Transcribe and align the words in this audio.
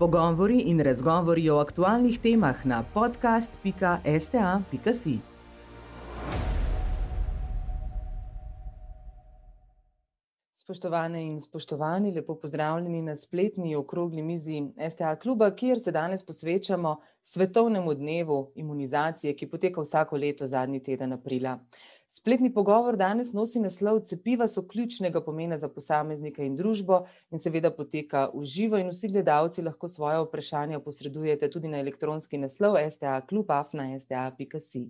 Pogovori 0.00 0.62
in 0.72 0.80
razgovori 0.80 1.50
o 1.50 1.58
aktualnih 1.60 2.20
temah 2.20 2.64
na 2.64 2.84
podcast.sta.si. 2.94 5.18
Spoštovane 10.54 11.26
in 11.26 11.40
spoštovani, 11.40 12.14
lepo 12.14 12.34
pozdravljeni 12.34 13.02
na 13.02 13.16
spletni 13.16 13.76
okrogli 13.76 14.22
mizi 14.22 14.62
STA 14.90 15.16
kluba, 15.16 15.50
kjer 15.50 15.80
se 15.80 15.92
danes 15.92 16.26
posvečamo 16.26 17.00
svetovnemu 17.22 17.94
dnevu 17.94 18.52
imunizacije, 18.54 19.36
ki 19.36 19.50
poteka 19.50 19.80
vsako 19.80 20.16
leto 20.16 20.46
zadnji 20.46 20.82
teden 20.82 21.12
aprila. 21.12 21.58
Spletni 22.12 22.50
pogovor 22.50 22.96
danes 22.98 23.28
nosi 23.32 23.60
naslov 23.62 24.00
Cepiva 24.02 24.48
so 24.50 24.64
ključnega 24.66 25.20
pomena 25.22 25.58
za 25.58 25.68
posameznika 25.70 26.42
in 26.42 26.56
družbo 26.58 27.06
in 27.30 27.38
seveda 27.38 27.70
poteka 27.70 28.24
v 28.34 28.42
živo 28.42 28.80
in 28.82 28.90
vsi 28.90 29.08
gledalci 29.12 29.62
lahko 29.62 29.88
svoje 29.88 30.18
vprašanja 30.24 30.80
posredujete 30.82 31.50
tudi 31.54 31.70
na 31.70 31.78
elektronski 31.78 32.38
naslov 32.38 32.74
sta.klub.afna.sta.si. 32.90 34.82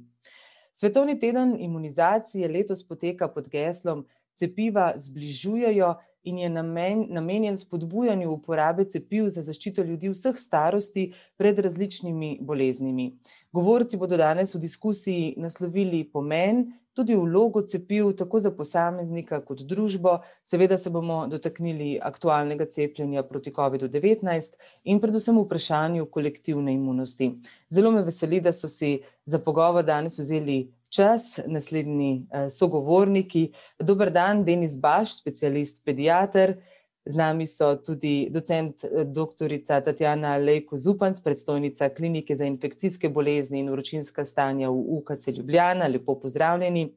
Svetovni 0.73 1.19
teden 1.21 1.57
imunizacije 1.61 2.49
letos 2.49 2.89
poteka 2.89 3.29
pod 3.29 3.53
geslom 3.53 4.07
Cepiva 4.35 4.95
zbližujejo 4.97 5.95
in 6.25 6.39
je 6.39 6.49
namen, 6.49 7.07
namenjen 7.09 7.57
spodbujanju 7.57 8.31
uporabe 8.33 8.85
cepiv 8.89 9.29
za 9.29 9.43
zaščito 9.43 9.83
ljudi 9.85 10.09
vseh 10.09 10.37
starosti 10.41 11.13
pred 11.37 11.59
različnimi 11.59 12.39
boleznimi. 12.41 13.13
Govorci 13.53 13.97
bodo 13.97 14.17
danes 14.17 14.55
v 14.55 14.59
diskusiji 14.65 15.35
naslovili 15.37 16.05
pomen 16.13 16.71
tudi 16.95 17.15
vlogo 17.15 17.63
cepiv, 17.63 18.13
tako 18.17 18.41
za 18.41 18.51
posameznika 18.51 19.41
kot 19.45 19.63
družbo. 19.67 20.19
Seveda 20.43 20.79
se 20.79 20.91
bomo 20.91 21.27
dotaknili 21.31 21.99
aktualnega 22.03 22.67
cepljenja 22.67 23.23
proti 23.23 23.53
COVID-19 23.57 24.59
in 24.85 25.01
predvsem 25.01 25.39
vprašanju 25.39 26.07
kolektivne 26.11 26.75
imunosti. 26.75 27.33
Zelo 27.71 27.91
me 27.91 28.03
veseli, 28.03 28.41
da 28.41 28.53
so 28.53 28.69
si 28.69 28.99
za 29.25 29.39
pogovor 29.39 29.85
danes 29.85 30.19
vzeli 30.19 30.73
čas, 30.91 31.39
naslednji 31.47 32.27
sogovorniki. 32.51 33.53
Dober 33.79 34.11
dan, 34.11 34.45
Denis 34.45 34.77
Baš, 34.77 35.15
specialist 35.21 35.85
pediater. 35.85 36.57
Z 37.05 37.17
nami 37.17 37.47
so 37.47 37.77
tudi 37.81 38.29
docent 38.31 38.85
doktorica 39.05 39.81
Tatjana 39.81 40.37
Lejko 40.37 40.77
Zupanc, 40.77 41.21
predstojnica 41.25 41.89
Klinike 41.89 42.37
za 42.37 42.45
infekcijske 42.45 43.09
bolezni 43.09 43.61
in 43.61 43.71
vročinska 43.71 44.25
stanja 44.25 44.69
v 44.71 44.85
UKC 44.99 45.29
Ljubljana, 45.29 45.89
lepo 45.89 46.19
pozdravljeni. 46.21 46.91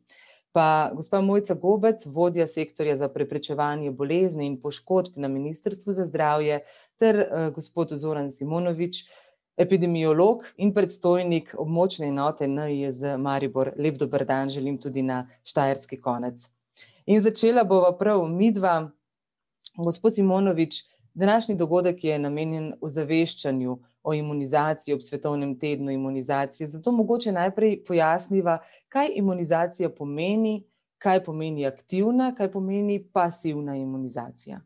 Pa 0.51 0.91
gospa 0.95 1.21
Mojca 1.21 1.53
Gobec, 1.53 2.05
vodja 2.05 2.47
sektorja 2.47 2.95
za 2.95 3.07
preprečevanje 3.09 3.91
bolezni 3.91 4.45
in 4.45 4.59
poškodb 4.61 5.15
na 5.15 5.27
Ministrstvu 5.27 5.93
za 5.93 6.05
zdravje 6.05 6.59
ter 6.99 7.23
gospod 7.55 7.95
Zoran 7.97 8.29
Simonovič, 8.29 9.05
epidemiolog 9.57 10.43
in 10.57 10.73
predstojnik 10.73 11.55
območne 11.57 12.09
enote 12.09 12.47
NIJZ 12.47 13.15
Maribor, 13.17 13.71
lep 13.77 13.97
dober 14.01 14.25
dan 14.25 14.49
želim 14.49 14.77
tudi 14.77 15.01
na 15.01 15.27
štajerski 15.43 16.01
konec. 16.01 16.49
In 17.05 17.21
začela 17.21 17.63
bova 17.63 17.95
prav 17.97 18.27
midva. 18.29 18.91
Gospod 19.77 20.13
Simonovič, 20.13 20.83
današnji 21.13 21.55
dogodek 21.55 22.03
je 22.03 22.19
namenjen 22.19 22.73
ozaveščanju 22.81 23.77
o 24.03 24.13
imunizaciji 24.13 24.93
ob 24.93 25.02
svetovnem 25.02 25.55
tednu 25.59 25.91
imunizacije, 25.91 26.67
zato 26.67 26.91
mogoče 26.91 27.31
najprej 27.31 27.80
pojasniva, 27.83 28.59
kaj 28.89 29.09
imunizacija 29.15 29.89
pomeni, 29.89 30.67
kaj 30.97 31.23
pomeni 31.23 31.65
aktivna, 31.65 32.35
kaj 32.35 32.52
pomeni 32.52 32.99
pasivna 33.13 33.75
imunizacija. 33.75 34.61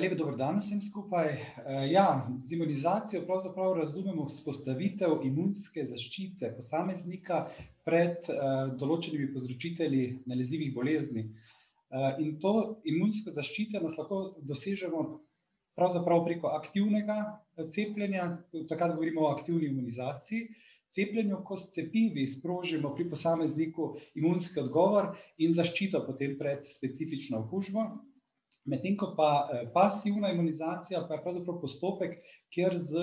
lep 0.00 0.18
dober 0.18 0.36
dan 0.36 0.60
vsem 0.60 0.80
skupaj, 0.80 1.36
ja, 1.90 2.28
z 2.46 2.52
imunizacijo 2.52 3.26
pravzaprav 3.26 3.74
razumemo 3.74 4.24
vzpostavitev 4.24 5.26
imunske 5.26 5.84
zaščite 5.84 6.54
posameznika 6.56 7.48
pred 7.84 8.30
določenimi 8.78 9.32
povzročitelji 9.34 10.22
nalezljivih 10.26 10.74
bolezni. 10.74 11.28
In 12.18 12.38
to 12.40 12.80
imunsko 12.88 13.30
zaščito 13.30 13.80
nas 13.82 13.98
lahko 13.98 14.22
dosežemo 14.48 15.02
pravzaprav 15.76 16.24
preko 16.24 16.52
aktivnega 16.56 17.18
cepljenja, 17.72 18.28
takrat 18.68 18.94
govorimo 18.94 19.24
o 19.24 19.32
aktivni 19.32 19.68
imunizaciji, 19.68 20.46
cepljenju, 20.92 21.40
ko 21.44 21.56
s 21.56 21.70
cepivi 21.72 22.26
sprožimo 22.28 22.94
pri 22.94 23.08
posamezniku 23.10 23.94
imunski 24.14 24.60
odgovor 24.60 25.14
in 25.38 25.52
zaščito 25.52 26.04
potem 26.06 26.36
pred 26.38 26.68
specifično 26.68 27.44
okužbo. 27.46 27.86
Medtem 28.68 28.94
ko 28.96 29.08
pa 29.16 29.48
pasivna 29.74 30.30
imunizacija 30.30 31.00
pa 31.08 31.16
je 31.16 31.22
pravzaprav 31.24 31.56
postopek, 31.60 32.12
kjer 32.52 32.76
z 32.78 33.00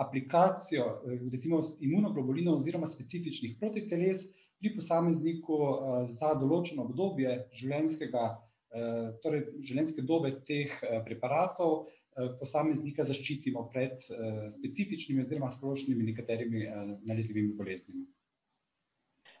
aplikacijo 0.00 0.86
recimo 1.32 1.60
imunoglobulinov 1.80 2.56
oziroma 2.62 2.88
specifičnih 2.88 3.58
protiteles 3.60 4.24
pri 4.60 4.72
posamezniku 4.74 5.60
za 6.08 6.34
določeno 6.40 6.86
obdobje 6.88 7.36
življenjskega, 7.56 8.24
torej 9.22 9.44
življenjske 9.62 10.02
dobe 10.02 10.32
teh 10.48 10.72
preparatov 11.06 11.86
posameznika 12.40 13.04
zaščitimo 13.04 13.66
pred 13.72 14.00
specifičnimi 14.54 15.22
oziroma 15.22 15.50
splošnimi 15.52 16.06
nekaterimi 16.10 16.64
nalezljivimi 17.04 17.54
boleznimi. 17.56 18.06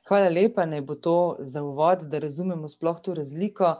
Hvala 0.06 0.28
lepa, 0.30 0.66
naj 0.68 0.84
bo 0.86 0.94
to 0.94 1.36
za 1.40 1.64
uvod, 1.66 2.04
da 2.10 2.20
razumemo 2.22 2.68
sploh 2.68 3.00
to 3.02 3.14
razliko. 3.14 3.76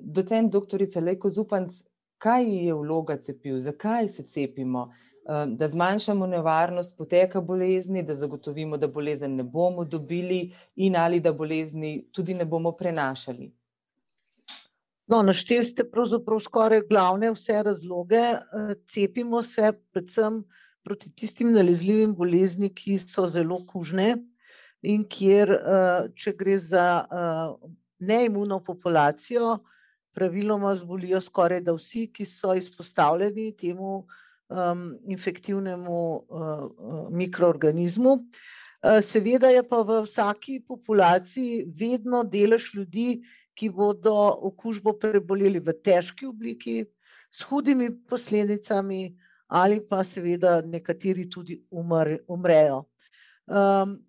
docent 0.00 0.52
doktorica 0.52 1.00
Lejko 1.00 1.28
Zupanc, 1.30 1.82
kaj 2.18 2.46
je 2.66 2.74
vloga 2.74 3.16
cepiv, 3.16 3.58
zakaj 3.58 4.08
se 4.08 4.22
cepimo? 4.22 4.92
Da 5.46 5.68
zmanjšamo 5.68 6.26
nevarnost 6.26 6.96
poteka 6.98 7.40
bolezni, 7.40 8.02
da 8.02 8.14
zagotovimo, 8.14 8.76
da 8.76 8.88
bolezen 8.88 9.36
ne 9.36 9.42
bomo 9.42 9.84
dobili 9.84 10.52
in 10.76 10.96
ali 10.96 11.20
da 11.20 11.32
bolezni 11.32 12.08
tudi 12.12 12.34
ne 12.34 12.44
bomo 12.44 12.72
prenašali? 12.72 13.52
No, 15.06 15.22
našteli 15.22 15.64
ste 15.64 15.84
pravzaprav 15.90 16.40
skoraj 16.40 16.80
glavne 16.88 17.30
vse 17.34 17.62
razloge, 17.62 18.22
cepimo 18.88 19.42
se 19.42 19.72
predvsem 19.92 20.42
proti 20.82 21.12
tistim 21.14 21.52
nalezljivim 21.52 22.14
boleznim, 22.14 22.72
ki 22.74 22.98
so 22.98 23.26
zelo 23.28 23.60
kužne 23.68 24.16
in 24.82 25.04
kjer, 25.08 25.52
če 26.14 26.32
gre 26.38 26.56
za 26.58 26.86
neimuno 28.02 28.58
populacijo, 28.64 29.58
praviloma 30.12 30.74
zbolijo 30.76 31.20
skorajda 31.20 31.74
vsi, 31.76 32.08
ki 32.12 32.26
so 32.26 32.54
izpostavljeni 32.54 33.52
temu 33.56 34.06
infektivnemu 35.08 36.00
mikroorganizmu. 37.10 38.18
seveda 39.02 39.48
je 39.48 39.62
pa 39.62 39.82
v 39.82 40.02
vsaki 40.02 40.60
populaciji 40.68 41.64
vedno 41.78 42.24
delež 42.24 42.74
ljudi, 42.74 43.22
ki 43.54 43.68
bodo 43.68 44.14
okužbo 44.48 44.96
preboleli 44.98 45.60
v 45.60 45.74
težki 45.84 46.26
obliki, 46.26 46.84
s 47.32 47.44
hudimi 47.48 47.90
posledicami 48.08 49.14
ali 49.52 49.80
pa 49.88 50.04
seveda 50.04 50.62
nekateri 50.64 51.28
tudi 51.30 51.60
umrejo. 52.26 52.84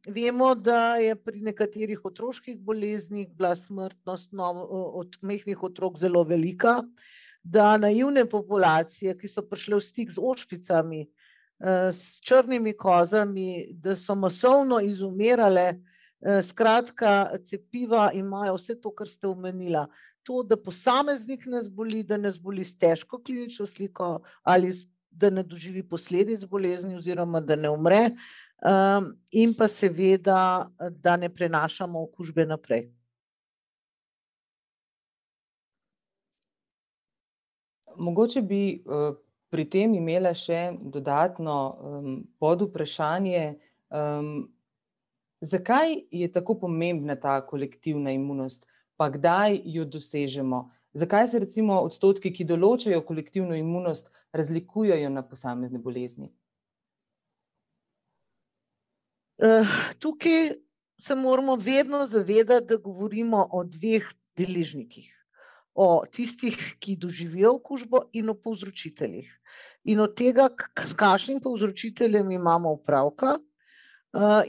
vemo, 0.08 0.56
da 0.56 0.96
je 0.96 1.16
pri 1.16 1.42
nekaterih 1.42 2.06
otroških 2.06 2.60
boleznih 2.60 3.28
bila 3.36 3.56
smrtnost 3.56 4.30
od 4.34 5.18
majhnih 5.22 5.64
otrok 5.64 5.98
zelo 6.00 6.24
velika, 6.24 6.84
da 7.44 7.78
naivne 7.78 8.26
populacije, 8.30 9.18
ki 9.18 9.28
so 9.28 9.44
prišle 9.44 9.78
v 9.78 9.84
stik 9.84 10.12
z 10.12 10.22
ošpicami, 10.22 11.04
s 11.92 12.22
črnimi 12.24 12.74
kozami, 12.78 13.74
da 13.74 13.96
so 13.96 14.16
masovno 14.16 14.80
izumirale, 14.80 15.74
skratka, 16.44 17.38
cepiva 17.44 18.12
imajo 18.16 18.56
vse 18.56 18.78
to, 18.82 18.92
kar 18.96 19.08
ste 19.08 19.28
omenila. 19.28 19.88
To, 20.24 20.40
da 20.44 20.56
posameznik 20.56 21.46
ne 21.52 21.62
zboli, 21.62 22.04
da 22.04 22.18
ne 22.18 22.32
zboli 22.32 22.64
s 22.64 22.78
težko 22.80 23.20
klinično 23.20 23.66
sliko 23.68 24.22
ali 24.44 24.72
da 25.12 25.30
ne 25.30 25.44
doživi 25.44 25.84
posledic 25.84 26.46
bolezni 26.50 26.96
oziroma 26.96 27.42
da 27.42 27.56
ne 27.56 27.70
umre, 27.70 28.10
in 29.32 29.54
pa 29.54 29.68
seveda, 29.68 30.70
da 30.90 31.18
ne 31.18 31.30
prenašamo 31.30 32.02
okužbe 32.04 32.46
naprej. 32.46 32.88
Mogoče 37.98 38.42
bi 38.42 38.84
pri 39.54 39.66
tem 39.70 39.94
imela 39.96 40.34
še 40.34 40.74
dodatno 40.82 41.56
podvprašanje, 42.42 43.44
zakaj 45.42 45.98
je 46.12 46.30
tako 46.34 46.58
pomembna 46.66 47.16
ta 47.16 47.40
kolektivna 47.46 48.12
imunost? 48.12 48.66
Pa 48.98 49.10
kdaj 49.10 49.62
jo 49.66 49.86
dosežemo? 49.86 50.70
Zakaj 50.94 51.28
se 51.28 51.40
recimo 51.42 51.80
odstotki, 51.82 52.30
ki 52.34 52.46
določajo 52.46 53.02
kolektivno 53.02 53.58
imunost, 53.58 54.12
razlikujejo 54.34 55.10
na 55.10 55.24
posamezne 55.26 55.82
bolezni? 55.82 56.30
tukaj 60.00 60.52
se 61.00 61.16
moramo 61.16 61.56
vedno 61.56 62.06
zavedati, 62.06 62.66
da 62.66 62.76
govorimo 62.76 63.48
o 63.52 63.64
dveh 63.64 64.06
deležnikih. 64.38 65.23
O 65.74 66.04
tistih, 66.06 66.58
ki 66.80 66.96
doživijo 67.02 67.56
okužbo, 67.58 68.06
in 68.14 68.30
o 68.30 68.36
povzročiteljih. 68.38 69.30
In 69.90 70.00
od 70.00 70.14
tega, 70.16 70.50
s 70.86 70.94
kakšnim 70.94 71.42
povzročiteljem 71.42 72.32
imamo 72.32 72.72
upravka, 72.78 73.38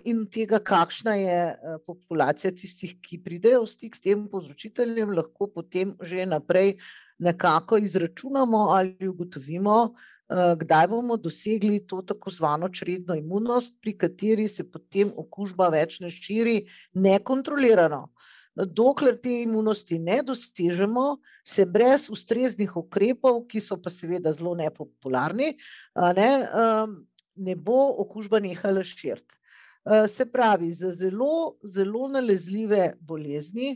in 0.04 0.26
tega, 0.28 0.60
kakšna 0.60 1.14
je 1.16 1.38
populacija 1.86 2.52
tistih, 2.52 2.98
ki 3.00 3.22
pridejo 3.24 3.64
v 3.64 3.70
stik 3.72 3.96
s 3.96 4.04
tem 4.04 4.26
povzročiteljem, 4.28 5.14
lahko 5.16 5.48
potem 5.48 5.96
že 6.02 6.26
naprej 6.28 6.76
nekako 7.18 7.78
izračunamo 7.78 8.68
ali 8.76 9.08
ugotovimo, 9.08 9.94
kdaj 10.28 10.88
bomo 10.88 11.16
dosegli 11.16 11.86
to 11.86 12.02
tako 12.02 12.30
zvano 12.30 12.68
čredno 12.68 13.14
imunost, 13.14 13.76
pri 13.80 13.96
kateri 13.98 14.48
se 14.48 14.64
potem 14.64 15.12
okužba 15.16 15.68
več 15.68 16.00
ne 16.00 16.10
širi 16.10 16.66
nekontrolirano. 16.94 18.08
Dokler 18.54 19.16
te 19.18 19.32
imunosti 19.42 19.98
ne 19.98 20.20
dosežemo, 20.22 21.18
se 21.44 21.66
brez 21.66 22.06
ustreznih 22.10 22.76
ukrepov, 22.76 23.42
ki 23.50 23.60
so 23.60 23.76
pa 23.82 23.90
seveda 23.90 24.32
zelo 24.32 24.54
nepopularni, 24.54 25.56
ne, 26.16 26.30
ne 27.34 27.56
bo 27.56 27.80
okužba 28.04 28.38
nehala 28.44 28.84
širiti. 28.86 29.34
Se 30.08 30.24
pravi, 30.30 30.70
za 30.72 30.92
zelo, 30.94 31.58
zelo 31.66 32.06
nalezljive 32.08 32.94
bolezni, 33.00 33.74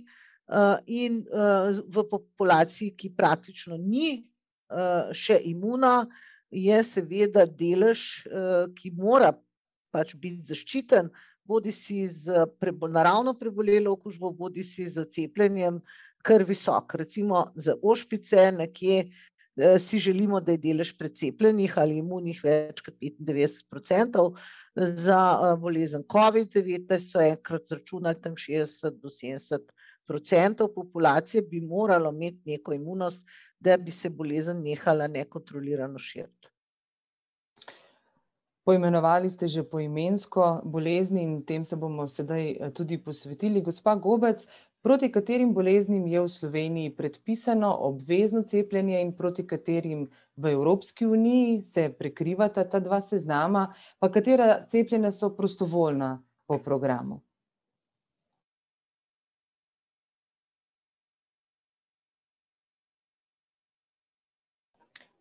in 0.86 1.20
v 1.88 2.04
populaciji, 2.10 2.94
ki 2.96 3.10
praktično 3.16 3.76
ni 3.76 4.24
še 5.12 5.40
imuna, 5.44 6.06
je 6.48 6.78
seveda 6.84 7.44
delež, 7.44 8.24
ki 8.78 8.92
mora 8.96 9.34
pač 9.92 10.14
biti 10.16 10.48
zaščiten, 10.48 11.10
bodisi 11.48 12.08
z 12.08 12.46
naravno 12.90 13.34
prebolelo 13.34 13.92
okužbo 13.92 14.30
bodisi 14.30 14.86
s 14.88 14.98
cepljenjem, 15.10 15.80
kar 16.22 16.44
visok, 16.44 16.94
recimo 16.94 17.52
za 17.54 17.74
ošpice 17.82 18.52
nekje, 18.52 19.10
si 19.80 19.98
želimo, 19.98 20.40
da 20.40 20.52
je 20.52 20.58
delež 20.58 20.92
precepljenih 20.98 21.78
ali 21.78 21.98
imunih 21.98 22.40
več 22.44 22.82
kot 22.84 22.94
petindevetdeset 23.00 23.66
procentov, 23.70 24.36
za 24.76 25.56
bolezen 25.58 26.04
covid-devetnajst 26.06 27.14
so 27.14 27.22
enkrat 27.22 27.64
izračunali 27.66 28.20
tam 28.22 28.36
šestdeset 28.38 29.00
do 29.02 29.10
sedemdeset 29.10 29.72
procentov 30.06 30.70
populacije 30.74 31.42
bi 31.42 31.60
moralo 31.60 32.12
imeti 32.14 32.54
neko 32.54 32.72
imunost, 32.72 33.24
da 33.60 33.76
bi 33.76 33.90
se 33.90 34.10
bolezen 34.10 34.62
nehala 34.62 35.08
nekontrolirano 35.08 35.98
širiti. 35.98 36.48
Poimenovali 38.68 39.30
ste 39.32 39.48
že 39.48 39.62
poimensko 39.64 40.60
bolezni 40.60 41.22
in 41.24 41.40
tem 41.40 41.64
se 41.64 41.76
bomo 41.76 42.04
sedaj 42.04 42.74
tudi 42.76 42.98
posvetili, 43.00 43.62
gospa 43.64 43.94
Gobec, 43.96 44.44
proti 44.84 45.08
katerim 45.08 45.54
boleznim 45.56 46.04
je 46.06 46.20
v 46.20 46.28
Sloveniji 46.28 46.92
predpisano 46.96 47.70
obvezno 47.88 48.42
cepljenje 48.42 49.00
in 49.00 49.14
proti 49.16 49.46
katerim 49.46 50.10
v 50.36 50.52
Evropski 50.52 51.06
uniji 51.06 51.62
se 51.62 51.88
prekrivata 51.88 52.68
ta 52.68 52.80
dva 52.80 53.00
seznama, 53.00 53.72
pa 53.98 54.12
katera 54.12 54.66
cepljenja 54.68 55.16
so 55.16 55.32
prostovoljna 55.32 56.22
po 56.46 56.58
programu? 56.58 57.22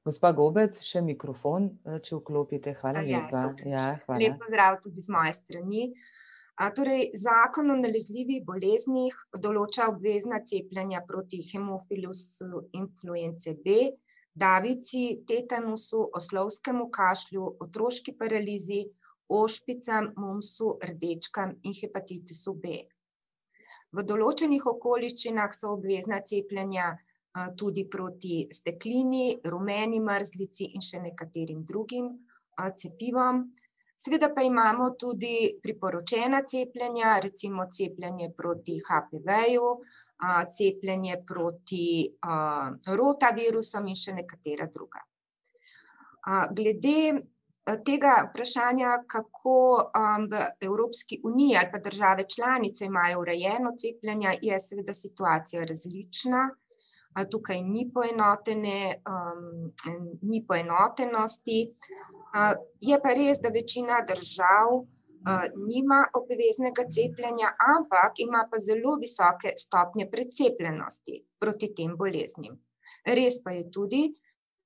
Gospa 0.08 0.30
Gobec, 0.32 0.78
še 0.88 1.02
mikrofon, 1.04 1.66
če 1.84 2.16
vklopite, 2.16 2.78
hvala 2.80 3.02
lepa, 3.04 3.42
ja, 3.68 3.88
hvala. 4.06 4.20
Lep 4.22 4.38
pozdrav 4.40 4.78
tudi 4.86 5.04
z 5.04 5.12
moje 5.12 5.34
strani. 5.36 5.88
torej 6.78 7.10
Zakon 7.24 7.74
o 7.74 7.76
nalezljivih 7.76 8.46
boleznih 8.48 9.18
določa 9.46 9.90
obvezna 9.92 10.40
cepljenja 10.48 11.02
proti 11.10 11.42
hemofilusu 11.50 12.62
influence 12.80 13.54
B, 13.66 13.76
davici, 14.32 15.24
tetanusu, 15.28 16.06
oslovskemu 16.16 16.88
kašlju, 17.00 17.50
otroški 17.68 18.16
paralizi, 18.16 18.86
ošpicam, 19.28 20.14
mumpsu, 20.16 20.78
rdečkam 20.88 21.58
in 21.64 21.76
hepatitisu 21.82 22.54
B. 22.64 22.80
V 23.92 24.08
določenih 24.08 24.64
okoliščinah 24.72 25.52
so 25.52 25.74
obvezna 25.76 26.22
cepljenja, 26.24 26.94
tudi 27.56 27.86
proti 27.90 28.48
steklini, 28.52 29.38
rumeni 29.44 30.00
mrzlici 30.00 30.72
in 30.74 30.82
še 30.82 31.02
nekaterim 31.04 31.64
drugim, 31.66 32.10
cepivom. 32.76 33.44
Seveda 33.98 34.30
pa 34.34 34.44
imamo 34.46 34.92
tudi 34.94 35.58
priporočena 35.62 36.44
cepljenja, 36.46 37.20
recimo 37.20 37.66
cepljenje 37.66 38.32
proti 38.38 38.78
HPV-ju, 38.78 39.70
cepljenje 40.58 41.24
proti, 41.26 41.88
rotavirusom 43.02 43.88
in 43.88 43.98
še 43.98 44.14
nekatera 44.18 44.70
druga. 44.74 45.02
glede, 46.52 47.22
tega 47.86 48.14
vprašanja, 48.30 49.04
kako, 49.08 49.58
v 50.30 50.46
Evropski 50.62 51.22
uniji 51.24 51.58
ali 51.58 51.70
pa 51.72 51.80
države 51.80 52.26
članice 52.36 52.86
imajo 52.86 53.20
urejeno 53.20 53.74
cepljenje, 53.80 54.38
je 54.42 54.60
seveda 54.60 54.94
situacija 54.94 55.64
različna. 55.64 56.50
Tukaj 57.32 57.62
ni 57.64 57.88
poenotene, 57.94 59.02
ni 60.22 60.44
poenotenosti, 60.48 61.60
je 62.82 63.00
pa 63.04 63.14
res, 63.18 63.42
da 63.42 63.50
večina 63.54 64.04
držav, 64.08 64.84
nima 65.68 66.04
obveznega 66.16 66.86
cepljenja, 66.94 67.52
ampak 67.76 68.22
ima 68.24 68.46
pa 68.52 68.60
zelo 68.60 68.96
visoke 69.02 69.54
stopnje 69.58 70.08
precepljenosti 70.12 71.24
proti 71.40 71.74
tem 71.76 71.98
boleznim. 71.98 72.56
Res 73.06 73.42
pa 73.44 73.52
je 73.52 73.66
tudi, 73.72 74.04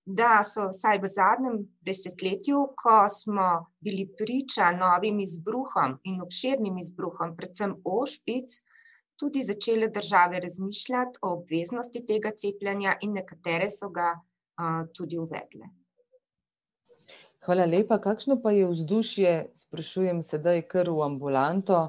da 0.06 0.42
so 0.44 0.68
vsaj 0.72 1.00
v 1.02 1.08
zadnjem 1.08 1.58
desetletju, 1.86 2.62
ko 2.78 2.98
smo 3.10 3.48
bili 3.80 4.08
priča 4.18 4.72
novim 4.74 5.20
izbruhom 5.20 6.00
in 6.04 6.22
obširnim 6.22 6.78
izbruhom 6.82 7.36
predvsem 7.38 7.76
ošpic, 7.86 8.58
tudi 9.22 9.44
začele 9.46 9.88
države 9.88 10.40
razmišljati 10.40 11.20
o 11.22 11.34
obveznosti 11.38 12.02
tega 12.06 12.32
cepljenja 12.38 12.96
in 13.02 13.14
nekatere 13.14 13.70
so 13.70 13.90
ga, 13.90 14.16
tudi 14.94 15.18
uvedle. 15.18 15.70
Hvala 17.46 17.66
lepa, 17.66 17.98
kakšno 18.02 18.38
pa 18.42 18.52
je 18.54 18.68
vzdušje, 18.70 19.32
sprašujem 19.58 20.22
sedaj 20.22 20.62
kar 20.70 20.90
v 20.90 21.02
ambulanto, 21.02 21.80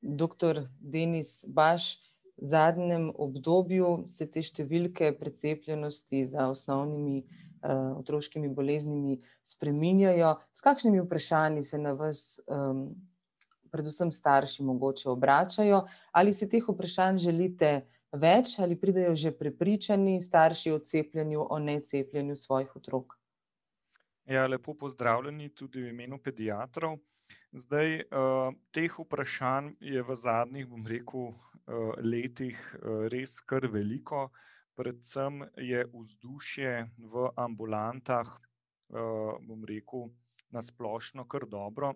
doktor 0.00 0.62
Denis 0.80 1.44
Baš, 1.48 1.98
v 2.36 2.48
zadnjem 2.48 3.10
obdobju 3.12 4.06
se 4.12 4.28
te 4.28 4.40
številke 4.44 5.12
precepljenosti 5.18 6.24
za 6.28 6.48
osnovnimi, 6.52 7.24
otroškimi 8.00 8.48
boleznimi 8.56 9.18
spreminjajo, 9.44 10.36
s 10.52 10.64
kakšnimi 10.64 11.04
vprašanji 11.04 11.64
se 11.64 11.80
na 11.80 11.92
vas, 11.96 12.40
predvsem 13.76 14.08
starši 14.12 14.64
mogoče 14.64 15.10
obračajo, 15.12 15.82
ali 16.16 16.32
si 16.32 16.48
teh 16.48 16.64
vprašanj 16.64 17.20
želite 17.28 17.74
več 18.16 18.56
ali 18.64 18.78
pridejo 18.80 19.12
že 19.14 19.34
prepričani 19.36 20.16
starši 20.22 20.72
o 20.72 20.78
cepljenju, 20.80 21.44
o 21.50 21.58
necepljenju 21.60 22.36
svojih 22.36 22.72
otrok? 22.80 23.18
Ja, 24.26 24.46
lepo 24.48 24.74
pozdravljeni 24.74 25.52
tudi 25.54 25.84
v 25.84 25.92
imenu 25.92 26.18
pediatrov. 26.18 26.96
Zdaj, 27.52 28.08
teh 28.74 28.96
vprašanj 28.98 29.76
je 29.80 30.02
v 30.02 30.16
zadnjih, 30.16 30.66
bom 30.70 30.86
rekel, 30.86 31.34
letih, 32.02 32.58
res 33.12 33.40
kar 33.42 33.66
veliko, 33.70 34.28
predvsem 34.78 35.44
je 35.58 35.84
vzdušje 35.92 36.72
v 36.98 37.28
ambulantah, 37.36 38.30
bom 38.90 39.64
rekel, 39.66 40.10
na 40.54 40.62
splošno 40.62 41.26
kar 41.26 41.46
dobro. 41.50 41.94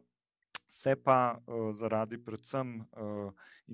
Se 0.71 0.95
pa, 0.95 1.35
zaradi 1.75 2.19
predvsem, 2.23 2.77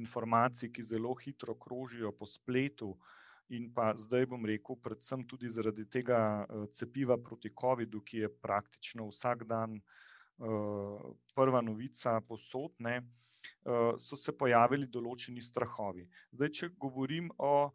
informacij, 0.00 0.70
ki 0.72 0.82
zelo 0.82 1.12
hitro 1.20 1.54
krožijo 1.60 2.12
po 2.16 2.24
spletu, 2.26 2.94
in 3.52 3.68
pa 3.74 3.92
zdaj, 4.00 4.24
bom 4.32 4.46
rekel, 4.48 4.78
predvsem 4.82 5.26
tudi 5.28 5.50
zaradi 5.52 5.84
tega 5.92 6.46
cepiva 6.72 7.18
proti 7.20 7.52
covidu, 7.52 8.00
ki 8.00 8.24
je 8.24 8.32
praktično 8.42 9.10
vsak 9.10 9.44
dan, 9.44 9.76
prva 11.36 11.60
novica 11.60 12.16
povsod, 12.24 12.72
ne, 12.78 13.02
so 14.00 14.16
se 14.16 14.32
pojavili 14.32 14.88
določeni 14.88 15.44
strahovi. 15.44 16.08
Zdaj, 16.32 16.50
če 16.58 16.72
govorim 16.80 17.30
o, 17.38 17.70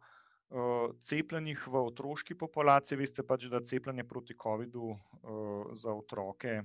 cepljenjih 1.00 1.62
v 1.72 1.80
otroški 1.88 2.36
populaciji, 2.36 2.98
veste 3.00 3.24
pač, 3.24 3.46
da 3.48 3.62
cepljenje 3.64 4.04
proti 4.04 4.36
covidu, 4.36 4.92
za 5.78 5.94
otroke, 5.94 6.58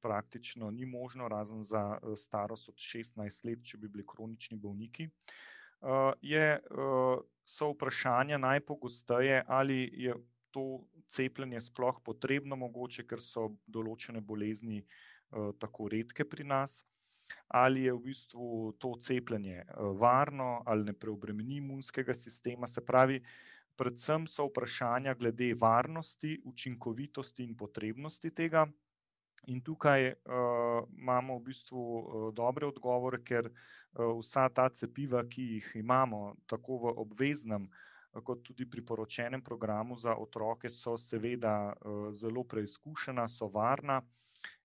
praktično 0.00 0.70
ni 0.70 0.86
možno, 0.86 1.28
razen 1.28 1.62
za 1.62 1.98
starost 2.16 2.68
od 2.68 2.74
šestnajst 2.76 3.44
let, 3.44 3.64
če 3.64 3.78
bi 3.78 3.88
bili 3.88 4.04
kronični 4.06 4.58
bolniki. 4.58 5.08
je, 6.22 6.60
so 7.44 7.70
vprašanja 7.70 8.38
najpogosteje, 8.38 9.44
ali 9.46 9.90
je 9.92 10.14
to 10.50 10.84
cepljenje 11.08 11.60
sploh 11.60 12.00
potrebno 12.04 12.56
mogoče, 12.56 13.06
ker 13.06 13.20
so 13.20 13.50
določene 13.66 14.20
bolezni, 14.20 14.84
tako 15.60 15.88
redke 15.88 16.24
pri 16.24 16.44
nas. 16.44 16.84
ali 17.48 17.82
je 17.82 17.92
v 17.92 17.98
bistvu 17.98 18.72
to 18.78 18.94
cepljenje 19.00 19.64
varno 19.98 20.62
ali 20.66 20.84
ne 20.84 20.92
preobremeni 20.92 21.56
imunskega 21.56 22.14
sistema. 22.14 22.66
Se 22.66 22.84
pravi, 22.84 23.20
predvsem 23.76 24.26
so 24.26 24.46
vprašanja 24.46 25.14
glede 25.14 25.54
varnosti, 25.54 26.40
učinkovitosti 26.44 27.44
in 27.44 27.56
potrebnosti 27.56 28.30
tega. 28.30 28.66
In 29.46 29.60
tukaj 29.62 30.08
uh, 30.10 30.82
imamo 30.98 31.38
v 31.38 31.42
bistvu 31.46 31.78
uh, 31.78 32.34
dobre 32.34 32.66
odgovore, 32.66 33.20
ker 33.22 33.46
uh, 33.46 34.16
vsa 34.18 34.48
ta 34.50 34.66
cepiva, 34.74 35.22
ki 35.22 35.44
jih 35.52 35.68
imamo, 35.78 36.34
tako 36.50 36.80
v 36.82 36.94
obveznem, 37.04 37.68
kot 38.26 38.42
tudi 38.42 38.66
priporočenem 38.66 39.42
programu 39.44 39.96
za 39.96 40.16
otroke, 40.18 40.70
so 40.70 40.96
seveda 40.98 41.70
uh, 41.70 42.08
zelo 42.10 42.42
preizkušena, 42.44 43.28
so 43.28 43.46
varna 43.46 44.00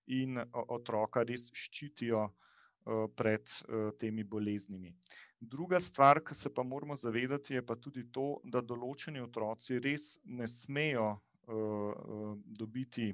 in 0.06 0.40
uh, 0.40 0.46
otroka 0.74 1.22
res 1.22 1.46
ščitijo 1.54 2.26
uh, 2.26 3.06
pred 3.14 3.46
uh, 3.46 3.92
temi 3.98 4.24
boleznimi. 4.24 4.96
Druga 5.38 5.78
stvar, 5.80 6.24
ki 6.26 6.34
se 6.34 6.50
pa 6.54 6.62
moramo 6.62 6.96
zavedati, 6.98 7.54
je 7.54 7.62
pa 7.66 7.76
tudi 7.78 8.08
to, 8.10 8.40
da 8.44 8.60
določeni 8.62 9.22
otroci 9.22 9.78
res 9.78 10.16
ne 10.24 10.46
smejo 10.46 11.12
uh, 11.12 11.54
uh, 11.54 12.34
dobiti 12.46 13.12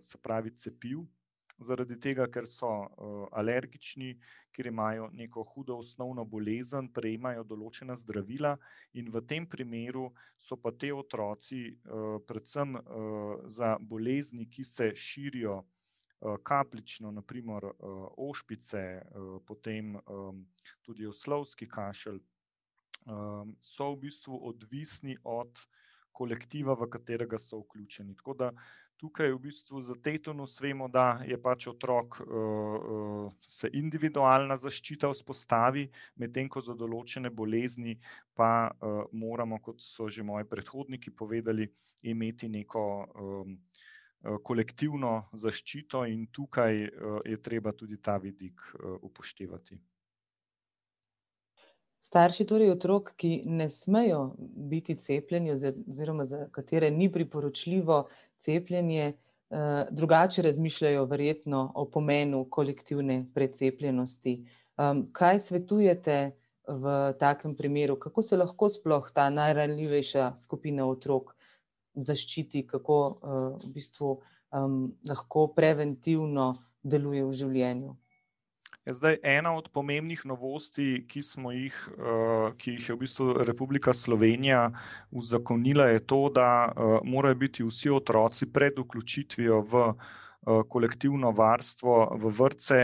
se 0.00 0.18
pravi, 0.18 0.50
cepiv, 0.56 1.04
zaradi 1.58 1.96
tega, 2.00 2.26
ker 2.30 2.46
so 2.48 2.68
uh, 2.68 3.26
alergični, 3.38 4.14
ker 4.54 4.66
imajo 4.66 5.08
neko 5.14 5.44
hudo 5.52 5.76
osnovno 5.82 6.24
bolezen, 6.24 6.88
prejemajo 6.94 7.44
določena 7.46 7.96
zdravila, 7.98 8.54
in 8.98 9.10
v 9.14 9.22
tem 9.28 9.46
primeru 9.46 10.08
so 10.36 10.56
pa 10.56 10.72
te 10.72 10.92
otroci, 10.94 11.62
uh, 11.70 12.18
predvsem 12.26 12.74
uh, 12.74 13.46
za 13.46 13.76
bolezni, 13.80 14.48
ki 14.50 14.64
se 14.64 14.90
širijo 14.96 15.60
uh, 15.60 16.36
kaplično, 16.42 17.12
naprimer 17.14 17.70
uh, 17.70 18.06
ošpice, 18.28 18.84
uh, 19.00 19.36
potem 19.46 19.94
um, 20.04 20.44
tudi 20.82 21.06
oslovski 21.06 21.68
kašelj, 21.68 22.22
so 23.60 23.90
v 23.92 23.98
bistvu 24.06 24.38
odvisni 24.48 25.12
od 25.28 25.58
kolektiva, 26.16 26.72
v 26.72 26.86
katerega 26.88 27.36
so 27.36 27.58
vključeni. 27.60 28.14
Tako 28.16 28.34
da 28.40 28.48
tukaj 29.04 29.32
v 29.34 29.38
bistvu 29.38 29.82
za 29.84 29.94
tetanus 30.00 30.56
vemo, 30.64 30.88
da 30.88 31.20
je 31.28 31.36
pač 31.36 31.66
otrok 31.68 32.20
uh, 32.24 33.28
se 33.44 33.68
individualna 33.76 34.56
zaščita 34.56 35.10
vzpostavi, 35.12 35.84
medtem 36.24 36.48
ko 36.48 36.62
za 36.64 36.72
določene 36.72 37.28
bolezni 37.28 37.98
pa 38.32 38.70
uh, 38.72 39.04
moramo, 39.12 39.60
kot 39.60 39.84
so 39.84 40.08
že 40.08 40.24
moji 40.24 40.48
predhodniki 40.48 41.12
povedali, 41.12 41.68
imeti 42.08 42.48
neko 42.48 42.84
kolektivno 44.42 45.28
zaščito 45.36 46.04
in 46.08 46.26
tukaj 46.32 46.78
je 47.28 47.40
treba 47.44 47.74
tudi 47.76 47.98
ta 48.00 48.16
vidik 48.16 48.62
upoštevati. 49.04 49.76
Starši, 52.04 52.44
torej 52.44 52.68
otrok, 52.74 53.14
ki 53.16 53.42
ne 53.48 53.70
smejo 53.72 54.34
biti 54.70 54.96
cepljeni, 55.00 55.54
oziroma 55.54 56.26
za 56.28 56.42
katere 56.52 56.90
ni 56.90 57.08
priporočljivo 57.12 58.08
cepljenje, 58.36 59.06
eh, 59.06 59.86
drugače 59.90 60.42
razmišljajo, 60.42 61.04
verjetno, 61.04 61.72
o 61.74 61.86
pomenu 61.90 62.44
kolektivne 62.50 63.24
precepljenosti. 63.34 64.34
Kaj 65.12 65.40
svetujete 65.40 66.18
v 66.68 67.12
takem 67.18 67.56
primeru, 67.56 67.96
kako 67.98 68.22
se 68.22 68.36
lahko 68.36 68.68
sploh 68.68 69.10
ta 69.14 69.30
najranljivejša 69.30 70.32
skupina 70.36 70.86
otrok 70.86 71.36
zaščiti, 71.94 72.66
kako 72.66 73.00
eh, 73.08 73.66
v 73.66 73.74
bistvu 73.78 74.20
lahko 75.08 75.48
preventivno 75.56 76.52
deluje 76.82 77.24
v 77.24 77.32
življenju? 77.32 77.96
Je 78.84 78.94
zdaj 78.94 79.16
ena 79.22 79.54
od 79.56 79.70
pomembnih 79.72 80.26
novosti, 80.28 81.06
ki, 81.08 81.22
jih, 81.56 81.76
uh, 81.96 82.52
ki 82.60 82.74
jih 82.74 82.88
je 82.88 82.94
v 82.94 83.00
bistvu 83.00 83.32
Republika 83.48 83.94
Slovenija 83.96 84.66
uzakonila, 85.10 85.86
je 85.88 86.02
to, 86.04 86.28
da 86.28 86.68
uh, 86.68 86.98
morajo 87.04 87.34
biti 87.34 87.64
vsi 87.64 87.90
otroci 87.90 88.50
pred 88.52 88.76
vključitvijo 88.78 89.60
v 89.60 89.84
uh, 89.88 90.60
kolektivno 90.68 91.32
varstvo, 91.32 91.96
v 92.20 92.34
vrtce, 92.38 92.80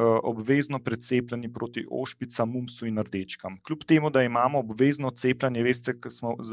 obvezno 0.00 0.78
precepljeni 0.78 1.52
proti 1.52 1.84
ošpicam, 1.90 2.50
mumsu 2.50 2.86
in 2.86 2.98
rdečkam. 2.98 3.58
Kljub 3.66 3.84
temu, 3.86 4.10
da 4.10 4.22
imamo 4.22 4.58
obvezno 4.58 5.10
cepljenje, 5.10 5.62
veste, 5.62 5.94
kar 6.00 6.12
smo 6.12 6.32
uh, 6.32 6.46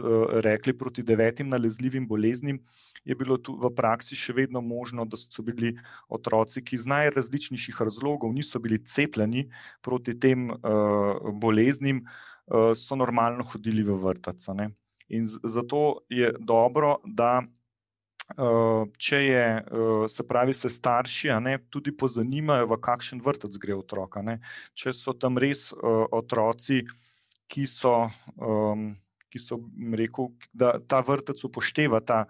rekli 0.43 0.77
proti 0.77 1.03
devetim 1.03 1.49
nalezljivim 1.49 2.07
boleznim 2.07 2.59
je 3.05 3.15
bilo 3.15 3.37
tu 3.37 3.55
v 3.55 3.71
praksi 3.75 4.15
še 4.15 4.33
vedno 4.33 4.61
možno, 4.61 5.05
da 5.05 5.17
so 5.17 5.43
bili 5.43 5.77
otroci, 6.09 6.63
ki 6.63 6.75
iz 6.75 6.85
najrazličnejših 6.85 7.79
razlogov 7.81 8.33
niso 8.33 8.59
bili 8.59 8.83
cepljeni 8.83 9.47
proti 9.81 10.19
tem 10.19 10.49
uh, 10.51 11.31
boleznim, 11.33 12.03
so 12.75 12.95
normalno 12.97 13.43
hodili 13.45 13.83
v 13.85 13.93
vrtec. 13.93 14.47
In 15.09 15.25
zato 15.25 16.01
je 16.09 16.31
dobro, 16.39 16.97
da 17.05 17.43
če 18.97 19.19
je, 19.23 19.45
uh, 19.71 20.05
se 20.07 20.23
pravi, 20.27 20.53
se 20.53 20.69
starši 20.69 21.33
ne, 21.41 21.57
tudi 21.69 21.91
pozanimajo, 21.91 22.67
v 22.69 22.77
kakšen 22.81 23.21
vrtec 23.25 23.57
gre 23.57 23.75
otroka. 23.75 24.21
Ne. 24.21 24.39
Če 24.77 24.93
so 24.93 25.13
tam 25.17 25.37
res 25.41 25.71
uh, 25.73 26.05
otroci, 26.11 26.83
ki 27.49 27.67
so. 27.67 28.09
Um, 28.37 28.97
Ki 29.29 29.37
so 29.37 29.59
rekel, 29.93 30.31
da 30.57 30.79
ta 30.81 31.03
vrtec 31.05 31.37
upošteva 31.45 31.99
ta 32.01 32.23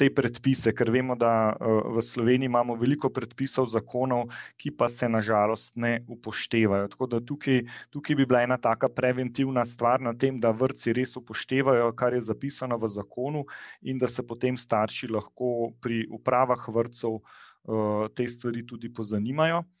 te 0.00 0.08
predpise, 0.08 0.72
ker 0.72 0.88
vemo, 0.92 1.14
da 1.18 1.52
uh, 1.52 1.92
v 1.96 2.02
Sloveniji 2.04 2.48
imamo 2.48 2.76
veliko 2.80 3.10
predpisov, 3.12 3.68
zakonov, 3.68 4.30
ki 4.56 4.72
pa 4.72 4.88
se 4.88 5.08
nažalost 5.08 5.76
ne 5.76 5.98
upoštevajo. 6.08 6.88
Tako 6.94 7.08
da 7.12 7.20
tukaj, 7.20 7.60
tukaj 7.92 8.16
bi 8.16 8.26
bila 8.28 8.44
ena 8.46 8.56
taka 8.56 8.88
preventivna 8.88 9.66
stvar 9.68 10.00
na 10.00 10.14
tem, 10.16 10.40
da 10.40 10.54
vrtci 10.56 10.94
res 10.96 11.12
upoštevajo, 11.20 11.90
kar 11.98 12.16
je 12.16 12.22
zapisano 12.30 12.80
v 12.80 12.88
zakonu, 12.88 13.44
in 13.82 14.00
da 14.00 14.08
se 14.08 14.24
potem 14.26 14.56
starši 14.56 15.10
lahko 15.12 15.74
pri 15.84 16.06
upravah 16.08 16.64
vrtcev 16.68 17.20
uh, 17.20 18.08
te 18.16 18.28
stvari 18.28 18.64
tudi 18.66 18.88
pozanimajo. 18.88 19.60
Uh, 19.60 19.76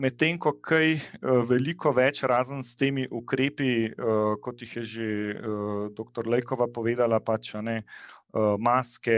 Medtem 0.00 0.38
ko 0.42 0.56
kaj 0.58 0.96
veliko 1.46 1.92
več, 1.94 2.22
razen 2.26 2.64
s 2.66 2.74
temi 2.74 3.04
ukrepi, 3.06 3.92
kot 4.42 4.62
jih 4.64 4.72
je 4.80 4.84
že 4.94 5.06
dr. 5.94 6.26
Lejkova 6.26 6.66
povedala, 6.72 7.20
pač 7.22 7.52
ne, 7.62 7.82
maske, 8.58 9.16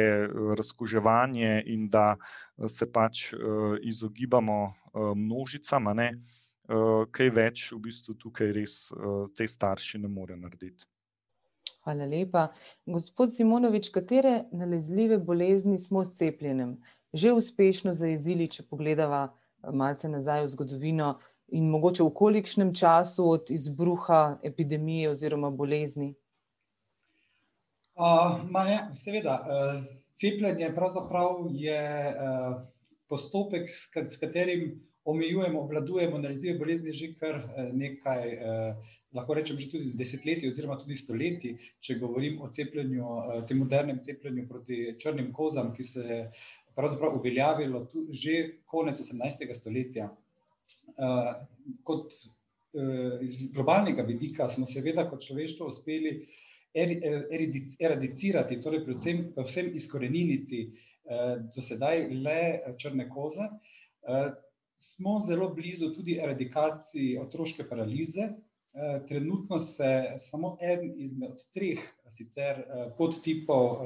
razkuževanje 0.58 1.62
in 1.66 1.88
da 1.88 2.16
se 2.68 2.88
pač 2.92 3.32
izogibamo 3.82 4.74
množicam, 5.16 5.90
ne, 5.96 6.08
kaj 7.10 7.30
več 7.34 7.66
v 7.72 7.80
bistvu 7.88 8.14
tukaj 8.14 8.52
res 8.56 8.76
te 9.36 9.48
starši 9.48 9.98
ne 9.98 10.08
morejo 10.08 10.40
narediti. 10.40 10.88
Hvala 11.82 12.06
lepa. 12.06 12.48
Gospod 12.86 13.32
Simonovič, 13.34 13.90
katere 13.90 14.44
nalezljive 14.52 15.18
bolezni 15.18 15.78
smo 15.78 16.04
s 16.04 16.14
cepljenjem 16.18 16.76
že 17.12 17.28
uspešno 17.36 17.92
zajezili, 17.92 18.46
če 18.48 18.62
pogledamo? 18.70 19.26
malce 19.70 20.08
nazaj 20.08 20.42
v 20.42 20.48
zgodovino 20.48 21.08
in 21.52 21.68
mogoče 21.70 22.02
v 22.02 22.10
kolikšnem 22.14 22.74
času 22.74 23.28
od 23.30 23.50
izbruha 23.50 24.38
epidemije 24.42 25.10
oziroma 25.10 25.50
bolezni? 25.50 26.14
Uh, 28.02 28.68
je, 28.68 28.78
seveda, 28.94 29.34
uh, 29.46 29.82
cepljenje 30.18 30.72
je 31.50 31.82
uh, 32.10 32.62
postopek, 33.08 33.70
s, 33.70 33.86
s 34.14 34.18
katerim 34.18 34.80
omejujemo, 35.04 35.60
obvladujemo 35.60 36.18
nalezljive 36.18 36.58
bolezni 36.58 36.92
že 36.92 37.12
kar 37.14 37.38
nekaj, 37.72 38.34
uh, 38.34 38.90
lahko 39.14 39.34
rečem, 39.38 39.58
že 39.58 39.70
tudi 39.70 39.94
desetletij 39.94 40.50
oziroma 40.50 40.80
tudi 40.82 40.96
stoletij, 40.98 41.56
če 41.80 42.00
govorim 42.02 42.40
o 42.42 42.50
cepljenju, 42.50 43.06
uh, 43.06 43.40
tem 43.46 43.62
modernem 43.62 44.02
cepljenju 44.02 44.48
proti 44.48 44.82
črnim 44.98 45.32
kozam, 45.32 45.70
ki 45.74 45.86
se 45.86 46.06
je 46.08 46.20
pravzaprav 46.74 47.20
uveljavilo 47.20 47.86
že 48.10 48.38
konec 48.66 48.98
18. 48.98 49.54
stoletja. 49.54 50.10
Uh, 50.98 51.34
kot 51.86 52.10
uh, 52.10 53.20
iz 53.22 53.44
globalnega 53.54 54.02
vidika 54.02 54.48
smo 54.48 54.66
seveda 54.66 55.06
kot 55.10 55.22
človeštvo 55.22 55.70
uspeli 55.70 56.22
eradicirati, 56.74 58.60
torej 58.60 58.84
predvsem, 58.84 59.24
predvsem 59.34 59.70
izkoreniniti 59.76 60.62
uh, 60.68 61.36
do 61.54 61.64
sedaj 61.64 62.06
le 62.24 62.42
črne 62.78 63.08
koze. 63.10 63.48
Uh, 64.02 64.32
smo 64.76 65.18
zelo 65.20 65.50
blizu 65.54 65.92
tudi 65.94 66.18
eradikaciji 66.18 67.18
otroške 67.18 67.68
paralize. 67.68 68.32
Trenutno 69.08 69.58
se 69.60 70.16
samo 70.18 70.56
en 70.60 70.94
izmed 70.96 71.42
treh 71.54 71.78
sicer 72.10 72.62
podtipov 72.96 73.82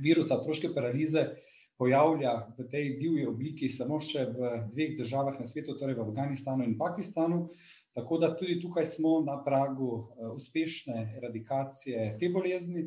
virusa 0.00 0.38
otroške 0.40 0.70
paralize 0.74 1.20
uh, 1.20 1.51
pojavlja 1.82 2.32
v 2.58 2.68
tej 2.70 2.90
divji 2.98 3.26
obliki 3.26 3.68
samo 3.68 3.98
še 3.98 4.28
v 4.30 4.50
dveh 4.70 4.94
državah 5.00 5.40
na 5.42 5.46
svetu, 5.50 5.74
torej 5.74 5.98
v 5.98 6.04
Afganistanu 6.06 6.62
in 6.62 6.76
Pakistanu. 6.78 7.48
Tako 7.92 8.20
da 8.22 8.30
tudi 8.38 8.60
tukaj 8.62 8.86
smo 8.86 9.18
na 9.26 9.34
pragu 9.44 9.90
eh, 9.98 10.30
uspešne 10.30 11.18
eradikacije 11.18 12.14
te 12.20 12.30
bolezni. 12.30 12.86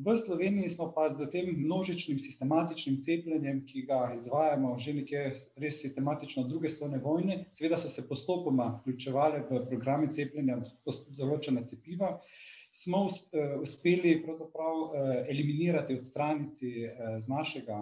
V 0.00 0.16
Sloveniji 0.16 0.70
smo 0.72 0.86
pa 0.94 1.10
z 1.12 1.26
tem 1.28 1.50
množičnim 1.52 2.18
sistematičnim 2.18 3.02
cepljenjem, 3.02 3.66
ki 3.66 3.82
ga 3.90 4.14
izvajamo 4.16 4.78
že 4.78 4.94
nekje 4.96 5.24
res 5.60 5.80
sistematično 5.82 6.46
od 6.46 6.48
druge 6.48 6.70
svetovne 6.72 7.02
vojne, 7.04 7.44
seveda 7.52 7.76
so 7.76 7.90
se 7.92 8.06
postopoma 8.08 8.70
vključevali 8.80 9.42
v 9.50 9.60
programe 9.68 10.08
cepljenja 10.08 10.56
določena 11.18 11.66
cepiva, 11.66 12.14
smo 12.72 13.06
uspeli 13.62 14.22
pravzaprav 14.22 14.74
eliminirati, 15.28 15.96
odstraniti 15.98 16.74
z 17.18 17.28
našega 17.28 17.80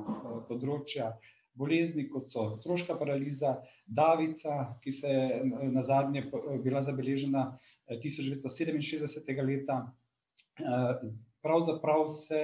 področja 0.49 1.13
bolezni, 1.59 2.07
kot 2.09 2.31
so 2.31 2.45
otroška 2.55 2.95
paraliza, 2.99 3.57
davica, 3.87 4.79
ki 4.83 4.93
se 4.95 5.11
je 5.11 5.71
nazadnje 5.75 6.29
bila 6.65 6.83
zabeležena 6.87 7.51
tisoč 8.03 8.29
devetsto 8.31 8.53
sedeminšestdesetega 8.55 9.43
leta. 9.43 9.79
Pravzaprav 11.43 12.07
se 12.15 12.43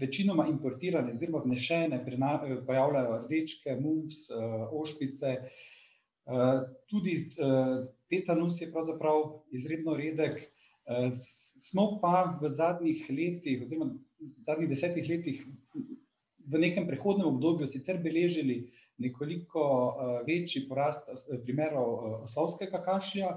večinoma 0.00 0.46
importirane 0.50 1.14
oziroma 1.14 1.42
vnesene 1.44 2.02
pojavljajo 2.66 3.18
rdečke, 3.24 3.76
mumps, 3.80 4.26
ošpice, 4.72 5.34
tudi 6.86 7.30
tetanus 8.08 8.60
je 8.60 8.70
pravzaprav 8.72 9.22
izredno 9.52 9.96
redek, 9.96 10.40
smo 11.60 11.98
pa 12.00 12.38
v 12.42 12.48
zadnjih 12.48 13.06
letih 13.10 13.62
oziroma 13.62 13.92
zadnjih 14.46 14.68
desetih 14.68 15.08
letih 15.08 15.42
v 16.48 16.58
nekem 16.58 16.86
prehodnem 16.88 17.28
obdobju 17.28 17.66
sicer 17.68 17.98
beležili 18.02 18.62
nekoliko 18.98 19.62
večji 20.26 20.64
porast 20.68 21.08
primerov 21.44 22.22
oslovskega 22.24 22.80
kašlja, 22.82 23.34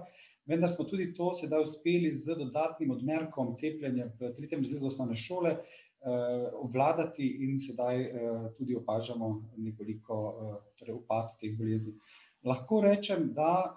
vendar 0.48 0.71
smo 0.71 0.86
tudi 0.88 1.12
to 1.13 1.33
sedaj 1.38 1.67
uspeli 1.67 2.13
z 2.15 2.38
dodatnim 2.39 2.91
odmerkom 2.95 3.53
cepljenja 3.60 4.07
v 4.19 4.31
tretjem 4.38 4.63
razredu 4.63 4.88
osnovne 4.88 5.15
šole 5.15 5.57
obvladati 6.57 7.27
in 7.45 7.60
sedaj 7.62 8.07
tudi 8.57 8.75
opažamo 8.75 9.36
nekoliko 9.57 10.17
torej 10.79 10.95
upad 10.98 11.36
teh 11.39 11.53
bolezni. 11.57 11.93
Lahko 12.43 12.81
rečem, 12.81 13.29
da 13.33 13.75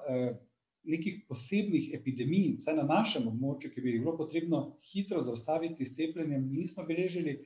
nekih 0.85 1.25
posebnih 1.28 1.90
epidemij, 1.97 2.59
vsaj 2.61 2.76
na 2.76 2.85
našem 2.88 3.28
območju, 3.28 3.71
ki 3.73 3.83
bi 3.85 3.94
jih 3.94 4.02
bilo 4.04 4.16
potrebno 4.18 4.61
hitro 4.90 5.23
zaustaviti 5.25 5.87
s 5.87 5.94
cepljenjem, 5.97 6.44
nismo 6.52 6.85
beležili, 6.88 7.38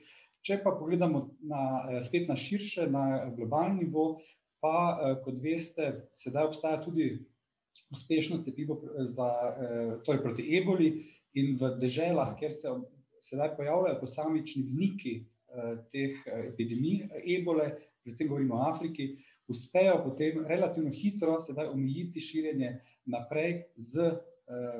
če 0.43 0.59
pa 0.63 0.73
pogledamo 0.75 1.25
na 1.47 2.01
spet 2.03 2.27
na 2.27 2.35
širše, 2.39 2.87
na 2.91 3.31
globalni 3.35 3.85
nivo, 3.85 4.19
pa 4.63 5.15
kot 5.23 5.39
veste, 5.43 5.91
sedaj 6.19 6.49
obstaja 6.51 6.81
tudi 6.83 7.13
uspešno 7.95 8.41
cepivo 8.43 8.79
za 9.07 9.29
torej 10.05 10.21
proti 10.23 10.45
eboli 10.57 10.91
in 11.39 11.55
v 11.59 11.73
deželah, 11.79 12.35
kjer 12.39 12.53
se 12.53 12.75
sedaj 13.23 13.55
pojavljajo 13.57 13.99
posamični 14.01 14.63
vzniki 14.67 15.13
teh 15.91 16.19
epidemij 16.51 17.07
ebole, 17.39 17.71
predvsem 18.03 18.27
govorimo 18.29 18.59
o 18.59 18.67
Afriki, 18.67 19.15
uspejo 19.49 20.01
potem 20.03 20.45
relativno 20.47 20.91
hitro 20.93 21.37
omejiti 21.71 22.19
širjenje 22.19 22.79
naprej 23.05 23.63
z 23.75 24.11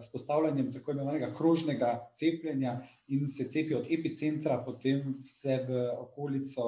vzpostavljanjem 0.02 0.72
tako 0.74 0.92
imenovanega 0.92 1.34
krožnega 1.34 2.12
cepljenja 2.16 2.80
in 3.08 3.28
se 3.28 3.50
cepijo 3.50 3.80
od 3.80 3.92
epicentra 3.92 4.64
potem 4.66 5.20
vse 5.26 5.60
v 5.68 5.84
okolico 5.98 6.64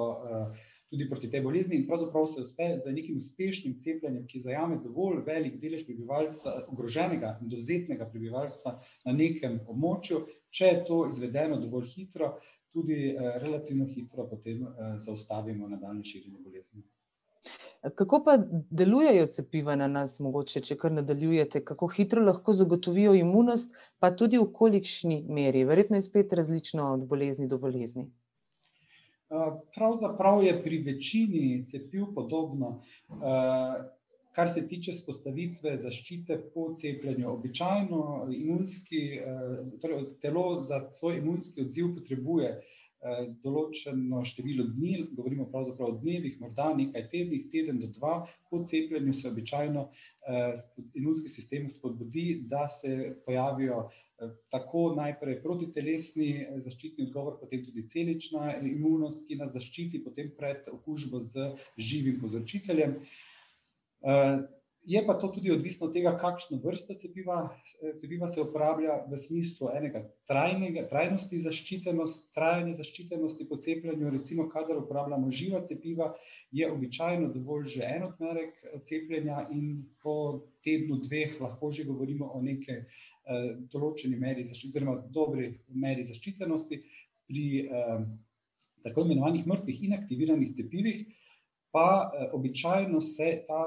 tudi 0.92 1.08
proti 1.08 1.30
tej 1.30 1.40
bolezni 1.40 1.76
in 1.76 1.86
pravzaprav 1.86 2.26
se 2.26 2.40
uspe 2.40 2.66
z 2.84 2.92
nekim 2.92 3.16
uspešnim 3.16 3.78
cepljenjem, 3.80 4.26
ki 4.28 4.42
zajame 4.44 4.76
dovolj 4.84 5.22
velik 5.26 5.56
delež 5.60 5.86
prebivalstva, 5.88 6.66
ogroženega, 6.68 7.38
dovzetnega 7.40 8.10
prebivalstva 8.12 8.74
na 9.06 9.14
nekem 9.16 9.56
območju, 9.72 10.26
če 10.52 10.68
je 10.68 10.82
to 10.90 10.98
izvedeno 11.08 11.56
dovolj 11.64 11.88
hitro, 11.94 12.34
tudi 12.72 13.14
relativno 13.16 13.88
hitro 13.88 14.28
potem 14.28 14.66
zaustavimo 15.00 15.68
nadaljnje 15.72 16.04
širjenje 16.10 16.44
bolezni. 16.44 16.84
Kako 17.82 18.22
pa 18.24 18.36
delujejo 18.70 19.26
cepiva 19.26 19.74
na 19.76 19.88
nas 19.90 20.20
mogoče, 20.22 20.60
če 20.62 20.76
kar 20.78 20.92
nadaljujete, 20.94 21.64
kako 21.66 21.88
hitro 21.90 22.22
lahko 22.22 22.54
zagotovijo 22.54 23.14
imunost, 23.18 23.74
pa 23.98 24.12
tudi 24.14 24.38
v 24.38 24.46
kolikšni 24.54 25.24
meri, 25.28 25.64
verjetno 25.66 25.98
je 25.98 26.06
spet 26.06 26.32
različno 26.32 26.92
od 26.92 27.08
bolezni 27.10 27.48
do 27.50 27.58
bolezni. 27.58 28.06
Pravzaprav 29.74 30.44
je 30.44 30.54
pri 30.62 30.78
večini 30.86 31.64
cepiv 31.66 32.12
podobno. 32.14 32.80
Kar 34.32 34.48
se 34.48 34.62
tiče 34.66 34.92
vzpostavitve 34.92 35.74
zaščite 35.82 36.38
po 36.54 36.70
cepljenju, 36.78 37.28
običajno 37.32 38.28
imunski, 38.32 39.02
torej 39.82 40.06
telo 40.22 40.44
za 40.68 40.84
svoj 40.90 41.18
imunski 41.18 41.66
odziv 41.66 41.90
potrebuje 41.96 42.54
določeno 43.42 44.22
število 44.26 44.68
dni, 44.76 45.08
govorimo 45.16 45.48
pravzaprav 45.50 45.90
o 45.90 45.98
dnevih, 46.02 46.36
morda 46.40 46.68
nekaj 46.78 47.08
tednih, 47.10 47.48
teden 47.50 47.80
do 47.82 47.88
dva, 47.96 48.20
po 48.50 48.62
cepljenju 48.64 49.14
se 49.14 49.28
običajno 49.28 49.88
imunski 50.94 51.28
sistem 51.28 51.68
spodbudi, 51.68 52.44
da 52.46 52.68
se 52.70 53.16
pojavijo 53.26 53.88
tako 54.54 54.92
najprej 54.94 55.40
protitelesni 55.42 56.30
zaščitni 56.62 57.08
odgovor, 57.08 57.40
potem 57.40 57.64
tudi 57.66 57.88
celična 57.90 58.56
imunost, 58.62 59.26
ki 59.26 59.40
nas 59.40 59.54
zaščiti 59.56 60.04
potem 60.04 60.30
pred 60.38 60.70
okužbo 60.70 61.20
z 61.20 61.52
živim 61.78 62.20
povzročiteljem. 62.22 63.00
Je 64.84 65.06
pa 65.06 65.14
to 65.14 65.28
tudi 65.28 65.50
odvisno 65.50 65.86
od 65.86 65.92
tega, 65.94 66.10
kakšno 66.18 66.56
vrsto 66.64 66.94
cepiva, 66.98 67.36
cepiva 68.00 68.26
se 68.28 68.42
uporablja 68.42 68.96
v 69.10 69.18
smislu 69.18 69.68
enega 69.76 70.00
trajnega, 70.26 70.88
trajnosti 70.90 71.38
trajanje 72.34 72.74
zaščitenosti 72.80 73.46
po 73.46 73.60
cepljenju, 73.62 74.10
recimo 74.10 74.48
kadar 74.50 74.80
uporabljamo 74.82 75.30
živa 75.30 75.62
cepiva, 75.64 76.10
je 76.50 76.66
običajno 76.72 77.30
dovolj 77.30 77.68
že 77.76 77.86
en 77.86 78.08
odmerek 78.08 78.58
cepljenja 78.82 79.46
in 79.54 79.84
po 80.02 80.16
tednu, 80.66 80.98
dveh 81.06 81.38
lahko 81.40 81.70
že 81.70 81.86
govorimo 81.86 82.32
o 82.34 82.42
neki 82.42 82.82
določeni 83.70 84.18
meri 84.18 84.42
oziroma 84.50 84.98
dobri 85.14 85.52
meri 85.68 86.02
zaščitenosti. 86.10 86.82
Pri 87.30 87.44
tako 88.82 89.04
imenovanih 89.06 89.46
mrtvih 89.46 89.84
inaktiviranih 89.86 90.56
cepivih 90.58 91.04
pa 91.72 92.12
običajno 92.32 93.00
se 93.00 93.44
ta 93.48 93.60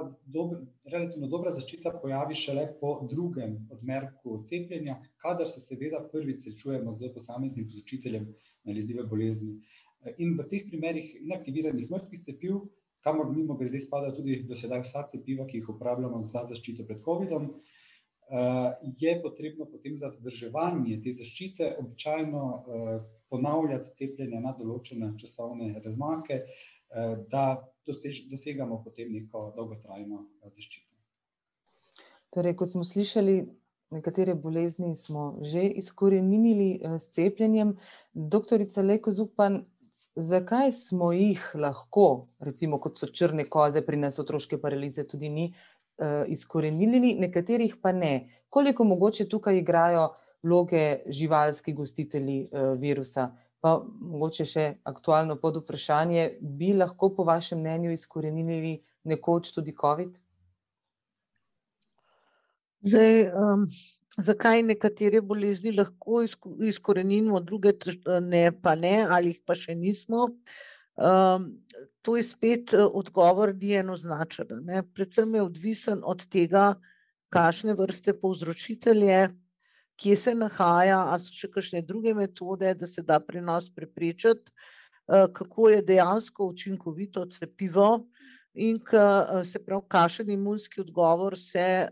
relativno 0.86 1.28
dobra 1.28 1.52
zaščita 1.52 1.96
pojavi 2.02 2.36
šele 2.38 2.68
po 2.80 2.92
drugem 3.12 3.56
odmerku 3.74 4.44
cepljenja, 4.46 5.00
kadar 5.22 5.50
se 5.50 5.60
seveda 5.64 6.04
prvič 6.12 6.44
srečujemo 6.46 6.94
s 6.94 7.10
posameznim 7.14 7.66
povzročiteljem 7.66 8.28
nalezljive 8.64 9.08
bolezni. 9.10 9.56
In 10.22 10.36
v 10.38 10.46
teh 10.52 10.68
primerih 10.70 11.16
inaktiviranih 11.24 11.90
mrtvih 11.90 12.22
cepiv, 12.28 12.62
kamor 13.06 13.32
mimogrede 13.34 13.82
spadajo 13.82 14.20
tudi 14.20 14.38
do 14.46 14.58
sedaj 14.58 14.86
vsa 14.86 15.08
cepiva, 15.10 15.48
ki 15.50 15.64
jih 15.64 15.74
uporabljamo 15.74 16.22
za 16.22 16.46
zaščito 16.50 16.86
pred 16.86 17.02
covidom, 17.06 17.50
je 19.02 19.18
potrebno 19.22 19.66
potem 19.70 19.98
za 19.98 20.10
vzdrževanje 20.14 21.02
te 21.02 21.14
zaščite 21.18 21.76
običajno 21.82 22.46
ponavljati 23.30 23.94
cepljenja 23.98 24.40
na 24.42 24.54
določene 24.58 25.12
časovne 25.22 25.74
razmake, 25.86 26.42
da 27.30 27.46
dosegamo 28.30 28.82
potem 28.84 29.12
neko 29.14 29.52
dolgotrajno 29.56 30.26
zaščito. 30.44 30.90
Torej, 32.34 32.56
kot 32.60 32.72
smo 32.72 32.84
slišali, 32.84 33.36
nekatere 33.96 34.36
bolezni 34.36 34.96
smo 34.96 35.38
že 35.42 35.64
izkoreninili 35.80 36.82
s 37.00 37.10
cepljenjem, 37.16 37.76
doktorica 38.14 38.82
Lejko 38.82 39.12
Zupan, 39.12 39.64
zakaj 40.16 40.72
smo 40.72 41.12
jih 41.16 41.44
lahko, 41.56 42.28
recimo 42.40 42.80
kot 42.84 43.00
so 43.00 43.08
črne 43.08 43.46
koze, 43.50 43.86
pri 43.86 43.98
nas 43.98 44.20
otroške 44.20 44.60
paralize 44.60 45.08
tudi 45.08 45.30
ni, 45.30 45.48
izkoreninili, 46.28 47.14
nekaterih 47.20 47.78
pa 47.82 47.92
ne? 47.96 48.30
Koliko 48.50 48.84
mogoče 48.84 49.30
tukaj 49.32 49.58
igrajo 49.58 50.10
vloge 50.44 51.06
živalski 51.08 51.74
gostitelji 51.74 52.50
virusa? 52.80 53.30
Pa 53.66 53.80
mogoče 53.82 54.46
še 54.46 54.64
aktualno 54.86 55.40
podvprašanje, 55.42 56.26
bi 56.40 56.68
lahko 56.78 57.10
po 57.16 57.24
vašem 57.26 57.64
mnenju 57.64 57.96
izkoreninili 57.96 58.76
nekoč 59.10 59.50
tudi 59.56 59.74
covid? 59.80 60.12
Zdaj, 62.86 63.24
zakaj 64.28 64.62
nekatere 64.68 65.24
bolezni 65.26 65.74
lahko 65.74 66.22
izkoreninimo, 66.70 67.42
druge 67.42 67.74
ne 68.22 68.44
pa 68.62 68.76
ne 68.78 69.00
ali 69.10 69.34
jih 69.34 69.42
pa 69.42 69.58
še 69.58 69.74
nismo? 69.80 70.28
To 72.06 72.16
je 72.20 72.24
spet 72.24 72.76
odgovor 72.78 73.56
ni 73.56 73.74
enoznačen, 73.82 74.54
a 74.54 74.60
ne, 74.62 74.84
predvsem 74.94 75.34
je 75.34 75.42
odvisen 75.42 76.06
od 76.06 76.22
tega, 76.30 76.76
kakšne 77.34 77.74
vrste 77.82 78.14
povzročitelj 78.14 79.10
je, 79.10 79.24
kje 79.96 80.16
se 80.16 80.36
nahaja, 80.36 81.00
a 81.14 81.20
so 81.20 81.34
še 81.34 81.50
kakšne 81.52 81.82
druge 81.86 82.14
metode, 82.14 82.74
da 82.76 82.88
se 82.88 83.04
da 83.04 83.20
prenos 83.20 83.70
preprečiti, 83.74 84.52
kako 85.08 85.70
je 85.70 85.84
dejansko 85.86 86.48
učinkovito 86.50 87.26
cepivo 87.30 88.08
in 88.54 88.80
se 89.46 89.62
pravi, 89.62 89.86
kakšen 89.88 90.30
imunski 90.30 90.82
odgovor 90.82 91.38
se 91.40 91.88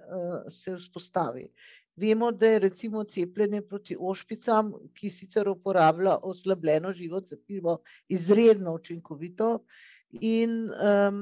se 0.50 0.76
vzpostavi. 0.76 1.48
Vemo, 1.96 2.32
da 2.32 2.48
je 2.48 2.60
recimo 2.60 3.04
cepljenje 3.04 3.62
proti 3.62 3.96
ošpicam, 4.00 4.72
ki 4.98 5.12
sicer 5.14 5.50
uporablja 5.50 6.16
oslabljeno 6.26 6.94
živo 6.94 7.22
cepivo, 7.22 7.82
izredno 8.10 8.74
učinkovito. 8.74 9.60
In 10.22 10.70
um, 10.70 11.20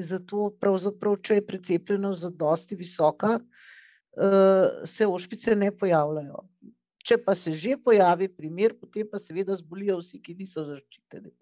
zato, 0.00 0.50
pravzaprav, 0.60 1.16
če 1.24 1.38
je 1.40 1.46
precepljenost 1.46 2.20
za 2.20 2.30
dosti 2.30 2.76
visoka, 2.76 3.38
uh, 3.40 3.73
se 4.86 5.06
ošpice 5.06 5.56
ne 5.56 5.70
pojavljajo. 5.74 6.42
Če 7.04 7.18
pa 7.20 7.34
se 7.36 7.52
že 7.52 7.76
pojavi 7.76 8.28
primer, 8.32 8.72
potem 8.80 9.08
pa 9.10 9.18
seveda 9.20 9.56
zbolijo 9.60 9.98
vsi, 10.00 10.20
ki 10.24 10.36
niso 10.38 10.64
zaščiteni. 10.64 11.32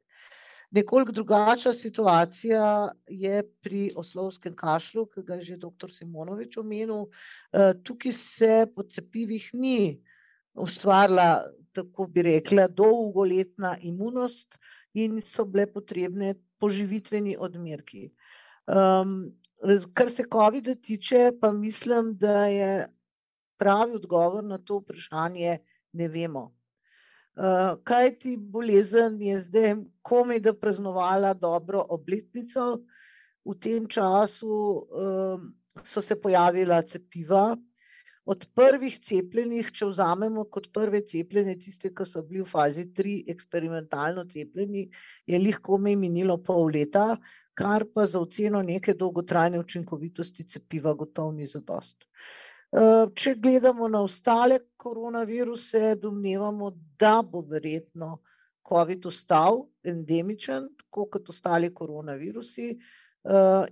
Nekoliko 0.72 1.12
drugačna 1.12 1.72
situacija 1.72 2.88
je 3.06 3.42
pri 3.60 3.82
oslovskem 3.96 4.54
kašlju, 4.56 5.04
ki 5.12 5.24
ga 5.28 5.36
je 5.38 5.44
že 5.50 5.56
dr. 5.60 5.92
Simonovič 5.92 6.56
omenil. 6.56 7.10
Eh, 7.52 7.74
tukaj 7.84 8.12
se 8.16 8.66
po 8.74 8.82
cepivih 8.82 9.50
ni 9.52 10.00
ustvarila, 10.54 11.44
tako 11.76 12.06
bi 12.06 12.24
rekla, 12.24 12.66
dolgoletna 12.68 13.76
imunost 13.80 14.56
in 14.94 15.20
so 15.20 15.44
bile 15.44 15.66
potrebne 15.68 16.34
poživitveni 16.58 17.36
odmerki. 17.38 18.10
Kar 18.66 20.10
se 20.10 20.24
COVID-a 20.32 20.74
tiče, 20.74 21.32
pa 21.40 21.52
mislim, 21.52 22.16
da 22.18 22.46
je 22.46 22.88
pravi 23.58 23.94
odgovor 23.94 24.44
na 24.44 24.58
to 24.58 24.78
vprašanje 24.78 25.58
ne 25.92 26.08
vemo. 26.08 26.50
Uh, 27.32 27.78
kaj 27.84 28.18
ti 28.18 28.36
bolezen 28.36 29.16
je 29.22 29.38
zdaj, 29.40 29.76
komaj 30.04 30.40
da 30.44 30.52
praznovala 30.52 31.32
dobro 31.34 31.80
obletnico, 31.88 32.82
v 33.44 33.54
tem 33.56 33.86
času 33.88 34.48
um, 34.52 35.46
so 35.82 36.02
se 36.02 36.18
pojavila 36.20 36.82
cepiva. 36.82 37.56
Od 38.24 38.44
prvih 38.54 38.98
cepljenih, 39.02 39.72
če 39.74 39.88
vzamemo 39.88 40.44
kot 40.44 40.68
prve 40.74 41.00
cepljenje, 41.08 41.56
tiste, 41.64 41.90
ki 41.90 42.04
so 42.06 42.20
bili 42.22 42.44
v 42.44 42.50
fazi 42.50 42.84
tri, 42.94 43.16
eksperimentalno 43.26 44.22
cepljeni, 44.30 44.84
je 45.26 45.40
lahko 45.42 45.78
me 45.78 45.96
minilo 45.98 46.36
pol 46.38 46.68
leta, 46.70 47.16
kar 47.54 47.84
pa 47.94 48.06
za 48.06 48.20
oceno 48.20 48.62
neke 48.62 48.94
dolgotrajne 48.94 49.60
učinkovitosti 49.60 50.48
cepiva 50.48 50.94
gotovo 50.94 51.32
ni 51.32 51.46
zadost. 51.46 52.04
Če 53.14 53.34
gledamo 53.36 53.88
na 53.88 54.00
ostale 54.00 54.58
koronaviruse, 54.80 55.94
domnevamo, 56.00 56.70
da 56.98 57.20
bo 57.22 57.42
verjetno 57.44 58.22
COVID 58.68 59.06
ostal 59.06 59.66
endemičen, 59.84 60.70
tako 60.78 61.08
kot 61.12 61.28
ostali 61.28 61.68
koronavirusi, 61.74 62.70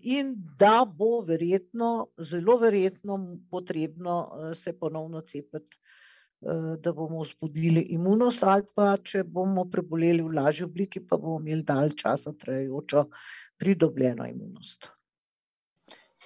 in 0.03 0.35
da 0.59 0.85
bo 0.85 1.23
verjetno, 1.27 2.11
zelo 2.19 2.59
verjetno, 2.61 3.17
potrebno 3.51 4.19
se 4.55 4.77
ponovno 4.79 5.21
cepiti, 5.21 5.80
da 6.81 6.93
bomo 6.93 7.23
vzbudili 7.23 7.81
imunost, 7.81 8.43
ali 8.43 8.65
pa 8.75 8.95
če 8.97 9.25
bomo 9.25 9.67
preboleli 9.71 10.23
v 10.23 10.33
lažji 10.39 10.65
obliki, 10.65 11.03
pa 11.05 11.19
bomo 11.21 11.41
imeli 11.41 11.63
dalj 11.63 11.93
časa 12.01 12.33
trajajočo 12.33 13.05
pridobljeno 13.61 14.27
imunost. 14.29 14.89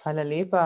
Hvala 0.02 0.22
lepa. 0.22 0.62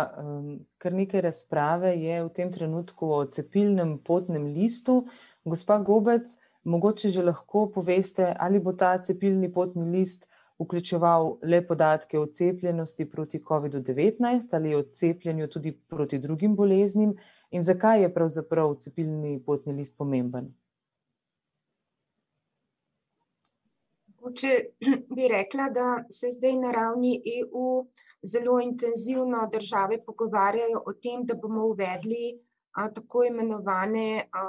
Kar 0.82 0.92
nekaj 0.92 1.22
razprave 1.28 1.94
je 1.96 2.20
v 2.24 2.30
tem 2.34 2.52
trenutku 2.52 3.08
o 3.14 3.24
cepilnem 3.24 3.98
potnem 4.04 4.50
listu. 4.52 5.04
Gospa 5.44 5.78
Gobec, 5.78 6.26
mogoče 6.64 7.08
že 7.14 7.22
lahko 7.22 7.68
poveste, 7.72 8.34
ali 8.38 8.60
bo 8.60 8.72
ta 8.72 8.96
cepilni 8.98 9.52
potni 9.52 9.86
list 9.94 10.26
vključeval 10.58 11.38
le 11.42 11.60
podatke 11.66 12.18
o 12.18 12.26
cepljenosti 12.26 13.06
proti 13.10 13.38
COVID-19 13.38 14.48
ali 14.52 14.74
o 14.74 14.82
cepljenju 14.82 15.46
tudi 15.48 15.72
proti 15.72 16.18
drugim 16.18 16.56
boleznim 16.56 17.14
in 17.50 17.62
zakaj 17.62 18.02
je 18.02 18.14
pravzaprav 18.14 18.74
cepilni 18.80 19.38
potni 19.46 19.72
list 19.72 19.96
pomemben? 19.96 20.48
Če 24.38 24.50
bi 25.16 25.28
rekla, 25.30 25.68
da 25.72 25.86
se 26.12 26.32
zdaj 26.34 26.56
na 26.60 26.72
ravni 26.74 27.14
EU 27.38 27.68
zelo 28.32 28.58
intenzivno 28.60 29.46
države 29.52 30.02
pogovarjajo 30.04 30.82
o 30.86 30.92
tem, 30.92 31.24
da 31.26 31.34
bomo 31.34 31.64
uvedli 31.72 32.34
a, 32.76 32.88
tako 32.92 33.24
imenovane 33.30 34.28
a, 34.32 34.44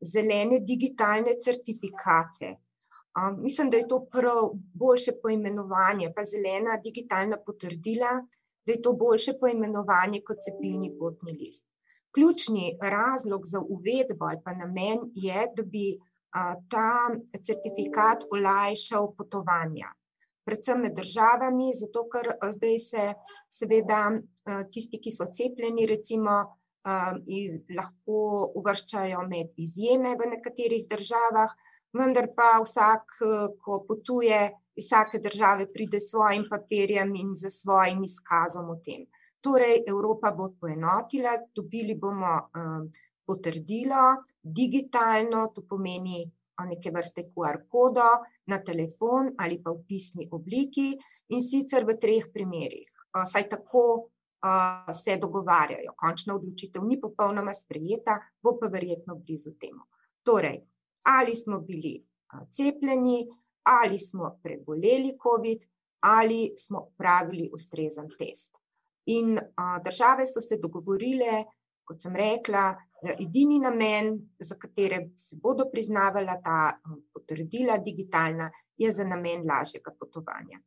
zelene 0.00 0.60
digitalne 0.64 1.36
certifikate. 1.44 2.54
A, 3.12 3.30
mislim, 3.36 3.70
da 3.70 3.76
je 3.76 3.88
to 3.88 4.04
prav 4.12 4.52
boljše 4.54 5.18
poimenovanje, 5.22 6.12
pa 6.16 6.24
zelena 6.24 6.78
digitalna 6.84 7.36
potrdila, 7.46 8.20
da 8.66 8.72
je 8.72 8.82
to 8.82 8.92
boljše 8.92 9.36
poimenovanje 9.40 10.22
kot 10.26 10.40
cepilni 10.46 10.94
potni 10.98 11.32
list. 11.32 11.69
Ključni 12.14 12.78
razlog 12.82 13.46
za 13.46 13.60
uvedbo 13.60 14.26
ali 14.26 14.40
pa 14.44 14.54
namen 14.54 14.98
je, 15.14 15.46
da 15.56 15.62
bi 15.62 15.98
ta 16.70 17.10
certifikat 17.42 18.24
olajšal 18.30 19.12
potovanja. 19.18 19.90
Predvsem 20.46 20.80
med 20.80 20.94
državami, 20.96 21.72
zato 21.74 22.06
ker 22.10 22.32
zdaj 22.54 22.78
se 22.78 23.02
seveda 23.50 24.00
tisti, 24.72 24.98
ki 25.02 25.12
so 25.14 25.26
cepljeni, 25.26 25.86
recimo, 25.86 26.38
lahko 27.76 28.20
uvrščajo 28.56 29.26
med 29.28 29.52
izjeme 29.60 30.14
v 30.16 30.30
nekaterih 30.34 30.86
državah, 30.88 31.52
vendar 31.92 32.30
pa 32.36 32.56
vsak, 32.62 33.18
ko 33.60 33.82
potuje 33.86 34.40
iz 34.78 34.86
vsake 34.86 35.18
države, 35.18 35.66
pride 35.72 36.00
s 36.00 36.10
svojim 36.10 36.46
papirjem 36.50 37.14
in 37.14 37.34
s 37.36 37.50
svojim 37.62 38.04
izkazom 38.04 38.70
o 38.70 38.78
tem. 38.84 39.04
Torej, 39.40 39.84
Evropa 39.88 40.32
bo 40.36 40.50
poenotila, 40.60 41.36
dobili 41.54 41.94
bomo 41.94 42.50
potrdilo, 43.26 44.20
digitalno, 44.42 45.48
to 45.54 45.64
pomeni 45.68 46.24
neke 46.68 46.90
vrste 46.92 47.30
QR 47.32 47.62
kodo 47.68 48.04
na 48.46 48.58
telefon 48.60 49.30
ali 49.38 49.62
pa 49.62 49.72
v 49.72 49.84
pisni 49.88 50.28
obliki 50.30 50.92
in 51.32 51.40
sicer 51.40 51.86
v 51.88 51.96
treh 51.96 52.26
primerih. 52.32 52.90
Saj 53.24 53.48
tako 53.48 54.10
se 54.92 55.16
dogovarjajo. 55.16 55.94
Končna 55.96 56.36
odločitev 56.36 56.84
ni 56.84 57.00
popolnoma 57.00 57.54
sprejeta, 57.54 58.18
bo 58.42 58.58
pa 58.60 58.68
verjetno 58.68 59.16
blizu 59.16 59.54
temu. 59.60 59.84
Torej, 60.22 60.60
ali 61.08 61.34
smo 61.34 61.60
bili 61.60 61.96
cepljeni, 62.50 63.28
ali 63.62 63.98
smo 63.98 64.38
preboleli 64.42 65.16
COVID, 65.22 65.64
ali 66.00 66.52
smo 66.56 66.88
pravili 66.96 67.50
ustrezen 67.52 68.08
test. 68.18 68.59
In 69.10 69.38
države 69.84 70.26
so 70.26 70.42
se 70.44 70.58
dogovorile, 70.62 71.44
kot 71.84 72.02
sem 72.02 72.14
rekla, 72.16 72.70
edini 73.18 73.58
namen, 73.58 74.12
za 74.38 74.54
katere 74.60 75.00
se 75.18 75.38
bodo 75.42 75.66
priznavala 75.72 76.36
ta 76.44 76.58
potrdila 77.14 77.78
digitalna, 77.82 78.50
je 78.78 78.90
za 78.92 79.04
namen 79.04 79.46
lažjega 79.48 79.94
potovanja. 79.98 80.60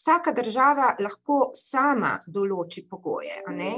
Vsaka 0.00 0.32
država 0.32 0.94
lahko 1.02 1.50
sama 1.54 2.14
določi 2.26 2.86
pogoje. 2.88 3.42
Ne? 3.52 3.74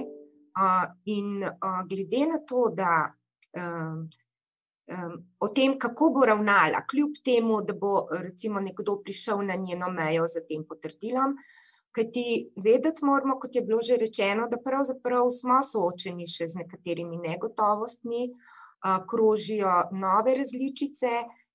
In 1.10 1.42
glede 1.88 2.26
na 2.30 2.38
to, 2.46 2.68
da 2.70 3.08
o 5.40 5.48
tem, 5.56 5.78
kako 5.78 6.10
bo 6.14 6.24
ravnala, 6.28 6.84
kljub 6.90 7.18
temu, 7.24 7.62
da 7.66 7.74
bo 7.74 8.06
recimo 8.20 8.60
nekdo 8.60 9.00
prišel 9.02 9.42
na 9.48 9.56
njeno 9.56 9.90
mejo 9.90 10.26
za 10.30 10.44
tem 10.46 10.64
potrdilom, 10.68 11.34
Kajti 11.92 12.24
vedeti 12.64 13.04
moramo, 13.04 13.36
kot 13.40 13.54
je 13.54 13.62
bilo 13.62 13.82
že 13.84 13.98
rečeno, 14.00 14.48
da 14.48 14.56
pravzaprav 14.64 15.28
smo 15.30 15.60
soočeni 15.62 16.26
še 16.26 16.48
z 16.48 16.62
nekaterimi 16.62 17.18
negotovostmi, 17.20 18.22
krožijo 19.10 19.72
nove 19.92 20.34
različice 20.34 21.10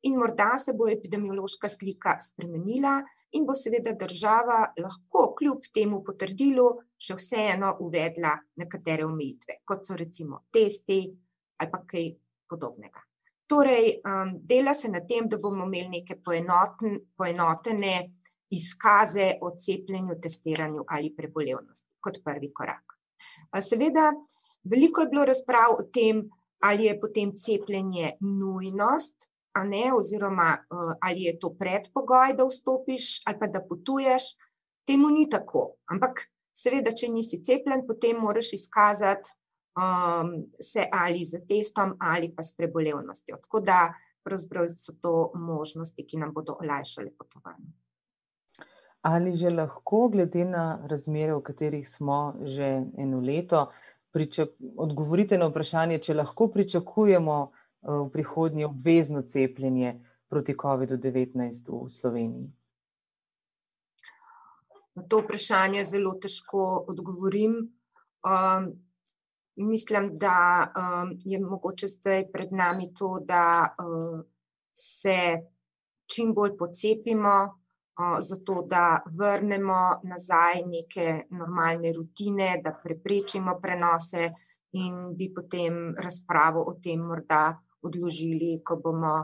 in 0.07 0.19
morda 0.19 0.57
se 0.61 0.73
bo 0.73 0.87
epidemiološka 0.87 1.69
slika 1.69 2.15
spremenila 2.21 3.01
in 3.31 3.45
bo 3.45 3.53
seveda 3.57 3.95
država 3.99 4.59
lahko 4.79 5.23
kljub 5.39 5.65
temu 5.73 6.03
potrdilu 6.05 6.67
še 6.97 7.17
vseeno 7.17 7.73
uvedla 7.83 8.31
nekatere 8.61 9.05
omejitve, 9.05 9.59
kot 9.65 9.89
so 9.89 9.97
recimo 9.99 10.45
testi 10.53 11.01
ali 11.57 11.71
pa 11.73 11.81
kaj 11.89 12.07
podobnega. 12.47 13.01
Torej, 13.47 14.01
dela 14.43 14.73
se 14.75 14.91
na 14.91 15.01
tem, 15.07 15.27
da 15.27 15.39
bomo 15.41 15.65
imeli 15.65 16.01
neke 16.01 16.19
poenotene 16.21 17.93
izkaze 18.49 19.31
o 19.41 19.51
cepljenju, 19.57 20.19
testiranju 20.21 20.83
ali 20.87 21.15
prebolevnosti 21.15 21.89
kot 21.99 22.19
prvi 22.25 22.51
korak. 22.53 22.97
Seveda, 23.61 24.11
veliko 24.63 25.01
je 25.01 25.09
bilo 25.11 25.25
razprav 25.25 25.75
o 25.79 25.83
tem, 25.93 26.23
ali 26.63 26.87
je 26.87 26.99
potem 26.99 27.33
cepljenje 27.35 28.11
nujnost, 28.21 29.29
ne, 29.65 29.93
oziroma 29.93 30.57
ali 31.01 31.21
je 31.21 31.39
to 31.39 31.49
predpogoj, 31.59 32.33
da 32.37 32.45
vstopiš 32.45 33.25
ali 33.25 33.39
pa 33.39 33.47
da 33.47 33.63
potuješ. 33.69 34.23
Temu 34.87 35.09
ni 35.09 35.25
tako, 35.29 35.73
ampak 35.91 36.21
seveda, 36.55 36.93
če 36.95 37.09
nisi 37.11 37.41
cepljen, 37.43 37.83
potem 37.87 38.21
moraš 38.21 38.53
izkazati 38.53 39.33
um, 39.77 40.45
se 40.61 40.85
ali 40.93 41.25
z 41.25 41.41
testom 41.49 41.95
ali 41.99 42.31
pa 42.35 42.43
s 42.43 42.55
prebolevnostjo. 42.55 43.37
Tako 43.43 43.61
da 43.61 43.93
pravzaprav 44.23 44.69
so 44.77 44.95
to 45.01 45.31
možnosti, 45.35 46.05
ki 46.07 46.17
nam 46.17 46.33
bodo 46.33 46.57
olajšale 46.61 47.11
potovanje. 47.17 47.73
Ali 49.01 49.35
že 49.35 49.49
lahko, 49.49 50.09
glede 50.09 50.45
na 50.45 50.79
razmere, 50.87 51.35
v 51.35 51.41
katerih 51.41 51.89
smo 51.89 52.35
že 52.43 52.83
eno 52.97 53.19
leto, 53.19 53.69
odgovorite 54.77 55.37
na 55.37 55.47
vprašanje, 55.47 55.99
če 55.99 56.13
lahko 56.13 56.47
pričakujemo 56.49 57.37
v 57.81 58.09
prihodnje 58.09 58.65
obvezno 58.65 59.21
cepljenje 59.21 59.99
proti 60.29 60.55
COVID-19 60.57 61.69
v 61.69 61.89
Sloveniji. 61.89 62.49
Na 64.95 65.03
to 65.05 65.21
vprašanje 65.21 65.85
zelo 65.85 66.15
težko 66.17 66.85
odgovorim. 66.89 67.53
Um, 68.25 68.71
mislim, 69.55 70.09
da 70.17 70.65
um, 70.65 71.13
je 71.25 71.39
mogoče 71.39 71.87
zdaj 71.87 72.31
pred 72.31 72.51
nami 72.51 72.93
to, 72.93 73.19
da 73.21 73.75
uh, 73.77 74.25
se 74.73 75.37
čim 76.09 76.33
bolj 76.33 76.57
pocepimo, 76.57 77.59
zato 78.19 78.61
da 78.69 79.01
vrnemo 79.17 80.01
nazaj 80.03 80.61
neke 80.65 81.23
normalne 81.29 81.93
rutine, 81.93 82.61
da 82.63 82.75
preprečimo 82.83 83.57
prenose 83.61 84.31
in 84.77 85.15
bi 85.17 85.31
potem 85.33 85.95
razpravo 85.97 86.61
o 86.61 86.73
tem 86.83 87.01
morda 87.01 87.57
odložili, 87.81 88.61
ko 88.63 88.77
bomo 88.83 89.15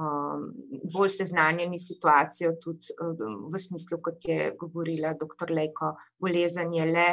um, 0.00 0.46
bolj 0.94 1.08
seznanjeni 1.08 1.78
s 1.78 1.88
situacijo, 1.92 2.54
tudi 2.62 2.94
um, 3.02 3.46
v 3.52 3.58
smislu, 3.58 4.00
kot 4.02 4.24
je 4.24 4.52
govorila 4.58 5.14
dr. 5.14 5.52
Lejko, 5.52 5.94
bolezen 6.18 6.72
je 6.74 6.86
le 6.86 7.08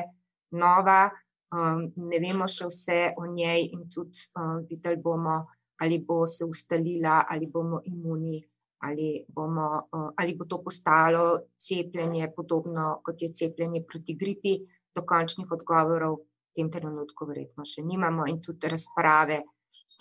nova, 0.51 1.11
um, 1.53 1.83
ne 2.09 2.21
vemo 2.23 2.47
še 2.47 2.69
vse 2.71 2.99
o 3.17 3.27
njej 3.29 3.69
in 3.73 3.85
tudi 3.89 4.29
um, 4.39 4.63
videli 4.69 5.01
bomo, 5.01 5.43
ali 5.81 5.99
bo 6.07 6.23
se 6.25 6.45
ustalila, 6.45 7.23
ali 7.29 7.47
bomo 7.51 7.81
imuni, 7.85 8.39
ali, 8.83 9.25
bomo, 9.27 9.87
um, 9.91 10.09
ali 10.17 10.35
bo 10.35 10.45
to 10.45 10.59
postalo 10.63 11.39
cepljenje, 11.57 12.31
podobno 12.35 12.99
kot 13.03 13.21
je 13.21 13.33
cepljenje 13.33 13.83
proti 13.87 14.15
gripi, 14.19 14.57
dokončnih 14.95 15.51
odgovorov 15.51 16.19
v 16.19 16.55
tem 16.55 16.69
trenutku 16.71 17.25
verjetno 17.25 17.65
še 17.65 17.81
nimamo 17.81 18.27
in 18.29 18.41
tudi 18.41 18.69
razprave 18.69 19.41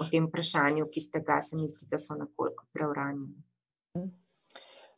o 0.00 0.08
tem 0.10 0.26
vprašanju, 0.26 0.88
ki 0.90 1.00
ste 1.00 1.22
ga, 1.24 1.40
se 1.40 1.56
mi 1.56 1.68
zdi, 1.68 1.86
da 1.90 1.98
so 1.98 2.16
nekoliko 2.18 2.66
preuranjeni. 2.72 4.10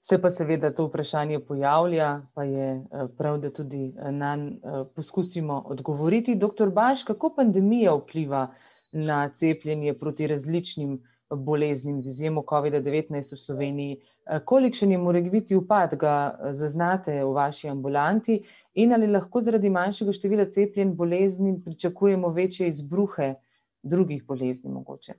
Se 0.04 0.18
pa 0.20 0.28
seveda 0.30 0.68
to 0.74 0.84
vprašanje 0.86 1.38
pojavlja, 1.46 2.08
pa 2.34 2.44
je 2.44 2.66
eh, 2.76 3.06
prav, 3.18 3.38
da 3.40 3.50
tudi 3.50 3.86
eh, 3.88 4.12
na 4.12 4.34
nj 4.36 4.50
eh, 4.50 4.84
poskusimo 4.96 5.62
odgovoriti. 5.66 6.34
Doktor 6.36 6.70
Baš, 6.70 7.04
kako 7.08 7.32
pandemija 7.36 7.94
vpliva 7.94 8.46
na 8.92 9.30
cepljenje 9.36 9.94
proti 9.98 10.26
različnim 10.26 10.98
boleznim, 11.30 12.02
z 12.02 12.08
izjemo 12.08 12.42
COVID-19 12.42 13.32
v 13.32 13.36
Sloveniji? 13.36 14.00
Kolikšen 14.44 14.90
je 14.90 14.98
mora 14.98 15.20
biti 15.20 15.56
upad, 15.56 15.96
ga 16.00 16.38
zaznate 16.52 17.24
v 17.24 17.32
vaši 17.32 17.68
ambulanti 17.68 18.40
in 18.74 18.92
ali 18.92 19.06
lahko 19.06 19.40
zaradi 19.40 19.70
manjšega 19.70 20.12
števila 20.12 20.46
cepljen 20.50 20.94
bolezni 20.96 21.60
pričakujemo 21.64 22.28
večje 22.28 22.68
izbruhe 22.68 23.34
drugih 23.82 24.24
bolezni 24.24 24.70
mogoče. 24.70 25.14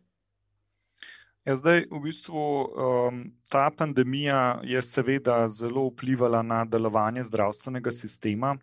Ja, 1.45 1.53
zdaj, 1.55 1.83
v 1.91 1.99
bistvu, 2.01 2.41
um, 2.41 3.19
ta 3.49 3.69
pandemija 3.77 4.61
je 4.63 4.81
seveda 4.81 5.47
zelo 5.47 5.83
vplivala 5.91 6.41
na 6.41 6.63
delovanje 6.65 7.23
zdravstvenega 7.23 7.91
sistema, 7.93 8.55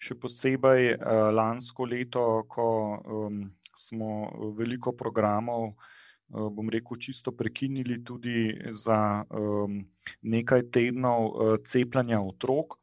še 0.00 0.16
posebej 0.16 0.94
uh, 0.94 1.28
lansko 1.36 1.84
leto, 1.84 2.24
ko 2.48 2.68
um, 2.96 3.42
smo 3.76 4.30
veliko 4.56 4.96
programov, 4.96 5.68
uh, 5.68 5.99
bom 6.30 6.70
rekel, 6.70 6.96
čisto 6.96 7.32
prekinili 7.32 8.04
tudi 8.04 8.54
za 8.70 9.24
um, 9.30 9.84
nekaj 10.22 10.62
tednov 10.70 11.26
uh, 11.26 11.56
cepljenja 11.66 12.20
otrok 12.22 12.80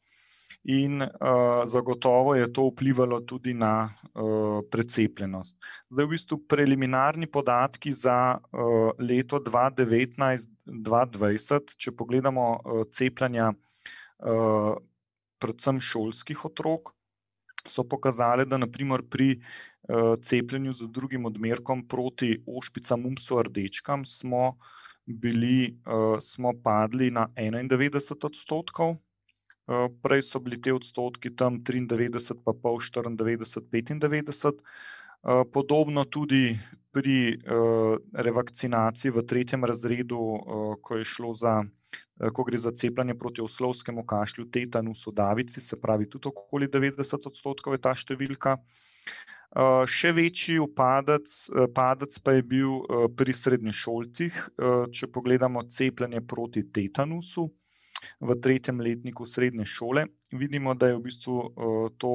in 0.67 0.99
uh, 1.01 1.09
zagotovo 1.65 2.35
je 2.35 2.53
to 2.53 2.67
vplivalo 2.67 3.19
tudi 3.23 3.53
na 3.53 3.87
uh, 3.87 3.91
precepljenost. 4.71 5.55
Zdaj, 5.89 6.05
v 6.05 6.09
bistvu, 6.09 6.37
preliminarni 6.43 7.27
podatki 7.27 7.93
za 7.95 8.35
uh, 8.35 8.39
leto 8.99 9.39
2019-2020, 9.39 11.75
če 11.79 11.91
pogledamo 11.95 12.59
uh, 12.59 12.83
cepljenja, 12.91 13.53
uh, 13.53 14.75
predvsem 15.39 15.79
šolskih 15.79 16.45
otrok, 16.51 16.96
so 17.69 17.83
pokazali, 17.83 18.45
da 18.45 18.57
naprimer 18.57 19.03
pri 19.09 19.35
uh, 19.37 20.15
cepljenju 20.21 20.73
z 20.73 20.87
drugim 20.91 21.25
odmerkom 21.25 21.87
proti 21.87 22.37
ošpicam, 22.47 23.01
mumsu, 23.01 23.41
rdečkam 23.43 24.05
smo. 24.05 24.57
Bili 25.05 25.77
uh, 25.85 26.17
smo 26.19 26.51
padli 26.63 27.11
na 27.11 27.27
91 27.35 28.25
odstotkov, 28.25 28.97
Eh, 29.67 29.87
prej 30.03 30.21
so 30.23 30.39
bili 30.39 30.61
ti 30.63 30.71
odstotki 30.71 31.33
tam 31.35 31.59
93, 31.59 32.37
pa 32.45 32.53
pol 32.55 32.79
94, 32.79 33.67
95. 33.67 34.63
Podobno 35.23 36.05
tudi 36.05 36.55
pri 36.97 37.37
uh, 37.37 37.97
revakcinaciji 38.13 39.11
v 39.13 39.21
tretjem 39.21 39.65
razredu, 39.65 40.17
uh, 40.17 40.75
ko, 40.81 40.97
za, 41.37 41.61
uh, 41.61 42.29
ko 42.33 42.45
gre 42.47 42.57
za 42.57 42.71
cepljenje 42.73 43.13
proti 43.13 43.41
oslovskemu 43.41 44.05
kašlju, 44.05 44.47
tetanusu, 44.49 45.11
davici, 45.11 45.61
se 45.61 45.77
pravi, 45.81 46.09
tudi 46.09 46.31
okoli 46.31 46.67
90 46.67 47.29
odstotkov 47.29 47.77
je 47.77 47.81
ta 47.81 47.93
številka. 47.93 48.57
Še 49.87 50.09
večji 50.11 50.57
upadec, 50.59 51.31
padec 51.73 52.17
pa 52.19 52.33
je 52.35 52.43
bil 52.43 52.81
pri 53.15 53.33
srednješolcih, 53.33 54.35
če 54.91 55.07
pogledamo 55.07 55.63
cepljenje 55.71 56.19
proti 56.27 56.65
tetanusu 56.67 57.45
v 58.27 58.35
tretjem 58.43 58.83
letniku 58.83 59.25
srednje 59.25 59.65
šole, 59.65 60.03
vidimo, 60.35 60.75
da 60.75 60.91
je 60.91 60.99
v 60.99 61.03
bistvu 61.07 61.37
to, 61.97 62.11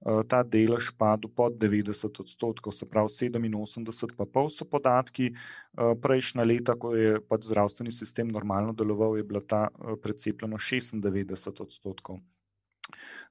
ta 0.00 0.40
delež 0.42 0.90
padel 0.96 1.28
pod 1.28 1.58
90 1.60 2.20
odstotkov, 2.20 2.72
se 2.72 2.88
pravi 2.88 3.12
87, 3.12 4.16
pa 4.16 4.24
pol 4.24 4.48
so 4.48 4.64
podatki. 4.64 5.34
Uh, 5.76 5.92
prejšnja 6.00 6.44
leta, 6.44 6.74
ko 6.74 6.94
je 6.96 7.20
pač 7.20 7.50
zdravstveni 7.50 7.92
sistem 7.92 8.32
normalno 8.32 8.72
deloval, 8.72 9.18
je 9.20 9.24
bila 9.28 9.44
ta 9.44 9.68
uh, 9.68 9.96
precepljena 10.00 10.56
96 10.56 11.60
odstotkov. 11.60 12.20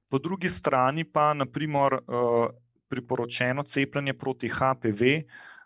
Po 0.10 0.18
drugi 0.22 0.50
strani 0.50 1.04
pa, 1.04 1.34
naprimer, 1.34 2.00
uh, 2.06 2.54
priporočeno 2.90 3.64
cepljenje 3.64 4.14
proti 4.14 4.50
HPV. 4.50 5.02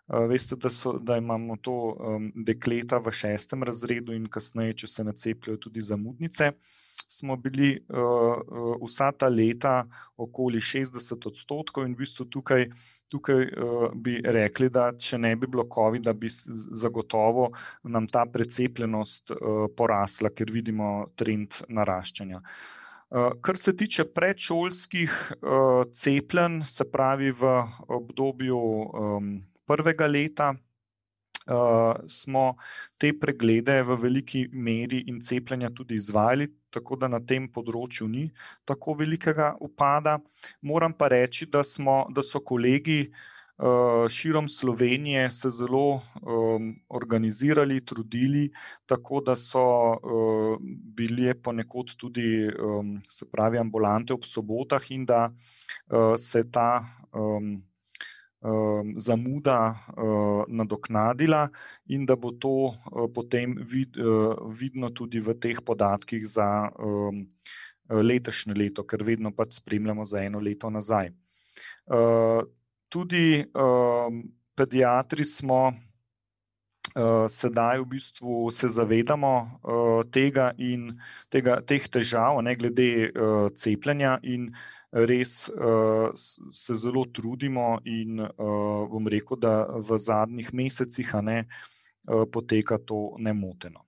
Uh, 0.07 0.23
veste, 0.27 0.55
da, 0.55 0.69
so, 0.69 0.97
da 0.99 1.17
imamo 1.17 1.59
to 1.61 1.71
um, 1.71 2.31
dekleta 2.35 2.97
v 3.03 3.11
šestem 3.11 3.63
razredu, 3.63 4.15
in 4.15 4.27
kasneje, 4.31 4.83
če 4.83 4.87
se 4.87 5.03
nacepljajo 5.03 5.59
tudi 5.67 5.83
zamudnice. 5.83 6.51
Smo 7.13 7.35
bili 7.37 7.75
uh, 7.77 8.77
vsa 8.81 9.11
ta 9.11 9.27
leta 9.29 9.83
okoli 10.17 10.61
60 10.61 11.27
odstotkov, 11.29 11.85
in 11.85 11.93
v 11.93 12.01
bistvu 12.01 12.25
tukaj, 12.33 12.65
tukaj 13.11 13.45
uh, 13.45 13.87
bi 13.93 14.17
rekli, 14.25 14.71
da 14.73 14.89
če 14.97 15.19
ne 15.21 15.35
bi 15.37 15.47
bilo 15.47 15.67
COVID, 15.69 16.07
da 16.09 16.13
bi 16.17 16.31
zagotovo 16.81 17.51
nam 17.83 18.07
ta 18.09 18.25
precepljenost 18.25 19.35
uh, 19.35 19.65
porasla, 19.77 20.33
ker 20.33 20.51
vidimo 20.51 20.93
trend 21.15 21.63
naraščanja. 21.69 22.41
Kar 23.45 23.57
se 23.61 23.75
tiče 23.77 24.07
predšolskih 24.09 25.17
cepljenj, 25.93 26.63
se 26.65 26.87
pravi 26.89 27.29
v 27.29 27.51
obdobju. 27.93 28.57
Um, 28.57 29.27
prvega 29.65 30.07
leta 30.07 30.53
smo 32.07 32.55
te 32.97 33.11
preglede 33.19 33.81
v 33.83 33.97
veliki 33.99 34.47
meri 34.53 35.03
in 35.07 35.19
cepljenja 35.21 35.69
tudi 35.75 35.95
izvajali, 35.95 36.47
tako 36.71 36.95
da 36.95 37.09
na 37.11 37.19
tem 37.19 37.49
področju 37.51 38.07
ni 38.07 38.29
tako 38.65 38.95
velikega 38.99 39.53
upada. 39.59 40.19
Moram 40.61 40.93
pa 40.93 41.11
reči, 41.11 41.45
da, 41.45 41.63
smo, 41.63 42.05
da 42.09 42.21
so 42.21 42.39
kolegi. 42.39 43.11
Uh, 43.53 44.09
širom 44.09 44.47
Slovenije 44.49 45.29
se 45.29 45.49
zelo 45.53 46.01
um, 46.25 46.71
organizirali, 46.89 47.85
trudili, 47.85 48.47
tako 48.89 49.21
da 49.21 49.35
so 49.37 49.61
uh, 49.93 50.57
bile 50.97 51.35
ponekod 51.37 51.93
tudi, 51.95 52.49
um, 52.49 52.95
se 53.05 53.29
pravi, 53.29 53.61
ambulante 53.61 54.13
ob 54.13 54.25
sobotah, 54.25 54.89
in 54.91 55.05
da 55.05 55.27
uh, 55.29 56.15
se 56.17 56.43
ta 56.51 56.81
um, 57.13 57.61
Um, 58.43 58.99
zamuda 58.99 59.71
uh, 59.95 60.43
nadoknadila, 60.51 61.45
in 61.87 62.03
da 62.05 62.17
bo 62.19 62.33
to 62.35 62.49
uh, 62.75 63.07
potem 63.07 63.55
vid, 63.63 63.95
uh, 63.95 64.35
vidno 64.51 64.89
tudi 64.91 65.21
v 65.23 65.31
teh 65.39 65.61
podatkih 65.63 66.25
za 66.27 66.67
um, 66.75 67.23
letošnje 67.87 68.57
leto, 68.59 68.83
ker 68.83 68.99
vedno 69.03 69.31
pač 69.31 69.61
spremljamo 69.61 70.03
za 70.03 70.25
eno 70.27 70.43
leto 70.43 70.69
nazaj. 70.69 71.13
Tudi 72.89 73.43
um, 73.55 74.21
pediatri 74.55 75.23
smo. 75.23 75.73
Uh, 76.93 77.25
sedaj 77.25 77.79
v 77.79 77.85
bistvu 77.89 78.51
se 78.53 78.67
zavedamo 78.69 79.31
uh, 79.63 80.03
tega 80.13 80.51
in 80.61 80.91
tega, 81.31 81.55
teh 81.65 81.87
težav, 81.89 82.37
ne 82.45 82.53
glede 82.53 83.07
uh, 83.07 83.47
cepljenja, 83.55 84.19
in 84.21 84.51
res 84.93 85.49
uh, 85.49 86.11
se 86.51 86.75
zelo 86.75 87.05
trudimo, 87.05 87.79
in 87.85 88.19
uh, 88.21 88.85
bom 88.89 89.07
rekel, 89.09 89.37
da 89.41 89.65
v 89.73 89.97
zadnjih 89.97 90.53
mesecih 90.53 91.09
ne, 91.21 91.39
uh, 92.07 92.25
poteka 92.29 92.77
to 92.77 93.15
nemoteno. 93.17 93.81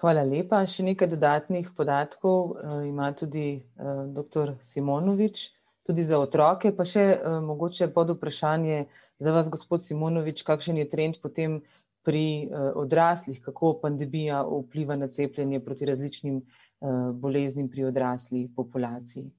Hvala 0.00 0.24
lepa. 0.24 0.64
Še 0.66 0.82
nekaj 0.82 1.10
dodatnih 1.12 1.70
podatkov 1.76 2.56
uh, 2.56 2.80
ima 2.88 3.12
tudi 3.14 3.62
uh, 3.78 4.06
dr. 4.10 4.56
Simonovič. 4.60 5.50
tudi 5.90 6.04
za 6.04 6.18
otroke. 6.20 6.70
Pa 6.76 6.84
še 6.84 7.18
mogoče 7.42 7.88
pod 7.94 8.10
vprašanje 8.14 8.84
za 9.18 9.32
vas, 9.32 9.48
gospod 9.50 9.82
Simonovič, 9.82 10.42
kakšen 10.46 10.76
je 10.78 10.88
trend 10.88 11.18
potem 11.22 11.62
pri 12.06 12.48
odraslih, 12.78 13.40
kako 13.42 13.74
pandemija 13.82 14.44
vpliva 14.44 14.96
na 14.96 15.08
cepljenje 15.08 15.60
proti 15.64 15.88
različnim 15.88 16.40
boleznim 17.14 17.68
pri 17.68 17.84
odrasli 17.84 18.48
populaciji. 18.56 19.30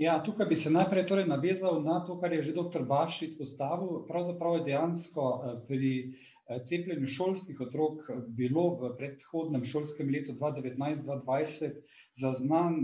Ja, 0.00 0.14
tukaj 0.24 0.46
bi 0.48 0.56
se 0.56 0.70
najprej 0.72 1.02
torej 1.06 1.26
navezal 1.28 1.82
na 1.84 1.98
to, 2.00 2.14
kar 2.20 2.32
je 2.32 2.42
že 2.42 2.54
dr. 2.56 2.86
Baš 2.88 3.18
izpostavil. 3.26 3.98
Pravzaprav 4.08 4.54
je 4.56 4.62
dejansko 4.70 5.24
eh, 5.32 5.58
pri 5.68 5.90
eh, 6.00 6.60
cepljenju 6.64 7.06
šolskih 7.06 7.60
otrok 7.60 8.06
bilo 8.38 8.62
v 8.80 8.94
predhodnem 8.96 9.66
šolskem 9.68 10.08
letu 10.08 10.32
2019-2020 10.38 11.76
zaznan 12.16 12.78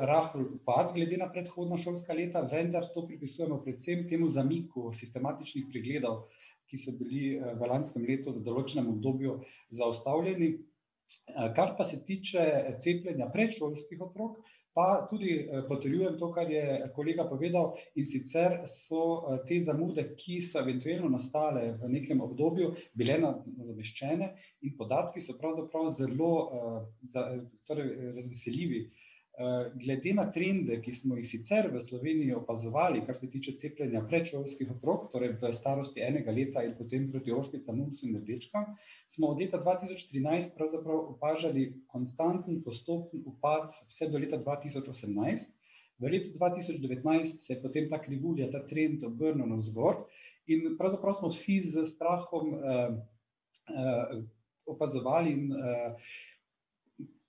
rahel 0.00 0.46
upad 0.56 0.94
glede 0.96 1.20
na 1.20 1.28
predhodna 1.28 1.76
šolska 1.76 2.16
leta, 2.16 2.46
vendar 2.52 2.88
to 2.94 3.04
pripisujemo 3.04 3.60
predvsem 3.60 4.08
temu 4.08 4.28
zamiku 4.28 4.88
sistematičnih 4.96 5.68
pregledov, 5.68 6.30
ki 6.64 6.80
so 6.80 6.96
bili 6.96 7.36
eh, 7.36 7.52
v 7.60 7.72
lanskem 7.74 8.08
letu 8.08 8.32
v 8.32 8.46
določenem 8.48 8.88
obdobju 8.96 9.36
zaustavljeni. 9.68 10.54
Kar 11.56 11.74
pa 11.78 11.84
se 11.84 12.00
tiče 12.04 12.42
cepljenja 12.82 13.28
predšolskih 13.32 14.00
otrok, 14.08 14.40
Pa 14.78 15.06
tudi 15.10 15.32
eh, 15.34 15.62
potrjujem 15.68 16.18
to, 16.18 16.28
kar 16.32 16.50
je 16.50 16.90
kolega 16.94 17.24
povedal, 17.26 17.72
in 17.98 18.06
sicer 18.06 18.60
so 18.70 19.00
eh, 19.18 19.40
te 19.48 19.58
zamude, 19.66 20.04
ki 20.20 20.38
so 20.44 20.60
eventualno 20.60 21.10
nastale 21.10 21.72
v 21.80 21.90
nekem 21.96 22.22
obdobju, 22.22 22.68
bile 22.94 23.16
nadomeščene, 23.24 24.28
in 24.62 24.76
podatki 24.78 25.24
so 25.24 25.34
pravzaprav 25.40 25.88
zelo 25.96 26.30
torej, 27.66 27.90
razveseljivi. 28.20 28.84
Eh, 29.38 29.70
glede 29.74 30.10
na 30.18 30.24
trende, 30.34 30.80
ki 30.82 30.90
smo 30.98 31.14
jih 31.14 31.26
sicer 31.30 31.68
v 31.70 31.78
Sloveniji 31.78 32.34
opazovali, 32.34 33.04
kar 33.06 33.14
se 33.14 33.28
tiče 33.30 33.52
cepljenja 33.60 34.00
predšolskih 34.10 34.70
otrok, 34.72 35.04
torej 35.12 35.36
v 35.38 35.52
starosti 35.54 36.02
enega 36.02 36.32
leta 36.34 36.64
in 36.66 36.72
potem 36.74 37.04
proti 37.12 37.30
ošpicam, 37.30 37.76
mumsu 37.78 38.08
in 38.08 38.16
rdečkam, 38.18 38.64
smo 39.06 39.28
od 39.30 39.38
leta 39.38 39.60
2013 39.62 40.56
pravzaprav 40.56 41.04
opažali 41.12 41.68
konstanten 41.86 42.64
postopen 42.64 43.22
upad 43.30 43.78
vse 43.86 44.08
do 44.10 44.18
leta 44.18 44.40
2018. 44.42 45.54
V 46.02 46.10
letu 46.10 46.32
2019 46.34 47.38
se 47.38 47.52
je 47.52 47.60
potem 47.62 47.86
ta 47.88 48.00
krivulja, 48.02 48.50
ta 48.50 48.64
trend 48.66 49.04
obrnil 49.06 49.46
navzgor 49.46 50.00
in 50.50 50.74
pravzaprav 50.80 51.14
smo 51.14 51.30
vsi 51.30 51.60
z 51.62 51.86
strahom 51.86 52.56
uh, 52.58 52.98
uh, 53.70 54.18
opazovali 54.66 55.30
in 55.30 55.54
uh, 55.54 55.94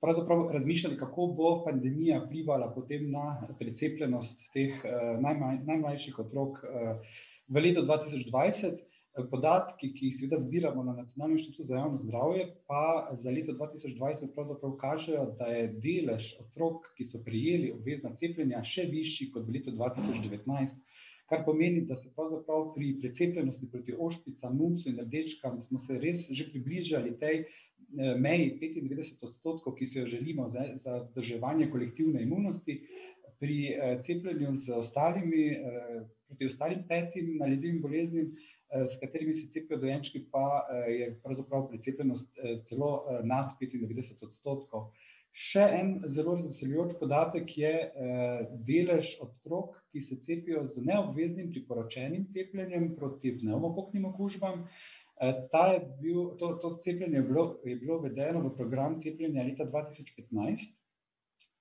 pravzaprav 0.02 0.52
razmišljali, 0.52 0.98
kako 0.98 1.28
bo 1.38 1.50
pandemija 1.64 2.22
vplivala 2.26 2.72
potem 2.76 3.10
na 3.12 3.40
precepljenost 3.60 4.48
teh 4.54 4.78
uh, 4.84 5.18
najmanj, 5.22 5.66
najmlajših 5.68 6.20
otrok 6.20 6.64
uh, 6.64 6.96
v 7.48 7.66
letu 7.66 7.86
2020. 7.88 8.86
Podatki, 9.32 9.90
ki 9.92 10.06
jih 10.06 10.14
seveda 10.16 10.38
zbiramo 10.40 10.84
na 10.86 10.94
Nacionalnem 10.94 11.36
inštitutu 11.36 11.66
za 11.68 11.80
javno 11.80 11.98
zdravje, 11.98 12.44
pa 12.70 13.10
za 13.20 13.32
leto 13.34 13.52
2020 13.58 14.30
pravzaprav 14.36 14.76
kažejo, 14.80 15.26
da 15.40 15.50
je 15.50 15.66
delež 15.84 16.30
otrok, 16.40 16.92
ki 16.96 17.04
so 17.04 17.20
prijeli 17.26 17.74
obvezna 17.74 18.14
cepljenja, 18.16 18.62
še 18.64 18.86
višji 18.88 19.32
kot 19.34 19.48
v 19.50 19.58
letu 19.58 19.74
2019 19.76 20.78
kar 21.30 21.44
pomeni, 21.46 21.82
da 21.86 21.96
se 21.96 22.10
pravzaprav 22.16 22.72
pri 22.76 22.96
precepljenosti 23.02 23.70
proti 23.72 23.94
ošpicam, 24.00 24.56
mumsu 24.58 24.90
in 24.90 25.00
rdečkam 25.00 25.60
smo 25.62 25.80
se 25.80 26.00
res 26.02 26.26
že 26.34 26.48
približali 26.50 27.14
tej 27.22 27.44
eh, 27.44 27.60
meji 27.96 28.52
95 28.62 29.26
odstotkov, 29.26 29.76
ki 29.76 29.86
si 29.86 30.00
jo 30.00 30.06
želimo 30.08 30.50
za, 30.50 30.66
za 30.76 30.98
vzdrževanje 30.98 31.70
kolektivne 31.72 32.24
imunosti. 32.24 32.82
Pri 33.40 33.58
eh, 33.72 34.00
cepljenju 34.04 34.54
z 34.54 34.74
ostalimi, 34.76 35.46
eh, 35.52 36.02
proti 36.28 36.46
ostalim 36.46 36.84
petim 36.88 37.38
nalezljivim 37.38 37.82
boleznim, 37.82 38.34
s 38.70 39.00
katerimi 39.02 39.34
se 39.34 39.48
cepijo 39.50 39.80
dojenčki, 39.82 40.20
pa 40.32 40.62
je 40.88 41.08
pravzaprav 41.24 41.64
precepljenost 41.72 42.36
celo 42.70 42.92
nad 43.24 43.56
95 43.62 44.28
odstotkov. 44.28 44.92
Še 45.30 45.62
en 45.78 45.90
zelo 46.10 46.34
razveseljujoč 46.36 46.96
podatek 47.00 47.52
je 47.58 47.72
eh, 47.72 48.40
delež 48.66 49.12
otrok, 49.24 49.78
ki 49.94 50.02
se 50.02 50.18
cepijo 50.26 50.64
z 50.66 50.82
neobveznim 50.88 51.52
priporočenim 51.54 52.26
cepljenjem 52.34 52.90
proti 52.98 53.36
pneumokoknim 53.38 54.08
okužbam. 54.10 54.66
Eh, 55.20 55.34
je 55.74 55.80
bil, 56.02 56.38
to, 56.38 56.54
to 56.62 56.78
cepljenje 56.78 57.18
je 57.18 57.22
bilo, 57.22 57.60
je 57.66 57.76
bilo 57.76 57.98
uvedeno 57.98 58.40
v 58.40 58.56
program 58.56 59.00
cepljenja 59.00 59.44
leta 59.44 59.66
2015. 59.66 60.76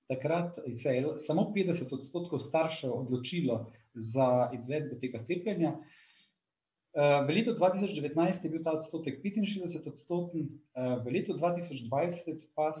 Takrat 0.07 0.59
se 0.83 0.89
je 0.89 1.17
samo 1.17 1.51
50 1.55 1.93
odstotkov 1.93 2.39
staršev 2.39 2.93
odločilo 2.93 3.65
za 3.93 4.49
izvedbo 4.53 4.95
tega 4.95 5.19
cepljenja. 5.23 5.73
Eh, 5.75 7.25
v 7.27 7.35
letu 7.35 7.51
2019 7.51 8.43
je 8.43 8.49
bil 8.49 8.63
ta 8.63 8.71
odstotek 8.71 9.19
65 9.19 9.87
odstoten, 9.91 10.47
eh, 10.75 10.95
v 11.03 11.11
letu 11.11 11.35
2020 11.35 12.47
pa 12.55 12.71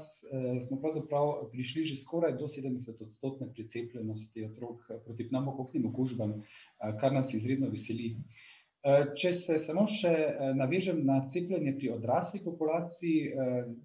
smo 0.61 0.79
pravzaprav 0.79 1.51
prišli 1.51 1.83
že 1.83 1.95
skoraj 1.99 2.37
do 2.39 2.47
70 2.47 3.01
odstotne 3.01 3.51
precepljenosti 3.53 4.45
otrok 4.47 4.87
proti 5.05 5.27
pneumokoknim 5.27 5.85
okužbam, 5.91 6.39
kar 6.99 7.11
nas 7.13 7.33
izredno 7.33 7.67
veseli. 7.67 8.15
Če 8.79 9.33
se 9.35 9.57
samo 9.59 9.81
še 9.91 10.11
navežem 10.55 11.01
na 11.03 11.17
cepljenje 11.27 11.73
pri 11.75 11.89
odrasli 11.97 12.39
populaciji, 12.39 13.33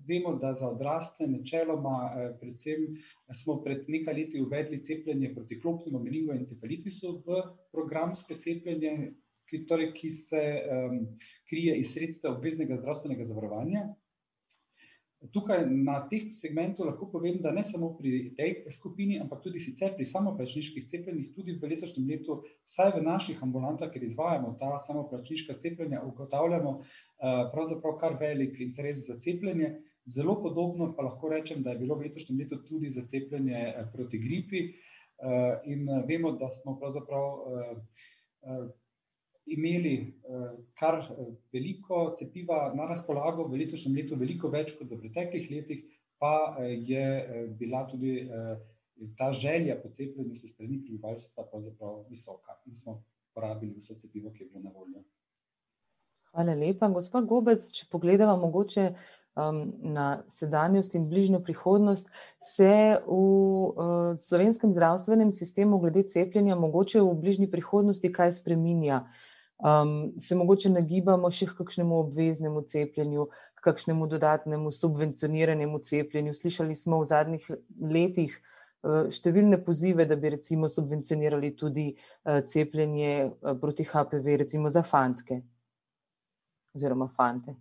vemo, 0.06 0.36
da 0.38 0.52
za 0.54 0.68
odrasle 0.70 1.26
načeloma, 1.26 1.96
predvsem 2.38 2.86
smo 3.34 3.56
pred 3.64 3.90
nekaj 3.90 4.14
leti 4.14 4.42
uvedli 4.42 4.78
cepljenje 4.86 5.32
proti 5.34 5.58
klopnemu 5.58 5.98
meningoencefalitisu 6.04 7.10
v 7.26 7.42
programsko 7.74 8.38
cepljenje, 8.38 8.94
ki, 9.50 9.64
torej, 9.68 9.90
ki 9.98 10.10
se 10.14 10.44
um, 10.62 11.00
krije 11.50 11.74
iz 11.82 11.90
sredstev 11.92 12.38
obveznega 12.38 12.78
zdravstvenega 12.78 13.26
zavarovanja. 13.28 13.88
Tukaj 15.32 15.64
na 15.70 16.00
teh 16.10 16.26
segmentih 16.36 16.84
lahko 16.84 17.06
povem, 17.08 17.38
da 17.40 17.52
ne 17.52 17.62
samo 17.64 17.92
pri 17.96 18.34
tej 18.36 18.52
skupini, 18.74 19.16
ampak 19.22 19.40
tudi 19.44 19.62
sicer 19.62 19.94
pri 19.96 20.04
samoplačniških 20.08 20.84
cepljenjih, 20.90 21.30
tudi 21.36 21.54
v 21.56 21.70
letošnjem 21.72 22.08
letu, 22.10 22.40
vsaj 22.68 22.92
v 22.98 23.02
naših 23.06 23.40
ambulantah, 23.46 23.90
ker 23.92 24.04
izvajamo 24.04 24.52
ta 24.60 24.74
samoplačniška 24.84 25.56
cepljenja, 25.62 26.02
ugotavljamo 26.04 26.76
uh, 26.76 26.84
pravzaprav 27.54 27.96
kar 28.02 28.18
velik 28.20 28.60
interes 28.60 29.06
za 29.08 29.18
cepljenje. 29.18 29.74
Zelo 30.04 30.36
podobno 30.42 30.90
pa 30.92 31.06
lahko 31.06 31.30
rečem, 31.32 31.62
da 31.64 31.72
je 31.72 31.80
bilo 31.80 31.96
v 31.96 32.10
letošnjem 32.10 32.44
letu 32.44 32.60
tudi 32.68 32.92
za 32.92 33.06
cepljenje 33.08 33.64
uh, 33.70 33.88
proti 33.92 34.20
gripi 34.20 34.66
uh, 34.68 35.62
in 35.64 35.88
vemo, 36.08 36.36
da 36.36 36.50
smo 36.50 36.76
pravzaprav. 36.80 38.72
Imeli 39.46 39.96
uh, 40.24 40.52
kar 40.78 41.02
eh, 41.02 41.24
veliko 41.52 42.14
cepiva 42.16 42.70
na 42.74 42.86
razpolago, 42.88 43.44
v 43.44 43.60
letošnjem 43.60 43.96
letu 43.98 44.16
veliko 44.16 44.48
več 44.48 44.72
kot 44.78 44.88
v 44.88 44.96
preteklih 45.02 45.50
letih, 45.52 45.82
pa 46.18 46.32
uh, 46.54 46.64
je 46.64 47.48
bila 47.58 47.84
tudi 47.90 48.24
ta 49.18 49.32
želja 49.32 49.76
po 49.82 49.88
cepljenju 49.88 50.34
se 50.34 50.48
strani 50.48 50.78
prebivalstva 50.80 51.44
pravzaprav 51.50 52.04
visoka 52.08 52.56
in 52.66 52.76
smo 52.76 53.02
porabili 53.34 53.74
vse 53.76 53.98
cepivo, 53.98 54.32
ki 54.32 54.44
je 54.44 54.48
bilo 54.48 54.62
na 54.62 54.70
voljo. 54.70 55.02
Hvala 56.30 56.54
lepa. 56.54 56.88
Gospod 56.88 57.26
Gobec, 57.26 57.66
če 57.74 57.86
pogledamo 57.90 58.36
mogoče 58.46 58.86
um, 58.94 59.60
na 59.82 60.22
sedanjost 60.30 60.94
in 60.94 61.08
bližnjo 61.10 61.42
prihodnost, 61.44 62.08
se 62.40 62.72
v 63.06 63.12
uh, 63.12 64.16
slovenskem 64.18 64.72
zdravstvenem 64.72 65.32
sistemu 65.32 65.78
glede 65.82 66.06
cepljenja 66.08 66.56
mogoče 66.56 67.02
v 67.02 67.14
bližnji 67.20 67.50
prihodnosti 67.50 68.12
kaj 68.12 68.32
spreminja? 68.38 69.02
Uh, 69.04 69.33
um, 69.58 70.12
se 70.18 70.34
mogoče 70.34 70.70
nagibamo 70.70 71.30
še 71.30 71.46
k 71.50 71.56
kakšnemu 71.58 71.98
obveznemu 72.06 72.62
cepljenju, 72.68 73.28
k 73.54 73.64
kakšnemu 73.68 74.06
dodatnemu 74.06 74.72
subvencioniranemu 74.72 75.78
cepljenju. 75.78 76.34
Slišali 76.34 76.74
smo 76.74 77.00
v 77.02 77.08
zadnjih 77.10 77.48
letih 77.80 78.34
uh, 78.34 79.06
številne 79.12 79.60
pozive, 79.64 80.06
da 80.06 80.16
bi 80.16 80.34
recimo 80.36 80.68
subvencionirali 80.68 81.54
tudi 81.56 81.90
uh, 81.94 82.42
cepljenje 82.48 83.14
uh, 83.30 83.54
proti 83.60 83.86
HPV, 83.88 84.40
recimo 84.44 84.70
za 84.70 84.82
fantke 84.82 85.42
oziroma 86.74 87.06
fante. 87.14 87.54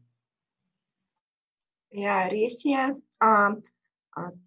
Ja, 1.93 2.23
res 2.31 2.57
je. 2.65 2.89
Um, 3.21 3.61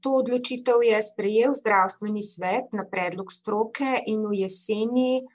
To 0.01 0.23
odločitev 0.23 0.79
je 0.87 0.99
sprejel 1.03 1.55
zdravstveni 1.55 2.23
svet 2.23 2.71
na 2.73 2.85
predlog 2.87 3.33
stroke 3.35 3.99
in 4.07 4.23
v 4.31 4.47
jeseni 4.47 5.27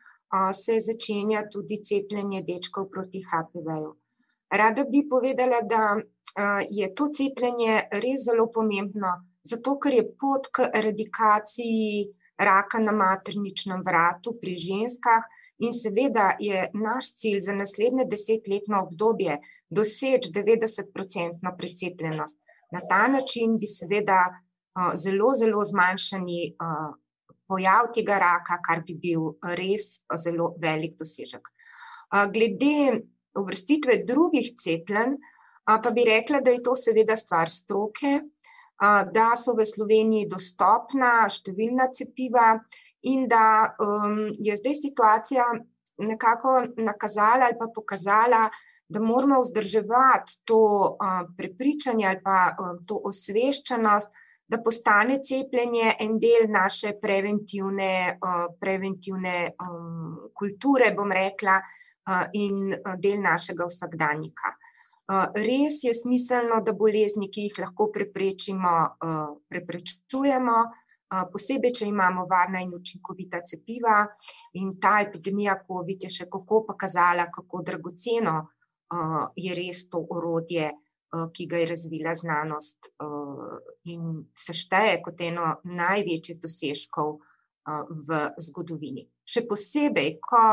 se 0.54 0.80
začenja 0.80 1.44
tudi 1.52 1.82
cepljenje 1.84 2.42
dečkov 2.48 2.90
proti 2.90 3.22
HPV-ju. 3.24 3.92
Rada 4.52 4.84
bi 4.84 5.04
povedala, 5.10 5.62
da 5.62 5.96
je 6.70 6.88
to 6.96 7.08
cepljenje 7.08 7.82
res 7.92 8.26
zelo 8.26 8.48
pomembno, 8.54 9.12
zato 9.44 9.78
ker 9.80 9.94
je 9.94 10.08
pot 10.20 10.48
k 10.54 10.70
eradikaciji 10.74 12.12
raka 12.42 12.80
na 12.80 12.92
materničnem 12.92 13.84
vratu 13.86 14.34
pri 14.42 14.56
ženskah 14.58 15.26
in 15.62 15.74
seveda 15.74 16.36
je 16.40 16.70
naš 16.74 17.14
cilj 17.22 17.40
za 17.48 17.54
naslednje 17.54 18.06
desetletno 18.10 18.84
obdobje 18.88 19.38
doseči 19.70 20.32
90-odstotno 20.34 21.56
precepljenost. 21.58 22.40
Na 22.72 22.82
ta 22.90 23.08
način 23.08 23.60
bi 23.60 23.68
seveda 23.68 24.20
zelo, 24.96 25.34
zelo 25.36 25.64
zmanjšani 25.64 26.56
pojav 27.52 27.92
tega 27.96 28.20
raka, 28.24 28.62
kar 28.64 28.86
bi 28.88 28.96
bil 28.96 29.34
res 29.60 30.06
zelo 30.24 30.54
velik 30.64 30.96
dosežek. 31.00 31.52
Glede 32.32 33.02
uvrstitve 33.40 34.02
drugih 34.08 34.54
cepljenj, 34.60 35.18
pa 35.68 35.92
bi 35.92 36.06
rekla, 36.08 36.42
da 36.44 36.52
je 36.56 36.64
to 36.64 36.76
seveda 36.80 37.16
stvar 37.20 37.52
stroke, 37.52 38.20
da 39.14 39.28
so 39.38 39.54
v 39.58 39.66
Sloveniji 39.68 40.30
dostopna 40.32 41.28
številna 41.30 41.92
cepiva 41.94 42.56
in 43.08 43.28
da 43.30 43.70
je 44.42 44.56
zdaj 44.58 44.76
situacija 44.80 45.46
nekako 46.02 46.56
nakazala 46.82 47.52
ali 47.52 47.60
pa 47.60 47.68
pokazala, 47.76 48.48
da 48.92 49.00
moramo 49.00 49.40
vzdrževati 49.44 50.42
to 50.50 50.98
prepričanje 51.38 52.08
ali 52.10 52.22
pa 52.26 52.56
to 52.90 52.98
osveščenost, 53.08 54.10
da 54.52 54.60
postane 54.60 55.22
cepljenje 55.24 55.94
en 56.04 56.18
del 56.20 56.50
naše 56.52 56.98
preventivne, 57.02 58.18
preventivne 58.60 59.36
kulture, 60.36 60.92
bom 60.98 61.12
rekla, 61.16 61.56
in 62.36 62.76
del 63.00 63.22
našega 63.24 63.70
vsakdanjika. 63.70 64.52
Res 65.36 65.82
je 65.84 65.94
smiselno, 65.96 66.60
da 66.64 66.76
bolezni, 66.76 67.30
ki 67.32 67.48
jih 67.48 67.58
lahko 67.64 67.90
preprečimo, 67.96 68.76
preprečujemo, 69.48 70.60
posebej, 71.32 71.74
če 71.80 71.88
imamo 71.88 72.28
varna 72.28 72.62
in 72.64 72.76
učinkovita 72.76 73.42
cepiva, 73.48 74.04
in 74.60 74.78
ta 74.80 75.00
epidemija 75.04 75.58
covid 75.68 76.08
je 76.08 76.12
še 76.12 76.30
kako 76.32 76.64
pokazala, 76.68 77.28
kako 77.32 77.64
dragoceno 77.68 78.38
je 79.36 79.56
res 79.56 79.88
to 79.92 80.04
orodje, 80.12 80.72
ki 81.12 81.46
ga 81.48 81.58
je 81.58 81.68
razvila 81.68 82.16
znanost, 82.16 82.92
in 83.92 84.24
se 84.38 84.54
šteje 84.56 85.02
kot 85.04 85.22
eno 85.22 85.58
največjih 85.64 86.40
dosežkov 86.40 87.18
v 88.08 88.22
zgodovini. 88.40 89.06
Še 89.28 89.44
posebej, 89.48 90.16
ko 90.24 90.44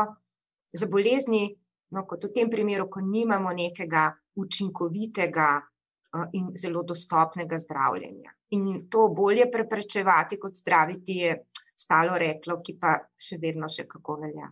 za 0.75 0.89
bolezni, 0.91 1.47
no, 1.95 2.03
kot 2.05 2.27
v 2.27 2.33
tem 2.35 2.51
primeru, 2.51 2.89
ko 2.91 3.01
nimamo 3.01 3.53
nekega 3.55 4.11
učinkovitega 4.39 5.49
in 6.37 6.51
zelo 6.57 6.83
dostopnega 6.83 7.57
zdravljenja. 7.57 8.33
In 8.57 8.89
to 8.89 9.09
bolje 9.13 9.45
preprečevati 9.51 10.39
kot 10.41 10.57
zdraviti, 10.57 11.17
je 11.23 11.35
staro 11.79 12.17
reklo, 12.17 12.59
ki 12.65 12.75
pa 12.81 12.97
še 13.17 13.37
vedno 13.41 13.69
še 13.69 13.85
kako 13.87 14.19
velja. 14.23 14.49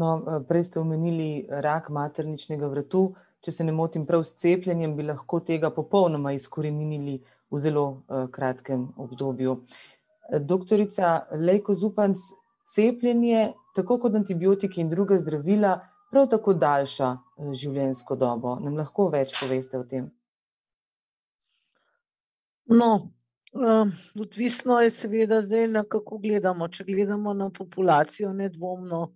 No, 0.00 0.14
prej 0.48 0.70
ste 0.70 0.80
omenili 0.80 1.44
rak 1.50 1.90
materničnega 1.92 2.70
vratu, 2.72 3.10
če 3.42 3.52
se 3.52 3.64
ne 3.64 3.72
motim, 3.74 4.06
prav 4.06 4.24
s 4.24 4.36
cepljenjem 4.38 4.96
bi 4.96 5.06
lahko 5.06 5.40
tega 5.42 5.70
popolnoma 5.74 6.32
izkoreninili 6.32 7.18
v 7.50 7.58
zelo 7.60 7.86
kratkem 8.32 8.86
obdobju. 8.96 9.56
Doktorica 10.40 11.26
Lejko 11.36 11.74
Zupanc, 11.74 12.22
cepljenje, 12.72 13.52
tako 13.76 13.98
kot 14.00 14.14
antibiotiki 14.14 14.80
in 14.80 14.88
druga 14.88 15.18
zdravila, 15.18 15.74
prav 16.12 16.28
tako 16.30 16.54
daljša 16.54 17.10
življenjsko 17.52 18.16
dobo. 18.16 18.54
Nam 18.62 18.78
lahko 18.78 19.08
več 19.12 19.34
poveste 19.40 19.80
o 19.80 19.84
tem? 19.88 20.06
No, 22.72 23.10
odvisno 24.16 24.78
je 24.80 24.90
seveda 24.94 25.42
zdaj, 25.44 25.66
na 25.68 25.82
kako 25.84 26.18
gledamo, 26.22 26.68
če 26.68 26.86
gledamo 26.88 27.34
na 27.34 27.50
populacijo, 27.50 28.32
nedvomno 28.32 29.10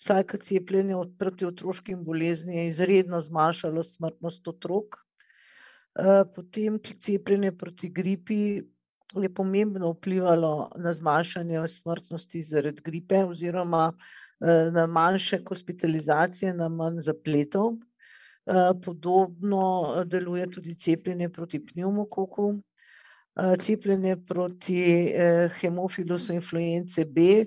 vsako 0.00 0.36
cepljenje 0.36 0.94
proti 1.18 1.44
otroškim 1.44 2.04
boleznim 2.04 2.56
je 2.56 2.66
izredno 2.66 3.20
zmanjšalo 3.20 3.82
smrtnost 3.82 4.48
otrok. 4.48 4.96
potem 6.34 6.78
cepljenje 7.00 7.52
proti 7.52 7.88
gripi 7.88 8.62
je 9.22 9.34
pomembno 9.34 9.92
vplivalo 9.92 10.72
na 10.76 10.92
zmanjšanje 10.94 11.68
smrtnosti 11.68 12.42
zaradi 12.42 12.82
gripe 12.82 13.24
oziroma 13.24 13.92
na 14.72 14.86
manjše 14.86 15.40
hospitalizacije, 15.48 16.54
na 16.54 16.68
manj 16.68 17.00
zapletov. 17.00 17.76
podobno 18.84 19.86
deluje 20.06 20.50
tudi 20.50 20.74
cepljenje 20.74 21.28
proti 21.28 21.66
pnevmokoku. 21.66 22.62
cepljenje 23.60 24.16
proti 24.26 25.12
hemofilusu 25.60 26.32
influence 26.32 27.04
B, 27.04 27.44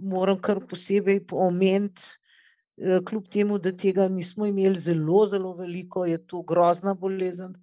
moram 0.00 0.38
kar 0.38 0.60
posebej 0.68 1.24
omeniti, 1.32 2.02
kljub 3.06 3.28
temu 3.30 3.58
da 3.58 3.70
tega 3.72 4.08
nismo 4.08 4.46
imeli 4.46 4.80
zelo 4.80 5.26
zelo 5.30 5.52
veliko, 5.54 6.04
je 6.06 6.18
to 6.26 6.42
grozna 6.42 6.94
bolezen, 6.94 7.54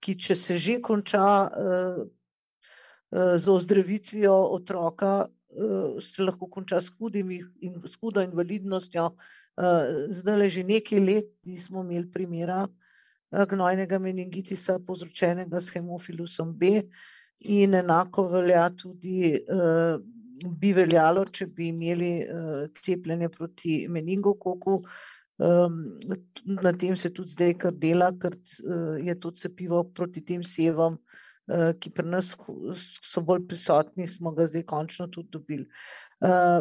ki, 0.00 0.16
če 0.18 0.34
se 0.36 0.58
že 0.58 0.80
konča 0.82 1.50
z 3.12 3.48
ozdravitvijo 3.48 4.34
otroka, 4.56 5.26
se 6.02 6.22
lahko 6.22 6.48
konča 6.50 6.80
s 6.80 6.90
hudimi 6.98 7.42
s 7.86 7.94
hudo 8.00 8.22
invalidnostjo. 8.22 9.12
zdajle 10.10 10.48
že 10.50 10.64
nekaj 10.64 10.98
let 10.98 11.28
nismo 11.46 11.84
imeli 11.84 12.10
primera 12.10 12.66
gnojnega 13.30 13.98
meningitisa, 13.98 14.78
povzročenega 14.78 15.60
s 15.60 15.70
hemofilusom 15.70 16.54
B, 16.58 16.82
in 17.40 17.74
enako 17.74 18.28
velja 18.28 18.70
tudi, 18.70 19.38
bi 20.42 20.72
veljalo, 20.74 21.24
če 21.30 21.46
bi 21.46 21.68
imeli 21.70 22.12
cepljenje 22.82 23.28
proti 23.28 23.84
meningokoku. 23.88 24.82
na 26.44 26.72
tem 26.78 26.96
se 26.96 27.10
tudi 27.10 27.30
zdaj 27.30 27.54
kar 27.58 27.72
dela, 27.72 28.12
ker 28.12 28.36
je 29.02 29.14
to 29.20 29.30
cepivo 29.34 29.82
proti 29.84 30.20
tem 30.24 30.44
sevam, 30.44 30.98
ki 31.80 31.90
pri 31.90 32.06
nas 32.06 32.30
so 33.02 33.20
bolj 33.20 33.46
prisotni, 33.48 34.06
smo 34.08 34.32
ga 34.32 34.46
zdaj 34.46 34.62
končno 34.62 35.08
tudi 35.08 35.28
dobili. 35.32 35.66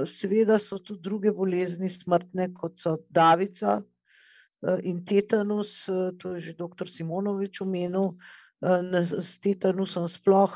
seveda 0.09 0.59
so 0.59 0.79
tudi 0.79 1.01
druge 1.01 1.31
bolezni 1.31 1.89
smrtne, 1.89 2.53
kot 2.53 2.79
so 2.79 2.97
davica 3.09 3.81
in 4.83 5.05
tetanus, 5.05 5.85
to 6.19 6.35
je 6.35 6.41
že 6.41 6.53
doktor 6.53 6.89
Simonovič 6.89 7.61
omenil. 7.61 8.17
s 8.63 9.39
tetanusom 9.39 10.07
sploh, 10.07 10.53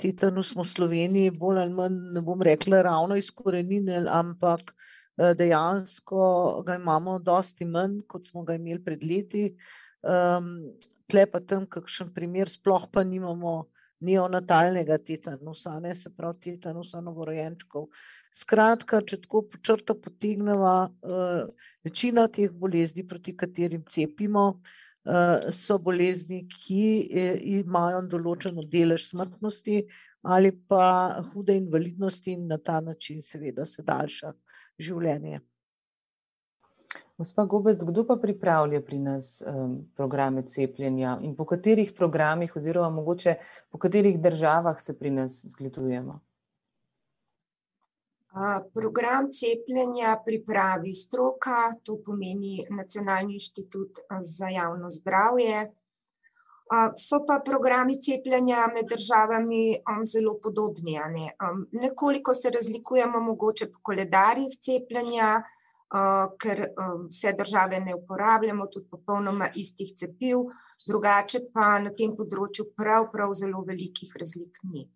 tetanus 0.00 0.52
smo 0.52 0.64
v 0.64 0.72
Sloveniji 0.72 1.34
bolj 1.38 1.62
ali 1.62 1.74
manj, 1.74 1.96
ne 2.14 2.22
bom 2.22 2.42
rekla 2.42 2.82
ravno 2.82 3.16
izkoreninili, 3.16 4.08
ampak 4.10 4.74
dejansko 5.16 6.62
ga 6.66 6.76
imamo 6.76 7.18
dosti 7.18 7.64
manj, 7.64 8.02
kot 8.08 8.28
smo 8.28 8.44
ga 8.44 8.58
imeli 8.58 8.82
pred 8.84 9.04
leti. 9.04 9.48
tule 11.06 11.26
pa 11.30 11.40
tam 11.40 11.66
kakšen 11.66 12.12
primer, 12.14 12.50
sploh 12.50 12.86
pa 12.92 13.04
nimamo 13.04 13.66
neonatalnega 14.00 14.98
tetanusa, 14.98 15.76
a 15.76 15.80
ne, 15.80 15.94
se 15.94 16.10
pravi 16.12 16.40
tetanusa 16.50 17.00
novorojenčkov. 17.00 17.88
Skratka, 18.34 19.00
če 19.00 19.22
tako 19.22 19.46
pod 19.48 19.62
črto 19.64 19.96
potegneva, 19.96 20.90
večina 21.86 22.26
teh 22.28 22.52
bolezni, 22.52 23.06
proti 23.08 23.36
katerim 23.36 23.86
cepimo, 23.88 24.60
so 25.52 25.78
bolezni, 25.78 26.44
ki 26.50 26.82
imajo 27.60 28.02
določen 28.10 28.58
delež 28.70 29.08
smrtnosti 29.10 29.84
ali 30.26 30.50
pa 30.50 31.22
hude 31.30 31.54
invalidnosti 31.54 32.32
in 32.34 32.48
na 32.50 32.58
ta 32.58 32.80
način 32.80 33.22
seveda 33.22 33.66
se 33.66 33.82
daljša 33.86 34.32
življenje. 34.78 35.40
Gospa 37.16 37.46
Gobec, 37.48 37.80
kdo 37.80 38.02
pa 38.04 38.18
pripravlja 38.20 38.82
pri 38.84 38.98
nas 39.00 39.38
programe 39.96 40.42
cepljenja 40.50 41.16
in 41.22 41.36
po 41.36 41.46
katerih 41.48 41.94
programih 41.96 42.56
oziroma 42.56 42.90
mogoče 42.90 43.38
po 43.70 43.78
katerih 43.78 44.18
državah 44.20 44.82
se 44.82 44.98
pri 44.98 45.10
nas 45.10 45.38
zgledujemo? 45.54 46.20
Program 48.74 49.30
cepljenja 49.32 50.16
pripravi 50.24 50.94
stroka, 50.94 51.72
to 51.82 51.98
pomeni 52.04 52.64
Nacionalni 52.70 53.34
inštitut 53.40 53.98
za 54.20 54.48
javno 54.48 54.90
zdravje. 54.90 55.72
so 56.98 57.20
pa 57.26 57.40
programi 57.44 57.94
cepljenja 58.02 58.66
med 58.74 58.88
državami 58.90 59.76
zelo 60.12 60.38
podobni, 60.42 60.98
ne, 61.14 61.36
nekoliko 61.72 62.34
se 62.34 62.50
razlikujemo 62.50 63.20
mogoče 63.20 63.70
po 63.72 63.78
koledarjih 63.82 64.58
cepljenja, 64.60 65.42
ker 66.42 66.64
vse 67.08 67.32
države 67.38 67.80
ne 67.80 67.94
uporabljamo 67.94 68.66
tudi 68.66 68.88
popolnoma 68.90 69.48
istih 69.54 69.94
cepiv, 69.96 70.38
drugače 70.88 71.40
pa 71.54 71.78
na 71.78 71.94
tem 71.94 72.16
področju 72.18 72.72
prav 72.76 73.12
prav 73.12 73.34
zelo 73.34 73.62
velikih 73.62 74.10
razlik 74.18 74.58
ni. 74.64 74.88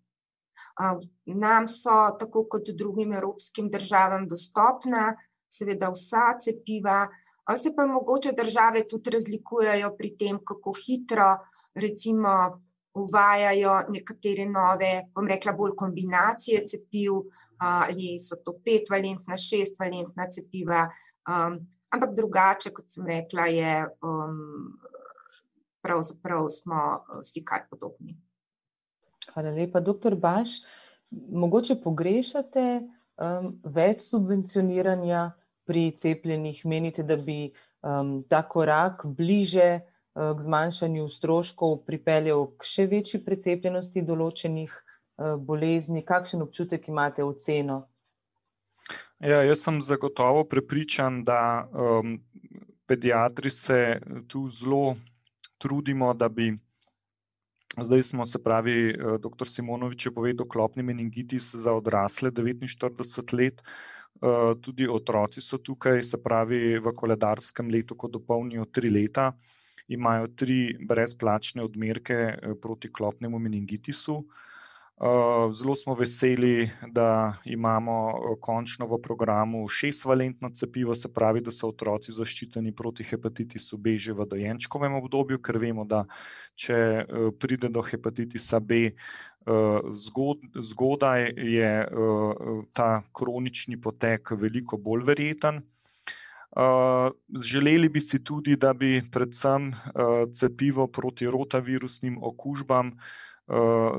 Nam 1.25 1.67
so, 1.67 2.15
tako 2.19 2.45
kot 2.49 2.71
drugim 2.77 3.13
evropskim 3.13 3.69
državam, 3.69 4.27
dostopna 4.27 5.11
seveda 5.51 5.91
vsa 5.91 6.37
cepiva, 6.39 7.07
se 7.57 7.73
pa 7.75 7.85
mogoče 7.87 8.31
države 8.37 8.85
tudi 8.87 9.09
razlikujejo 9.09 9.95
pri 9.97 10.11
tem, 10.17 10.39
kako 10.45 10.73
hitro 10.85 11.31
recimo 11.75 12.61
uvajajo 12.93 13.73
nekatere 13.89 14.45
nove, 14.45 14.91
bom 15.15 15.27
rekla, 15.27 15.53
bolj 15.53 15.75
kombinacije 15.79 16.65
cepiv, 16.67 17.21
ali 17.57 18.17
so 18.19 18.35
to 18.45 18.57
petvalentna, 18.65 19.37
šestvalentna 19.37 20.27
cepiva, 20.31 20.87
ampak 21.91 22.15
drugače, 22.15 22.73
kot 22.75 22.91
sem 22.91 23.07
rekla, 23.07 23.47
je 23.47 23.75
pravzaprav 25.81 26.49
smo 26.49 26.81
si 27.23 27.45
kar 27.45 27.65
podobni. 27.69 28.17
Hvala 29.33 29.51
lepa, 29.55 29.79
doktor 29.79 30.15
Baš. 30.15 30.61
Mogoče 31.11 31.75
pogrešate 31.83 32.65
um, 32.81 33.53
več 33.63 34.03
subvencioniranja 34.03 35.31
pri 35.67 35.91
cepljenih? 35.97 36.65
Menite, 36.65 37.03
da 37.03 37.15
bi 37.17 37.51
um, 37.83 38.21
ta 38.27 38.41
korak 38.47 39.05
bliže 39.05 39.69
uh, 39.79 40.31
k 40.35 40.43
zmanjšanju 40.43 41.07
stroškov 41.09 41.81
pripeljal 41.87 42.49
k 42.57 42.67
še 42.67 42.87
večji 42.91 43.21
precepljenosti 43.25 44.03
določenih 44.07 44.71
uh, 44.71 45.37
bolezni? 45.39 46.03
Kakšen 46.07 46.43
občutek 46.43 46.89
imate 46.91 47.23
oceno? 47.23 47.85
Ja, 49.21 49.43
jaz 49.45 49.63
sem 49.63 49.79
zagotovo 49.85 50.43
prepričan, 50.49 51.21
da 51.23 51.67
um, 51.71 52.17
pediatri 52.89 53.49
se 53.49 53.99
tu 54.27 54.47
zelo 54.49 54.95
trudimo, 55.61 56.13
da 56.13 56.27
bi 56.27 56.49
Zdaj 57.79 58.03
smo, 58.03 58.25
se 58.25 58.43
pravi, 58.43 58.89
eh, 58.89 59.17
dr. 59.19 59.47
Simonovič 59.47 60.05
je 60.05 60.11
povedal, 60.11 60.47
klopni 60.47 60.83
meningitis 60.83 61.55
za 61.55 61.73
odrasle 61.73 62.31
49 62.31 63.33
let. 63.33 63.61
Eh, 63.61 64.55
tudi 64.61 64.87
otroci 64.87 65.41
so 65.41 65.57
tukaj, 65.57 66.03
se 66.03 66.17
pravi, 66.23 66.79
v 66.79 66.91
koledarskem 66.95 67.69
letu, 67.71 67.95
ko 67.95 68.07
dopolnijo 68.07 68.65
tri 68.65 68.89
leta, 68.89 69.31
imajo 69.87 70.27
tri 70.35 70.75
brezplačne 70.77 71.63
odmerke 71.63 72.13
eh, 72.13 72.53
proti 72.61 72.91
klopnemu 72.91 73.39
meningitisu. 73.39 74.25
Eh, 75.03 75.51
zelo 75.51 75.75
smo 75.75 75.95
veseli, 75.95 76.69
da 76.87 77.33
imamo 77.45 78.09
eh, 78.09 78.35
končno 78.39 78.85
v 78.85 78.99
programu 79.01 79.67
šestvalentno 79.67 80.49
cepivo, 80.49 80.95
se 80.95 81.09
pravi, 81.13 81.41
da 81.41 81.51
so 81.51 81.71
otroci 81.71 82.13
zaščiteni 82.13 82.69
proti 82.71 83.03
hepatitisu 83.03 83.79
B 83.81 83.95
že 83.97 84.13
v 84.13 84.27
dojenčkovem 84.29 84.93
obdobju, 84.93 85.39
ker 85.41 85.57
vemo, 85.57 85.87
da 85.89 86.03
če 86.53 86.77
eh, 86.77 87.31
pride 87.39 87.71
do 87.73 87.81
hepatitisa 87.81 88.59
B 88.59 88.91
zgodaj, 90.61 91.23
je 91.33 91.69
ta 92.77 92.89
kronični 93.09 93.79
potek 93.81 94.35
veliko 94.37 94.77
bolj 94.77 95.01
verjeten. 95.07 95.57
Želeli 97.33 97.89
bi 97.89 98.03
si 98.05 98.19
tudi, 98.23 98.53
da 98.55 98.75
bi 98.77 99.01
predvsem 99.11 99.71
cepivo 100.37 100.85
proti 100.87 101.25
rotavirusnim 101.25 102.19
okužbam 102.21 102.93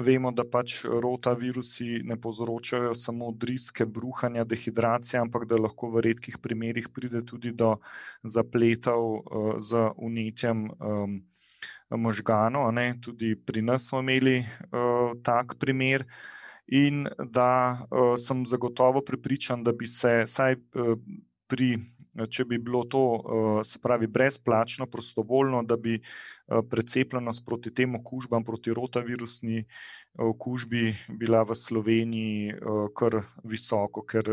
vemo, 0.01 0.31
da 0.33 0.45
pač 0.49 0.79
rotavirusi 0.85 2.01
ne 2.09 2.17
povzročajo 2.17 2.95
samo 2.97 3.33
driske, 3.37 3.85
bruhanja, 3.85 4.45
dehidracije, 4.49 5.21
ampak 5.21 5.45
da 5.51 5.61
lahko 5.61 5.91
v 5.93 6.05
redkih 6.09 6.39
primerjih 6.41 6.89
pride 6.89 7.21
tudi 7.29 7.53
do 7.53 7.75
zapletov 8.25 9.03
uh, 9.21 9.61
z 9.61 9.91
unetjem 9.97 10.71
možganov. 11.97 12.73
Tudi 13.01 13.37
pri 13.37 13.63
nas 13.63 13.89
smo 13.89 14.01
imeli 14.01 14.41
uh, 14.41 15.13
tak 15.23 15.59
primer. 15.59 16.07
In 16.73 17.09
da 17.19 17.85
uh, 17.91 18.15
sem 18.17 18.47
zagotovo 18.47 19.03
prepričan, 19.05 19.65
da 19.65 19.73
bi 19.73 19.87
se 19.87 20.23
vsaj 20.25 20.55
uh, 20.55 20.97
pri 21.49 21.77
če 22.13 22.45
bi 22.45 22.59
bilo 22.61 22.85
to, 22.85 23.03
eh, 23.17 23.65
se 23.65 23.79
pravi, 23.83 24.07
brezplačno, 24.07 24.87
prostovoljno, 24.87 25.63
da 25.63 25.77
bi 25.77 25.95
eh, 25.97 26.61
precepljenost 26.71 27.45
proti 27.47 27.73
tem 27.75 27.95
okužbam, 27.95 28.45
proti 28.45 28.75
rotavirusni 28.75 29.59
eh, 29.59 29.67
okužbi, 30.19 30.95
bila 31.09 31.43
v 31.43 31.57
Sloveniji 31.57 32.55
kar 32.97 33.23
visoko, 33.45 34.03
ker 34.07 34.27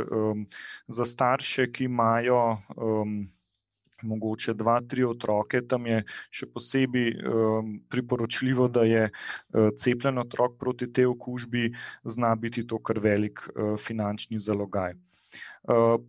za 0.87 1.05
starše, 1.05 1.69
ki 1.71 1.85
imajo 1.85 2.57
mogoče 4.03 4.53
dva, 4.53 4.79
tri 4.87 5.03
otroke, 5.03 5.61
tam 5.67 5.85
je 5.87 6.01
še 6.31 6.47
posebej 6.51 7.09
priporočljivo, 7.91 8.67
da 8.67 8.85
je 8.87 9.09
cepljen 9.77 10.21
otrok 10.23 10.57
proti 10.59 10.87
tej 10.91 11.09
okužbi, 11.11 11.71
zna 12.03 12.35
biti 12.35 12.65
to 12.67 12.79
kar 12.79 12.99
velik 13.03 13.43
finančni 13.79 14.39
zalogaj. 14.39 14.95
Eh, 14.95 15.19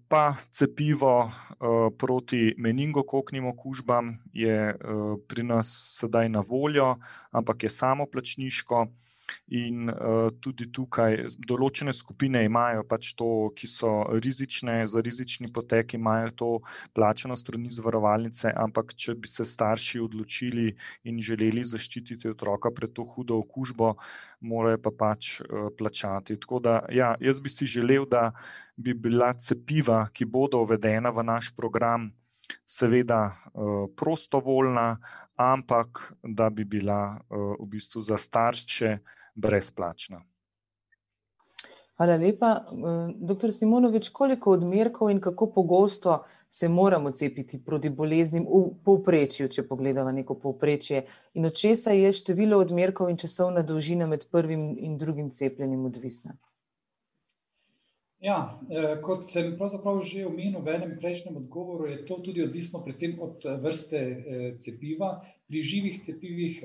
pa 0.08 0.36
cepivo 0.50 1.30
proti 1.98 2.54
meningokoknim 2.58 3.46
okužbam 3.46 4.18
je 4.32 4.74
pri 5.28 5.42
nas 5.42 5.72
sedaj 6.00 6.28
na 6.28 6.40
voljo, 6.40 6.96
ampak 7.30 7.62
je 7.62 7.70
samo 7.70 8.06
plačniško. 8.06 8.86
In 9.56 9.88
uh, 9.90 10.30
tudi 10.40 10.68
tukaj 10.70 11.26
določene 11.46 11.92
skupine 11.92 12.44
imajo 12.46 12.84
pač 12.88 13.12
to, 13.18 13.50
ki 13.56 13.66
so 13.66 13.92
rizične, 14.22 14.86
za 14.86 15.02
rizični 15.02 15.50
potek 15.52 15.94
imajo 15.98 16.30
to 16.42 16.50
plačeno 16.94 17.36
strani 17.36 17.70
zavarovalnice, 17.70 18.52
ampak 18.54 18.94
če 18.94 19.16
bi 19.18 19.30
se 19.30 19.44
starši 19.44 20.00
odločili 20.04 20.70
in 21.04 21.20
želeli 21.22 21.64
zaščititi 21.66 22.30
otroka 22.30 22.70
pred 22.70 22.94
to 22.94 23.04
hudo 23.04 23.40
okužbo, 23.42 23.94
morajo 24.40 24.82
pa 24.86 24.94
pač 25.04 25.40
uh, 25.40 25.68
plačati. 25.76 26.38
Tako 26.40 26.62
da, 26.64 26.80
ja, 26.94 27.14
jaz 27.20 27.40
bi 27.40 27.50
si 27.52 27.66
želel, 27.66 28.06
da 28.06 28.30
bi 28.76 28.94
bila 28.94 29.32
cepiva, 29.34 30.06
ki 30.14 30.24
bodo 30.24 30.62
uvedena 30.64 31.10
v 31.10 31.26
naš 31.26 31.52
program, 31.56 32.10
seveda 32.66 33.20
uh, 33.30 33.86
prostovoljna, 33.96 34.98
ampak 35.36 36.12
da 36.22 36.50
bi 36.50 36.64
bila 36.64 37.16
uh, 37.16 37.54
v 37.60 37.66
bistvu 37.66 38.00
za 38.00 38.18
starše 38.18 38.98
brezplačna. 39.34 40.22
Hvala 42.00 42.16
lepa. 42.16 42.50
Eh, 42.56 43.12
doktor 43.16 43.52
Simonovič, 43.52 44.08
koliko 44.08 44.54
odmerkov 44.56 45.10
in 45.10 45.20
kako 45.20 45.46
pogosto 45.52 46.24
se 46.48 46.68
moramo 46.68 47.10
cepiti 47.10 47.64
proti 47.64 47.90
boleznim 47.90 48.46
v 48.48 48.62
povprečju, 48.84 49.48
če 49.48 49.66
pogledamo 49.68 50.10
neko 50.10 50.34
povprečje, 50.34 51.02
in 51.34 51.44
od 51.44 51.54
česa 51.60 51.92
je 51.92 52.12
število 52.12 52.56
odmerkov 52.58 53.10
in 53.10 53.20
časovna 53.20 53.62
dolžina 53.62 54.06
med 54.06 54.24
prvim 54.32 54.78
in 54.78 54.96
drugim 54.96 55.28
cepljenjem 55.30 55.84
odvisna? 55.84 56.38
Ja, 58.20 58.58
eh, 58.70 58.96
kot 59.04 59.28
sem 59.28 59.52
pravzaprav 59.58 60.00
že 60.00 60.24
omenil 60.26 60.64
v 60.64 60.72
enem 60.78 60.96
prejšnjem 60.96 61.36
odgovoru, 61.36 61.86
je 61.86 62.06
to 62.06 62.16
tudi 62.24 62.42
odvisno 62.48 62.80
predvsem 62.84 63.20
od 63.20 63.44
vrste 63.60 63.96
eh, 63.98 64.56
cepiva. 64.58 65.20
Pri 65.48 65.60
živih 65.60 66.00
cepivih 66.00 66.64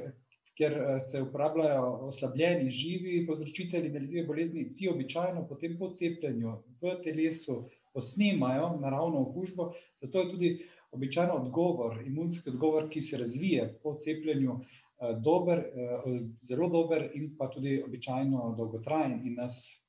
ker 0.58 0.74
eh, 0.74 1.00
se 1.00 1.22
uporabljajo 1.22 1.88
oslabljeni, 2.08 2.72
živi 2.72 3.26
povzročitelji 3.28 3.90
nalezljive 3.90 4.28
bolezni, 4.28 4.70
ti 4.76 4.90
običajno 4.90 5.48
potem 5.50 5.78
po 5.80 5.92
cepljenju 5.94 6.56
v 6.82 6.96
telesu 7.04 7.66
posnemajo 7.94 8.78
naravno 8.82 9.22
okužbo, 9.22 9.72
zato 9.96 10.20
je 10.20 10.30
tudi 10.30 10.50
običajno 10.92 11.34
odgovor, 11.34 12.02
imunski 12.08 12.50
odgovor, 12.50 12.90
ki 12.90 13.02
se 13.02 13.18
razvije 13.18 13.68
po 13.84 13.96
cepljenju, 14.00 14.60
eh, 14.60 15.16
dober, 15.24 15.60
eh, 15.60 16.20
zelo 16.48 16.70
dober 16.70 17.10
in 17.14 17.36
pa 17.38 17.50
tudi 17.50 17.82
običajno 17.84 18.56
dolgotrajen 18.58 19.22
in 19.28 19.36
nas 19.36 19.82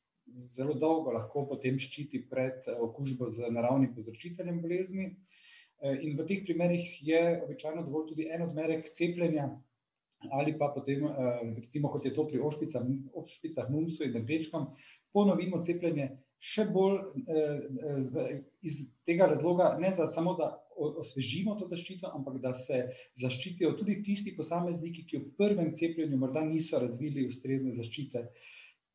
zelo 0.50 0.74
dolgo 0.74 1.12
lahko 1.12 1.46
potem 1.48 1.78
ščiti 1.78 2.24
pred 2.30 2.66
okužbo 2.80 3.28
z 3.28 3.46
naravnim 3.50 3.94
povzročiteljem 3.94 4.60
bolezni. 4.60 5.14
In 6.02 6.16
v 6.16 6.24
teh 6.26 6.40
primerih 6.44 6.86
je 7.04 7.20
običajno 7.44 7.82
dovolj 7.84 8.08
tudi 8.08 8.26
en 8.32 8.42
odmerek 8.42 8.88
cepljenja, 8.96 9.50
ali 10.30 10.58
pa 10.58 10.68
potem, 10.74 11.04
eh, 11.04 11.54
recimo, 11.56 11.88
kot 11.88 12.04
je 12.04 12.14
to 12.14 12.26
pri 12.28 12.40
ošpicah, 12.40 12.82
ošpicah 13.14 13.70
mumsu 13.70 14.04
in 14.04 14.16
rdečkam, 14.16 14.70
ponovimo 15.12 15.62
cepljenje 15.64 16.10
še 16.38 16.66
bolj 16.72 16.98
eh, 17.26 18.40
iz 18.62 18.80
tega 19.08 19.28
razloga, 19.30 19.76
ne 19.80 19.92
za 19.92 20.08
samo, 20.12 20.34
da 20.36 20.52
osvežimo 20.76 21.54
to 21.56 21.68
zaščito, 21.70 22.10
ampak 22.12 22.36
da 22.42 22.52
se 22.54 22.82
zaščitijo 23.22 23.72
tudi 23.78 23.96
tisti 24.04 24.34
posamezniki, 24.36 25.06
ki 25.08 25.22
v 25.22 25.30
prvem 25.38 25.72
cepljenju 25.74 26.18
morda 26.20 26.42
niso 26.44 26.80
razvili 26.82 27.24
ustrezne 27.26 27.72
zaščite. 27.78 28.26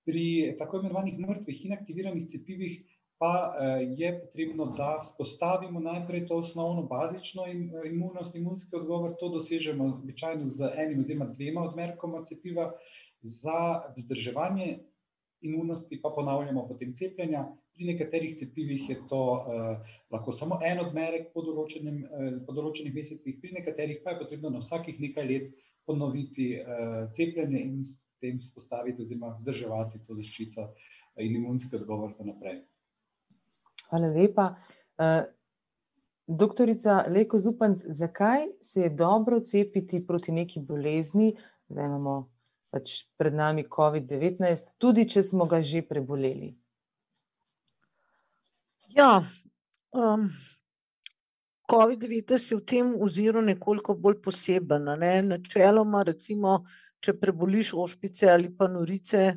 Pri 0.05 0.25
tako 0.59 0.81
imenovanih 0.81 1.17
mrtvih 1.21 1.65
in 1.65 1.73
aktiviranih 1.73 2.27
cepivih 2.29 2.77
pa 3.21 3.53
eh, 3.53 3.85
je 3.97 4.09
potrebno, 4.21 4.65
da 4.77 4.97
spostavimo 5.05 5.79
najprej 5.79 6.25
to 6.25 6.39
osnovno 6.41 6.81
bazično 6.89 7.43
imunost, 7.85 8.35
imunski 8.35 8.75
odgovor. 8.75 9.13
To 9.19 9.29
dosežemo 9.29 9.85
običajno 9.85 10.45
z 10.45 10.71
enim 10.77 10.99
oziroma 10.99 11.27
dvema 11.29 11.61
odmerkoma 11.61 12.23
cepiva 12.25 12.71
za 13.21 13.83
vzdrževanje 13.97 14.79
imunosti, 15.41 16.01
pa 16.01 16.09
ponavljamo 16.15 16.65
potem 16.67 16.95
cepljenja. 16.95 17.45
Pri 17.75 17.85
nekaterih 17.93 18.33
cepivih 18.39 18.89
je 18.89 18.97
to 19.09 19.21
eh, 19.37 19.93
lahko 20.11 20.31
samo 20.31 20.57
en 20.65 20.81
odmerek 20.81 21.29
po, 21.33 21.45
določenem, 21.45 22.01
eh, 22.05 22.39
po 22.47 22.57
določenih 22.57 22.93
mesecih, 22.93 23.37
pri 23.41 23.53
nekaterih 23.59 24.01
pa 24.03 24.15
je 24.15 24.23
potrebno 24.23 24.49
na 24.49 24.65
vsakih 24.65 24.97
nekaj 24.99 25.29
let 25.29 25.53
ponoviti 25.85 26.55
eh, 26.57 27.05
cepljenje 27.13 27.61
in 27.69 27.83
s 27.85 27.99
tem 28.21 28.41
spostaviti 28.41 29.05
oziroma 29.05 29.35
vzdrževati 29.37 30.01
to 30.07 30.17
zaščito 30.17 30.71
in 31.21 31.37
imunski 31.37 31.77
odgovor 31.77 32.17
za 32.17 32.25
naprej. 32.25 32.63
Hvala 33.91 34.07
lepa. 34.07 34.53
Uh, 34.95 35.25
doktorica 36.27 37.03
Leko 37.11 37.39
Zupanc, 37.39 37.81
zakaj 37.87 38.47
se 38.61 38.81
je 38.81 38.89
dobro 38.89 39.39
cepiti 39.39 39.99
proti 40.07 40.31
neki 40.31 40.59
bolezni, 40.59 41.33
zdaj 41.69 41.85
imamo 41.85 42.15
pač 42.71 43.03
pred 43.19 43.35
nami 43.35 43.65
COVID-19, 43.67 44.71
tudi 44.79 45.03
če 45.09 45.23
smo 45.27 45.45
ga 45.45 45.59
že 45.61 45.81
preboleli? 45.83 46.53
Ja, 48.95 49.23
um, 49.91 50.29
COVID-19 51.71 52.51
je 52.51 52.57
v 52.57 52.65
tem 52.67 52.95
oziru 52.95 53.43
nekoliko 53.43 53.95
bolj 53.95 54.21
poseben. 54.23 54.87
Ne? 54.99 55.13
Načeloma, 55.23 56.03
recimo, 56.07 56.61
če 57.03 57.15
preboliš 57.19 57.73
ošpice 57.75 58.31
ali 58.31 58.51
pa 58.55 58.67
norice, 58.71 59.35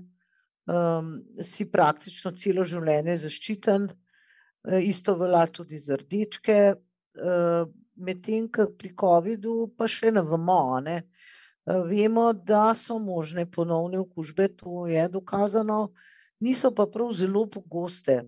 um, 0.67 1.15
si 1.43 1.67
praktično 1.71 2.35
celo 2.39 2.67
življenje 2.67 3.19
zaščiten. 3.27 3.91
E, 4.65 4.81
isto 4.83 5.15
velja 5.15 5.47
tudi 5.47 5.79
za 5.79 5.97
rdečke, 5.97 6.75
uh, 6.75 7.69
medtem 7.95 8.49
ko 8.49 8.71
pri 8.79 8.95
COVID-u 9.01 9.69
pa 9.77 9.89
še 9.89 10.13
ne 10.15 10.23
vemo. 10.25 10.81
Ne? 10.81 11.03
Uh, 11.65 11.83
vemo, 11.89 12.31
da 12.33 12.73
so 12.75 12.99
možne 12.99 13.45
ponovne 13.51 14.01
okužbe, 14.01 14.49
to 14.57 14.87
je 14.89 15.05
dokazano, 15.09 15.93
niso 16.41 16.73
pa 16.75 16.87
prav 16.87 17.13
zelo 17.13 17.47
pogoste. 17.47 18.23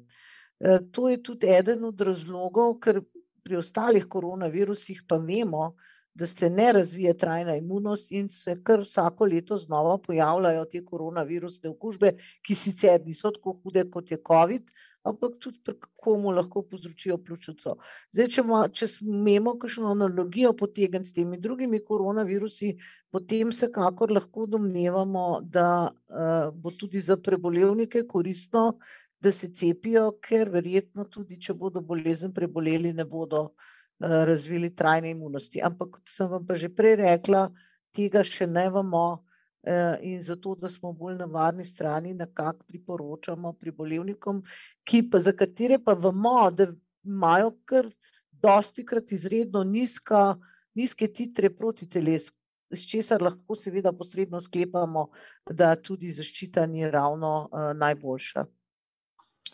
To 0.92 1.08
je 1.12 1.18
tudi 1.20 1.50
eden 1.52 1.82
od 1.84 2.00
razlogov, 2.00 2.78
ker 2.80 3.02
pri 3.44 3.58
ostalih 3.60 4.06
koronavirusih 4.08 5.02
pa 5.08 5.18
vemo, 5.20 5.74
da 6.16 6.26
se 6.26 6.48
ne 6.50 6.70
razvije 6.72 7.12
trajna 7.16 7.58
imunost 7.60 8.08
in 8.10 8.30
se 8.32 8.56
kar 8.64 8.80
vsako 8.80 9.24
leto 9.24 9.56
znova 9.60 9.98
pojavljajo 9.98 10.64
te 10.64 10.80
koronavirusne 10.84 11.70
okužbe, 11.70 12.14
ki 12.42 12.54
sicer 12.56 13.04
niso 13.04 13.30
tako 13.30 13.52
hude 13.62 13.84
kot 13.90 14.10
je 14.10 14.16
COVID, 14.28 14.72
ampak 15.06 15.38
tudi 15.40 15.60
pri 15.64 15.74
komu 16.02 16.30
lahko 16.34 16.62
povzročijo 16.66 17.18
pljučnico. 17.22 17.76
Zdaj, 18.14 18.28
če, 18.34 18.44
ma, 18.46 18.60
če 18.68 18.88
smemo 18.90 19.56
kakšno 19.60 19.92
analogijo 19.94 20.52
potegniti 20.58 21.10
s 21.10 21.16
temi 21.16 21.38
drugimi 21.42 21.80
koronavirusi, 21.84 22.74
potem 23.14 23.52
se 23.52 23.70
kakor 23.72 24.12
lahko 24.12 24.46
domnevamo, 24.50 25.26
da 25.42 25.68
uh, 25.90 26.50
bo 26.54 26.72
tudi 26.74 27.00
za 27.00 27.16
prebolevnike 27.16 28.06
koristno, 28.08 28.78
da 29.20 29.32
se 29.32 29.52
cepijo, 29.54 30.10
ker 30.22 30.50
verjetno 30.52 31.06
tudi, 31.10 31.40
če 31.40 31.54
bodo 31.54 31.80
bolezen 31.80 32.34
preboleli, 32.34 32.92
ne 32.92 33.06
bodo 33.08 33.42
uh, 33.48 34.18
razvili 34.30 34.74
trajne 34.76 35.14
imunosti. 35.14 35.62
Ampak, 35.64 35.98
kot 35.98 36.16
sem 36.16 36.30
vam 36.30 36.46
pa 36.46 36.58
že 36.58 36.68
prej 36.68 37.00
rekla, 37.02 37.48
tega 37.96 38.24
še 38.24 38.46
ne 38.46 38.68
vemo. 38.70 39.25
Eh, 39.66 39.98
in 40.02 40.22
zato, 40.22 40.54
da 40.54 40.68
smo 40.68 40.92
bolj 40.92 41.16
na 41.18 41.24
varni 41.24 41.64
strani, 41.64 42.14
nekako 42.14 42.62
priporočamo 42.68 43.52
pri 43.52 43.72
bolevnikom, 43.74 44.44
ki 44.86 45.00
pa 45.10 45.18
za 45.18 45.32
katere 45.32 45.80
pa 45.82 45.92
vemo, 45.92 46.50
da 46.50 46.68
imajo 47.04 47.50
kar 47.64 47.88
dosti 48.30 48.84
krat 48.86 49.10
izredno 49.12 49.64
nizka, 49.64 50.36
nizke 50.74 51.08
titre 51.12 51.50
proti 51.50 51.88
telesu, 51.90 52.30
s 52.70 52.86
česar 52.86 53.22
lahko 53.22 53.56
seveda 53.58 53.90
posredno 53.92 54.40
sklepamo, 54.40 55.08
da 55.50 55.74
tudi 55.74 56.12
zaščita 56.14 56.66
ni 56.70 56.86
ravno 56.90 57.32
uh, 57.50 57.72
najboljša. 57.74 58.46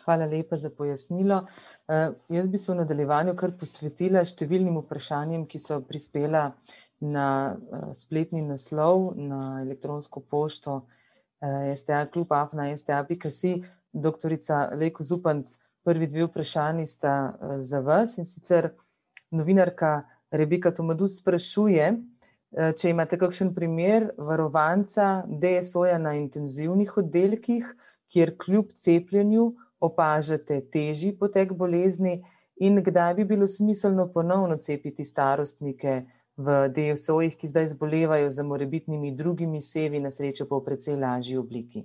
Hvala 0.03 0.25
lepa 0.29 0.57
za 0.61 0.69
pojasnilo. 0.69 1.41
Uh, 1.87 2.13
jaz 2.29 2.47
bi 2.47 2.61
se 2.61 2.71
v 2.71 2.83
nadaljevanju 2.83 3.33
kar 3.39 3.57
posvetila 3.57 4.21
številnim 4.25 4.77
vprašanjem, 4.83 5.49
ki 5.49 5.61
so 5.61 5.81
prispela 5.89 6.51
na 7.03 7.55
uh, 7.55 7.91
spletni 7.93 8.41
naslov, 8.41 9.13
na 9.19 9.59
elektronsko 9.61 10.19
pošto 10.19 10.75
uh, 10.75 11.75
STA, 11.75 12.05
kljub 12.13 12.31
afna 12.33 12.71
STA.si. 12.77 13.61
Doktorica 13.93 14.69
Leko 14.73 15.03
Zupanc, 15.03 15.59
prvi 15.83 16.07
dve 16.07 16.25
vprašanji 16.25 16.85
sta 16.85 17.33
uh, 17.33 17.59
za 17.61 17.79
vas 17.79 18.17
in 18.17 18.25
sicer 18.25 18.71
novinarka 19.31 20.01
Rebeka 20.31 20.71
Tomadus 20.73 21.19
sprašuje, 21.19 21.91
če 22.53 22.89
imate 22.89 23.17
kakšen 23.21 23.51
primer 23.53 24.07
varovanca 24.17 25.23
DSO-ja 25.29 25.99
na 26.01 26.13
intenzivnih 26.17 26.91
oddelkih, 26.97 27.67
kjer 28.09 28.33
kljub 28.37 28.73
cepljenju 28.77 29.45
opažate 29.81 30.59
težji 30.73 31.13
potek 31.17 31.53
bolezni 31.57 32.19
in 32.55 32.81
kdaj 32.85 33.13
bi 33.13 33.25
bilo 33.25 33.47
smiselno 33.47 34.07
ponovno 34.13 34.57
cepiti 34.57 35.05
starostnike 35.05 36.03
v 36.37 36.69
DSO-jih, 36.69 37.35
ki 37.37 37.47
zdaj 37.47 37.67
zbolevajo 37.75 38.29
za 38.29 38.43
morebitnimi 38.43 39.11
drugimi 39.15 39.61
sevi, 39.61 39.99
na 39.99 40.11
srečo 40.11 40.47
pa 40.49 40.57
v 40.57 40.65
precej 40.65 40.97
lažji 40.97 41.37
obliki. 41.37 41.83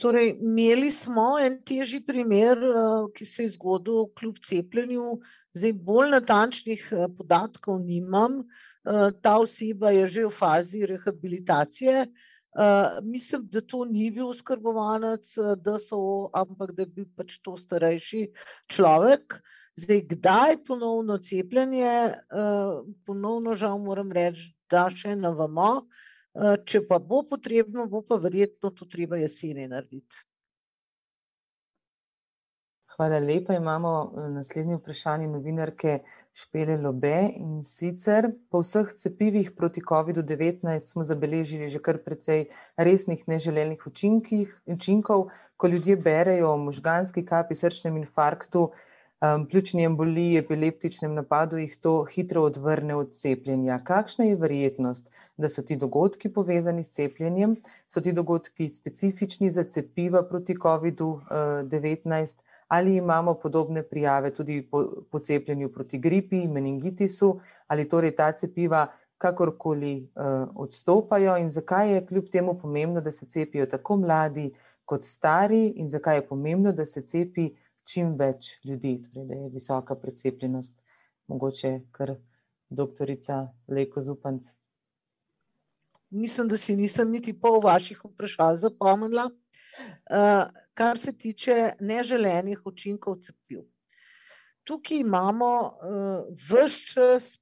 Torej, 0.00 0.34
imeli 0.42 0.90
smo 0.90 1.38
en 1.38 1.60
težji 1.62 2.00
primer, 2.06 2.58
eh, 2.58 3.08
ki 3.14 3.24
se 3.24 3.42
je 3.42 3.54
zgodil 3.54 4.08
kljub 4.18 4.40
cepljenju. 4.42 5.20
Zdaj, 5.54 5.72
bolj 5.72 6.10
natančnih 6.10 6.88
eh, 6.92 7.06
podatkov 7.16 7.80
nimam. 7.80 8.42
Eh, 8.84 9.10
ta 9.22 9.38
oseba 9.38 9.90
je 9.90 10.06
že 10.06 10.26
v 10.26 10.30
fazi 10.30 10.86
rehabilitacije. 10.86 12.08
Uh, 12.54 13.02
mislim, 13.02 13.48
da 13.50 13.60
to 13.60 13.84
ni 13.84 14.10
bil 14.14 14.30
skrbovanec, 14.34 15.38
eh, 15.38 15.56
da 15.58 15.78
so, 15.78 16.30
ampak 16.30 16.70
da 16.72 16.84
bi 16.86 17.02
pač 17.16 17.40
to 17.42 17.56
starejši 17.58 18.28
človek. 18.70 19.40
Zdaj, 19.76 20.00
kdaj 20.08 20.56
ponovno 20.66 21.18
cepljenje, 21.18 21.94
uh, 22.08 22.86
ponovno 23.06 23.56
žal 23.58 23.78
moram 23.78 24.12
reči, 24.12 24.52
da 24.70 24.86
še 24.90 25.16
ne 25.18 25.32
vemo. 25.34 25.70
Uh, 26.34 26.54
če 26.66 26.84
pa 26.86 27.00
bo 27.02 27.24
potrebno, 27.26 27.88
bo 27.90 28.02
pa 28.06 28.18
verjetno 28.22 28.70
to 28.70 28.86
treba 28.90 29.18
jeseni 29.18 29.66
narediti. 29.70 30.22
Hvala 32.94 33.18
lepa. 33.18 33.54
Imamo 33.54 34.12
eh, 34.16 34.28
naslednje 34.30 34.76
vprašanje 34.76 35.26
novinarke 35.28 35.98
Špele 36.32 36.76
Lobe 36.78 37.16
in 37.34 37.62
sicer 37.62 38.28
po 38.50 38.60
vseh 38.62 38.92
cepivih 38.94 39.50
proti 39.56 39.82
COVID-19 39.82 40.78
smo 40.78 41.02
zabeležili 41.02 41.66
že 41.68 41.82
kar 41.82 41.98
precej 42.04 42.46
resnih 42.78 43.26
neželenih 43.26 43.82
učinkov, 44.66 45.26
ko 45.56 45.68
ljudje 45.68 45.96
berejo 45.96 46.52
o 46.54 46.58
možganski 46.58 47.26
kapi, 47.26 47.54
srčnem 47.54 47.96
infarktu, 47.96 48.68
um, 49.24 49.46
pljučni 49.48 49.84
emboliji, 49.84 50.38
epileptičnem 50.38 51.14
napadu, 51.14 51.58
jih 51.58 51.76
to 51.80 51.94
hitro 52.04 52.42
odvrne 52.42 52.94
od 52.94 53.12
cepljenja. 53.12 53.78
Kakšna 53.84 54.24
je 54.24 54.36
verjetnost, 54.36 55.10
da 55.36 55.48
so 55.48 55.62
ti 55.62 55.76
dogodki 55.76 56.28
povezani 56.32 56.82
s 56.82 56.90
cepljenjem? 56.90 57.56
So 57.88 58.00
ti 58.00 58.12
dogodki 58.12 58.68
specifični 58.68 59.50
za 59.50 59.64
cepiva 59.64 60.22
proti 60.22 60.54
COVID-19? 60.54 62.34
ali 62.68 62.96
imamo 62.96 63.34
podobne 63.34 63.82
prijave 63.82 64.34
tudi 64.34 64.62
po, 64.70 65.04
po 65.10 65.18
cepljenju 65.18 65.68
proti 65.72 65.98
gripi, 65.98 66.48
meningitisu, 66.48 67.40
ali 67.66 67.88
torej 67.88 68.14
ta 68.16 68.32
cepiva 68.32 68.86
kakorkoli 69.18 70.08
uh, 70.14 70.48
odstopajo 70.54 71.36
in 71.36 71.48
zakaj 71.48 71.94
je 71.94 72.06
kljub 72.06 72.24
temu 72.32 72.58
pomembno, 72.58 73.00
da 73.00 73.12
se 73.12 73.26
cepijo 73.26 73.66
tako 73.66 73.96
mladi 73.96 74.50
kot 74.84 75.02
stari 75.02 75.66
in 75.76 75.88
zakaj 75.88 76.16
je 76.16 76.26
pomembno, 76.26 76.72
da 76.72 76.84
se 76.84 77.02
cepi 77.02 77.50
čim 77.84 78.14
več 78.18 78.58
ljudi, 78.64 78.96
torej 79.02 79.26
da 79.28 79.34
je 79.34 79.52
visoka 79.52 79.94
precepljenost, 79.94 80.82
mogoče 81.28 81.80
kar 81.92 82.16
doktorica 82.68 83.48
Leko 83.68 84.02
Zupanc. 84.02 84.50
Mislim, 86.10 86.48
da 86.48 86.56
si 86.56 86.76
nisem 86.76 87.10
niti 87.10 87.34
pol 87.40 87.60
vaših 87.62 88.04
vprašanj 88.04 88.60
zapomnila. 88.62 89.30
Uh, 90.06 90.44
kar 90.74 90.98
se 90.98 91.12
tiče 91.18 91.72
neželenih 91.80 92.60
učinkov 92.66 93.16
cepiv. 93.22 93.64
Tukaj 94.64 95.00
imamo 95.02 95.50
uh, 95.60 96.36
vse 96.38 96.68
čas 96.92 97.40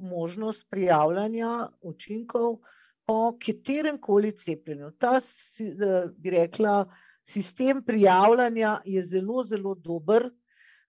možnost 0.00 0.66
prijavljanja 0.70 1.68
učinkov 1.80 2.58
po 3.06 3.38
katerem 3.46 3.98
koli 4.00 4.36
cepljenju. 4.36 4.90
Ta, 4.98 5.16
uh, 5.18 6.10
bi 6.16 6.30
rekla, 6.30 6.84
sistem 7.24 7.82
prijavljanja 7.84 8.80
je 8.84 9.02
zelo, 9.02 9.42
zelo 9.44 9.74
dober. 9.74 10.30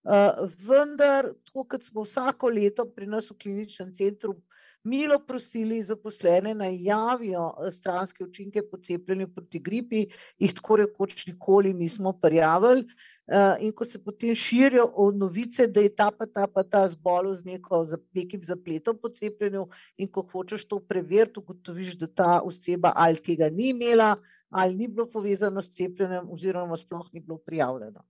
Uh, 0.03 0.49
vendar, 0.67 1.29
tako 1.45 1.63
kot 1.63 1.83
smo 1.83 2.03
vsako 2.03 2.49
leto 2.51 2.85
pri 2.95 3.07
nas 3.07 3.29
v 3.31 3.37
kliničnem 3.39 3.93
centru 3.95 4.35
milo 4.83 5.19
prosili 5.19 5.83
zaposlene 5.83 6.53
naj 6.53 6.83
javijo 6.83 7.53
eh, 7.67 7.71
stranske 7.71 8.23
učinke 8.23 8.61
po 8.71 8.77
cepljenju 8.77 9.27
proti 9.35 9.59
gripi, 9.59 10.07
jih 10.39 10.53
tako 10.53 10.75
rekoč 10.75 11.27
nikoli 11.27 11.73
nismo 11.73 12.13
prijavili. 12.13 12.87
Uh, 13.27 13.55
in 13.63 13.71
ko 13.71 13.85
se 13.85 14.03
potem 14.03 14.35
širijo 14.35 15.11
novice, 15.15 15.67
da 15.67 15.79
je 15.79 15.93
ta 15.95 16.09
pa 16.11 16.25
ta 16.25 16.43
pa 16.47 16.63
ta 16.63 16.81
zbolel 16.91 17.35
z 17.35 17.45
neko, 17.45 17.85
nekim 18.11 18.41
zapletom 18.43 18.97
po 19.01 19.09
cepljenju, 19.09 19.63
in 19.97 20.09
ko 20.11 20.25
hočeš 20.31 20.65
to 20.67 20.79
preveriti, 20.79 21.39
ugotoviš, 21.39 21.93
da 22.01 22.07
ta 22.07 22.41
oseba 22.43 22.91
ali 22.95 23.23
tega 23.23 23.47
ni 23.49 23.69
imela, 23.69 24.17
ali 24.53 24.75
ni 24.75 24.87
bilo 24.87 25.09
povezano 25.09 25.61
s 25.61 25.71
cepljenjem, 25.75 26.29
oziroma 26.31 26.77
sploh 26.77 27.07
ni 27.13 27.19
bilo 27.19 27.37
prijavljeno. 27.37 28.03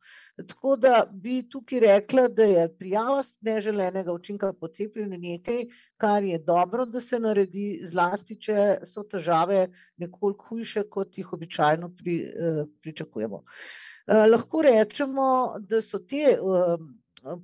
Tako 0.48 0.76
da 0.76 1.06
bi 1.12 1.50
tukaj 1.50 1.80
rekla, 1.80 2.28
da 2.28 2.44
je 2.44 2.68
prijava 2.78 3.24
neželenega 3.42 4.14
učinka 4.14 4.54
po 4.54 4.68
cepljenju 4.68 5.18
nekaj, 5.18 5.64
kar 5.98 6.24
je 6.24 6.40
dobro, 6.40 6.86
da 6.86 7.02
se 7.02 7.20
naredi, 7.20 7.82
zlasti, 7.86 8.36
če 8.36 8.80
so 8.86 9.04
težave 9.04 9.68
nekoliko 9.98 10.50
hujše, 10.50 10.84
kot 10.90 11.18
jih 11.18 11.34
običajno 11.34 11.94
pri, 11.98 12.18
eh, 12.22 12.66
pričakujemo. 12.82 13.44
Eh, 14.08 14.28
lahko 14.28 14.62
rečemo, 14.62 15.56
da 15.60 15.82
so 15.82 16.00
te. 16.00 16.36
Eh, 16.36 16.78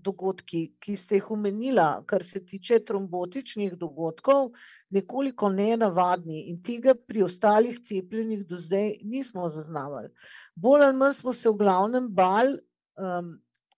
dogodki, 0.04 0.62
ki 0.80 0.96
ste 1.00 1.20
jih 1.20 1.32
omenila, 1.32 2.04
kar 2.08 2.24
se 2.24 2.42
tiče 2.46 2.80
trombotičnih 2.86 3.76
dogodkov, 3.80 4.52
nekoliko 4.90 5.50
nenavadni 5.50 6.46
in 6.52 6.60
tega 6.64 6.96
pri 6.96 7.24
ostalih 7.24 7.80
cepljenih 7.86 8.46
do 8.48 8.58
zdaj 8.58 8.98
nismo 9.04 9.50
zaznavali. 9.50 10.10
Bolj 10.56 10.84
ali 10.88 10.98
manj 10.98 11.20
smo 11.22 11.34
se 11.34 11.50
v 11.50 11.58
glavnem 11.62 12.10
bal 12.12 12.58
um, 13.00 13.38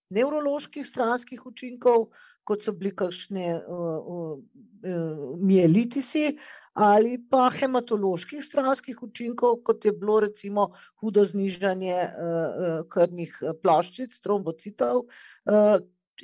nevroloških 0.09 0.87
stranskih 0.87 1.45
učinkov, 1.45 2.09
kot 2.43 2.65
so 2.65 2.73
bili 2.73 2.95
kakšne 2.97 3.61
uh, 3.61 3.99
uh, 4.01 5.37
mielitisi, 5.39 6.37
ali 6.73 7.17
pa 7.29 7.49
hematoloških 7.51 8.43
stranskih 8.45 9.03
učinkov, 9.03 9.59
kot 9.67 9.85
je 9.85 9.91
bilo 9.91 10.19
recimo 10.23 10.71
hudo 11.01 11.25
znižanje 11.25 11.97
uh, 11.97 12.81
krvnih 12.89 13.35
ploščic, 13.63 14.15
trombocitov. 14.23 15.07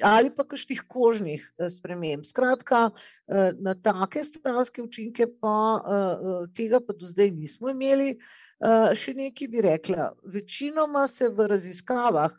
Ali 0.04 0.30
pa 0.30 0.43
kakšnih 0.45 0.84
kožnih 0.86 1.41
sprememb. 1.74 2.22
Skratka, 2.28 2.91
na 3.58 3.74
take 3.82 4.22
stranske 4.22 4.84
učinke, 4.84 5.26
pa 5.41 5.82
tega 6.54 6.78
pa 6.86 6.93
do 6.93 7.10
zdaj 7.10 7.32
nismo 7.34 7.72
imeli. 7.74 8.20
Še 8.93 9.16
nekaj 9.18 9.50
bi 9.50 9.64
rekla. 9.66 10.12
Večinoma 10.22 11.08
se 11.10 11.32
v 11.34 11.48
raziskavah 11.50 12.36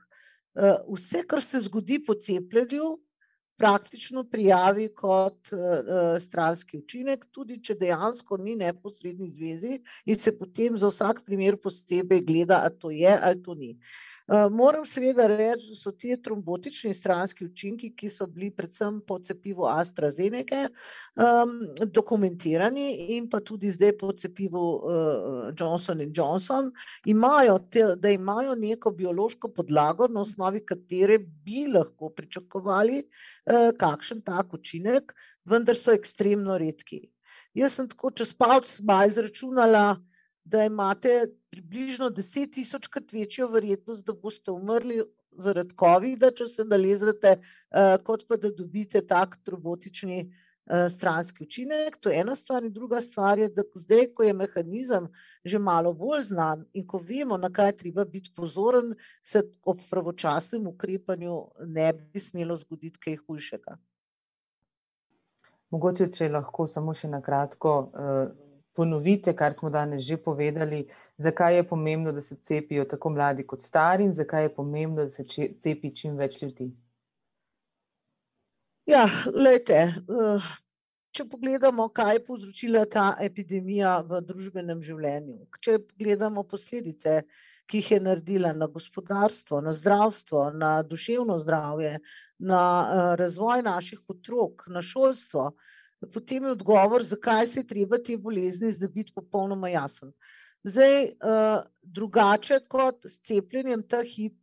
vse, 0.86 1.24
kar 1.26 1.42
se 1.42 1.60
zgodi 1.66 1.98
po 2.04 2.14
cepljenju, 2.14 2.94
praktično 3.58 4.24
prijavi 4.24 4.88
kot 4.94 5.52
uh, 5.52 5.58
stranski 6.22 6.78
učinek, 6.78 7.24
tudi 7.34 7.58
če 7.62 7.74
dejansko 7.80 8.38
ni 8.38 8.54
neposredni 8.56 9.30
zvezi 9.30 9.80
in 10.06 10.18
se 10.18 10.34
potem 10.38 10.78
za 10.78 10.92
vsak 10.92 11.24
primer 11.26 11.58
posebej 11.62 12.22
gleda, 12.26 12.62
ali 12.64 12.78
to 12.78 12.90
je 12.94 13.18
ali 13.22 13.42
to 13.42 13.54
ni. 13.54 13.74
Moram 14.28 14.84
seveda 14.84 15.24
reči, 15.26 15.70
da 15.70 15.76
so 15.76 15.90
ti 15.96 16.12
trombotični 16.22 16.92
stranski 16.94 17.46
učinki, 17.46 17.94
ki 17.96 18.10
so 18.12 18.26
bili 18.28 18.50
predvsem 18.52 19.00
po 19.06 19.16
cepivu 19.24 19.64
AstraZeneca 19.64 20.66
um, 21.16 21.54
dokumentirani 21.86 23.16
in 23.16 23.30
pa 23.32 23.40
tudi 23.40 23.70
zdaj 23.72 23.94
po 23.98 24.12
cepivu 24.12 24.64
uh, 24.76 25.48
Johnson 25.56 26.04
Johnson, 26.12 26.68
imajo 27.06 27.58
te, 27.72 27.86
da 27.96 28.12
imajo 28.12 28.54
neko 28.54 28.90
biološko 28.90 29.48
podlago, 29.48 30.08
na 30.12 30.20
osnovi 30.20 30.60
katere 30.66 31.18
bi 31.18 31.64
lahko 31.72 32.10
pričakovali 32.10 33.00
uh, 33.00 33.70
kakšen 33.80 34.20
tak 34.28 34.52
učinek, 34.52 35.14
vendar 35.44 35.76
so 35.76 35.96
ekstremno 35.96 36.58
redki. 36.60 37.06
Jaz 37.56 37.80
sem 37.80 37.88
tako 37.88 38.12
čez 38.12 38.36
palc 38.36 38.68
malo 38.84 39.08
izračunala, 39.08 39.96
da 40.50 40.64
imate 40.64 41.26
približno 41.50 42.10
10 42.10 42.52
tisočkrat 42.54 43.12
večjo 43.12 43.48
verjetnost, 43.48 44.04
da 44.06 44.12
boste 44.12 44.50
umrli 44.50 45.02
zaradi 45.38 45.74
COVID-a, 45.80 46.30
če 46.34 46.48
se 46.48 46.64
nalezete, 46.64 47.38
uh, 47.38 47.96
kot 48.04 48.24
pa 48.28 48.38
da 48.40 48.50
dobite 48.50 49.02
tak 49.06 49.36
robotični 49.46 50.22
uh, 50.24 50.86
stranski 50.92 51.44
učinek. 51.44 51.98
To 52.00 52.10
je 52.10 52.20
ena 52.20 52.36
stvar, 52.36 52.64
in 52.64 52.72
druga 52.72 53.00
stvar 53.04 53.38
je, 53.38 53.50
da 53.52 53.62
zdaj, 53.74 54.08
ko 54.14 54.26
je 54.26 54.34
mehanizem 54.34 55.10
že 55.44 55.58
malo 55.58 55.92
bolj 55.94 56.26
znan 56.32 56.64
in 56.76 56.86
ko 56.86 56.98
vemo, 56.98 57.36
na 57.38 57.48
kaj 57.52 57.76
treba 57.78 58.04
biti 58.04 58.32
pozoren, 58.36 58.94
se 59.22 59.42
ob 59.62 59.78
pravočasnem 59.90 60.66
ukrepanju 60.66 61.36
ne 61.66 61.92
bi 61.92 62.20
smelo 62.20 62.56
zgoditi 62.56 63.00
kaj 63.04 63.16
hujšega. 63.22 63.78
Mogoče, 65.70 66.10
če 66.12 66.28
lahko 66.32 66.66
samo 66.66 66.94
še 66.96 67.08
na 67.12 67.22
kratko. 67.24 67.78
Uh 67.92 68.47
ponovite, 68.78 69.34
kar 69.34 69.54
smo 69.54 69.70
danes 69.74 70.04
že 70.06 70.16
povedali, 70.22 70.84
zakaj 71.18 71.56
je 71.56 71.64
pomembno, 71.66 72.12
da 72.14 72.22
se 72.22 72.36
cepijo 72.36 72.84
tako 72.86 73.10
mladi 73.10 73.46
kot 73.46 73.60
stari 73.60 74.04
in 74.06 74.12
zakaj 74.14 74.46
je 74.46 74.52
pomembno, 74.54 75.02
da 75.02 75.08
se 75.10 75.24
cepi 75.64 75.90
čim 75.94 76.14
več 76.16 76.38
ljudi. 76.42 76.70
Ja, 78.86 79.02
lejte, 79.34 79.80
eh, 79.98 80.46
če 81.10 81.26
pogledamo, 81.26 81.88
kaj 81.90 82.14
je 82.14 82.22
povzročila 82.28 82.84
ta 82.86 83.08
epidemija 83.20 83.98
v 84.06 84.22
družbenem 84.28 84.78
življenju, 84.86 85.40
če 85.60 85.80
pogledamo 85.82 86.46
posledice, 86.46 87.24
ki 87.68 87.82
jih 87.82 87.90
je 87.96 87.98
naredila 88.00 88.54
na 88.56 88.70
gospodarstvo, 88.70 89.58
na 89.60 89.74
zdravstvo, 89.76 90.44
na 90.54 90.70
duševno 90.86 91.40
zdravje, 91.42 91.98
na 92.38 92.62
eh, 92.62 93.10
razvoj 93.24 93.66
naših 93.66 94.06
otrok, 94.14 94.68
na 94.70 94.86
šolstvo, 94.86 95.50
potem 96.06 96.44
je 96.44 96.50
odgovor, 96.50 97.02
zakaj 97.04 97.46
se 97.46 97.60
je 97.60 97.66
treba 97.66 97.98
te 97.98 98.16
bolezni 98.18 98.72
zdobiti 98.72 99.12
popolnoma 99.14 99.68
jasen. 99.68 100.12
Zdaj, 100.64 101.04
uh, 101.04 101.60
drugače 101.82 102.60
kot 102.68 103.06
s 103.06 103.20
cepljenjem 103.26 103.82
ta 103.88 104.02
hip, 104.02 104.36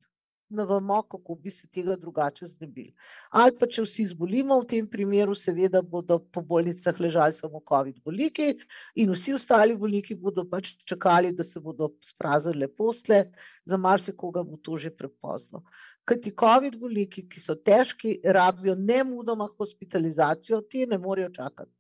ne 0.50 0.66
vemo, 0.66 1.02
kako 1.02 1.36
bi 1.36 1.52
se 1.52 1.68
tega 1.68 1.96
drugače 1.96 2.48
zdobili. 2.48 2.94
Ali 3.30 3.56
pa 3.60 3.68
če 3.68 3.86
vsi 3.86 4.06
zbolimo, 4.12 4.60
v 4.62 4.68
tem 4.70 4.88
primeru 4.90 5.36
seveda 5.36 5.82
bodo 5.82 6.20
po 6.20 6.42
bolnicah 6.42 7.00
ležali 7.02 7.34
samo 7.34 7.62
COVID 7.70 8.02
bolniki 8.06 8.52
in 8.96 9.14
vsi 9.14 9.34
ostali 9.34 9.78
bolniki 9.78 10.16
bodo 10.16 10.46
pač 10.50 10.76
čakali, 10.86 11.34
da 11.34 11.44
se 11.44 11.60
bodo 11.60 11.92
sprazili 12.06 12.68
posle, 12.68 13.26
za 13.66 13.78
marsikoga 13.78 14.44
bo 14.44 14.58
to 14.58 14.78
že 14.78 14.94
prepozno. 14.94 15.64
Ker 16.06 16.22
ti 16.22 16.32
COVID 16.32 16.78
bolniki, 16.78 17.26
ki 17.30 17.42
so 17.42 17.56
težki, 17.56 18.20
rabijo 18.24 18.76
ne 18.78 19.02
mudoma 19.04 19.48
hospitalizacijo, 19.58 20.62
ti 20.70 20.86
ne 20.86 21.02
morejo 21.02 21.32
čakati. 21.34 21.74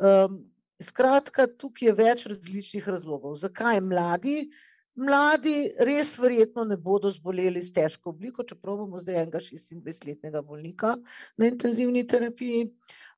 Um, 0.00 0.40
skratka, 0.80 1.44
tukaj 1.60 1.88
je 1.88 1.94
več 1.94 2.26
različnih 2.30 2.88
razlogov. 2.88 3.36
Zakaj 3.36 3.80
mladi? 3.84 4.48
Mladi 5.00 5.70
res 5.80 6.10
verjetno 6.20 6.64
ne 6.68 6.76
bodo 6.76 7.08
zboleli 7.14 7.62
s 7.64 7.72
težko 7.72 8.10
obliko, 8.12 8.44
čeprav 8.44 8.76
imamo 8.76 8.98
zdaj 9.00 9.22
enega 9.22 9.40
26-letnega 9.40 10.42
bolnika 10.44 10.96
na 11.40 11.48
intenzivni 11.48 12.02
terapiji. 12.08 12.66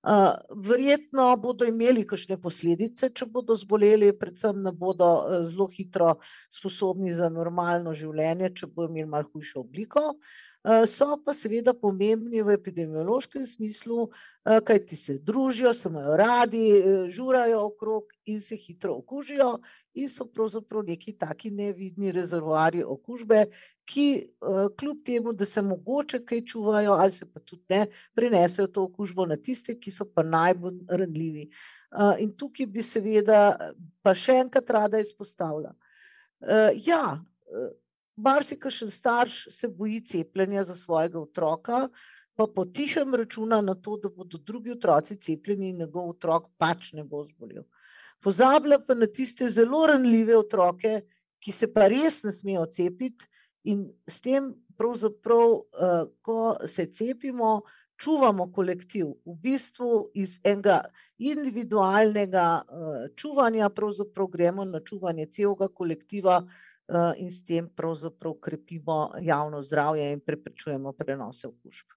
Uh, 0.03 0.33
verjetno 0.66 1.28
bodo 1.39 1.66
imeli 1.66 2.03
kakšne 2.07 2.35
posledice, 2.43 3.11
če 3.14 3.26
bodo 3.30 3.55
zboleli, 3.59 4.09
predvsem 4.18 4.62
ne 4.62 4.72
bodo 4.74 5.11
uh, 5.22 5.35
zelo 5.51 5.68
hitro 5.70 6.16
sposobni 6.51 7.14
za 7.14 7.28
normalno 7.30 7.95
življenje, 7.99 8.51
če 8.59 8.70
bodo 8.70 8.91
imeli 8.91 9.11
malo 9.11 9.30
hujšo 9.30 9.62
obliko. 9.62 10.16
Uh, 10.63 10.87
so 10.87 11.17
pa 11.19 11.35
seveda 11.35 11.73
pomembni 11.75 12.39
v 12.39 12.55
epidemiološkem 12.55 13.43
smislu, 13.47 14.05
uh, 14.07 14.61
kaj 14.63 14.79
ti 14.87 14.97
se 14.97 15.17
družijo, 15.19 15.73
se 15.75 15.89
imajo 15.91 16.15
radi, 16.17 16.61
uh, 16.79 17.09
žurajo 17.11 17.65
okrog 17.67 18.13
in 18.31 18.39
se 18.41 18.55
hitro 18.57 18.95
okužijo, 19.01 19.57
in 19.99 20.07
so 20.09 20.25
pravzaprav 20.31 20.85
neki 20.87 21.17
taki 21.19 21.51
nevidni 21.51 22.13
rezervoarji 22.15 22.85
okužbe, 22.87 23.47
ki 23.91 24.07
kljub 24.79 25.03
temu, 25.05 25.33
da 25.33 25.45
se 25.45 25.63
mogoče 25.63 26.23
kaj 26.25 26.45
čuvajo, 26.47 26.93
ali 26.93 27.13
se 27.13 27.27
pa 27.27 27.41
tudi 27.41 27.63
ne, 27.69 27.87
prenesejo 28.15 28.67
to 28.71 28.85
okužbo 28.87 29.27
na 29.27 29.37
tiste, 29.37 29.75
ki 29.75 29.91
so 29.91 30.07
pa 30.07 30.23
najbolj 30.23 30.79
ranljivi. 30.89 31.49
In 32.23 32.31
tukaj 32.39 32.67
bi 32.71 32.83
seveda 32.87 33.73
pa 34.03 34.15
še 34.15 34.39
enkrat 34.45 34.71
rada 34.71 35.03
izpostavila. 35.03 35.75
Ja, 36.87 37.19
marsikajšen 38.23 38.91
starš 38.91 39.47
se 39.51 39.68
boji 39.68 40.01
cepljenja 40.07 40.64
za 40.64 40.77
svojega 40.77 41.20
otroka, 41.20 41.89
pa 42.35 42.47
potihem 42.55 43.14
računa 43.14 43.61
na 43.61 43.75
to, 43.75 43.97
da 43.97 44.09
bodo 44.09 44.39
drugi 44.39 44.73
otroci 44.73 45.16
cepljeni 45.20 45.68
in 45.68 45.83
njegov 45.85 46.14
otrok 46.14 46.49
pač 46.59 46.93
ne 46.93 47.05
bo 47.05 47.25
zbolel. 47.27 47.64
Pozablja 48.23 48.79
pa 48.87 48.95
na 48.95 49.07
tiste 49.07 49.51
zelo 49.51 49.87
ranljive 49.87 50.37
otroke, 50.39 51.01
ki 51.43 51.53
se 51.53 51.66
pa 51.73 51.89
res 51.91 52.23
ne 52.23 52.33
smejo 52.33 52.66
cepiti, 52.70 53.27
In 53.64 53.87
s 54.11 54.18
tem, 54.20 54.51
pravzaprav, 54.79 55.53
uh, 55.55 56.09
ko 56.27 56.57
se 56.66 56.89
cepimo, 56.91 57.62
čuvamo 58.03 58.49
kolektiv. 58.53 59.12
V 59.27 59.37
bistvu 59.45 60.11
iz 60.18 60.41
enega 60.43 60.81
individualnega 61.18 62.47
uh, 62.59 63.05
čuvanja, 63.14 63.70
pravzaprav 63.70 64.31
gremo 64.33 64.66
na 64.66 64.81
čuvanje 64.83 65.29
celega 65.31 65.68
kolektiva 65.68 66.41
in 67.16 67.30
s 67.30 67.45
tem 67.45 67.68
pravzaprav 67.76 68.34
krepimo 68.40 69.12
javno 69.20 69.62
zdravje 69.62 70.12
in 70.12 70.20
preprečujemo 70.20 70.93
prenose 70.93 71.49
okužb. 71.49 71.95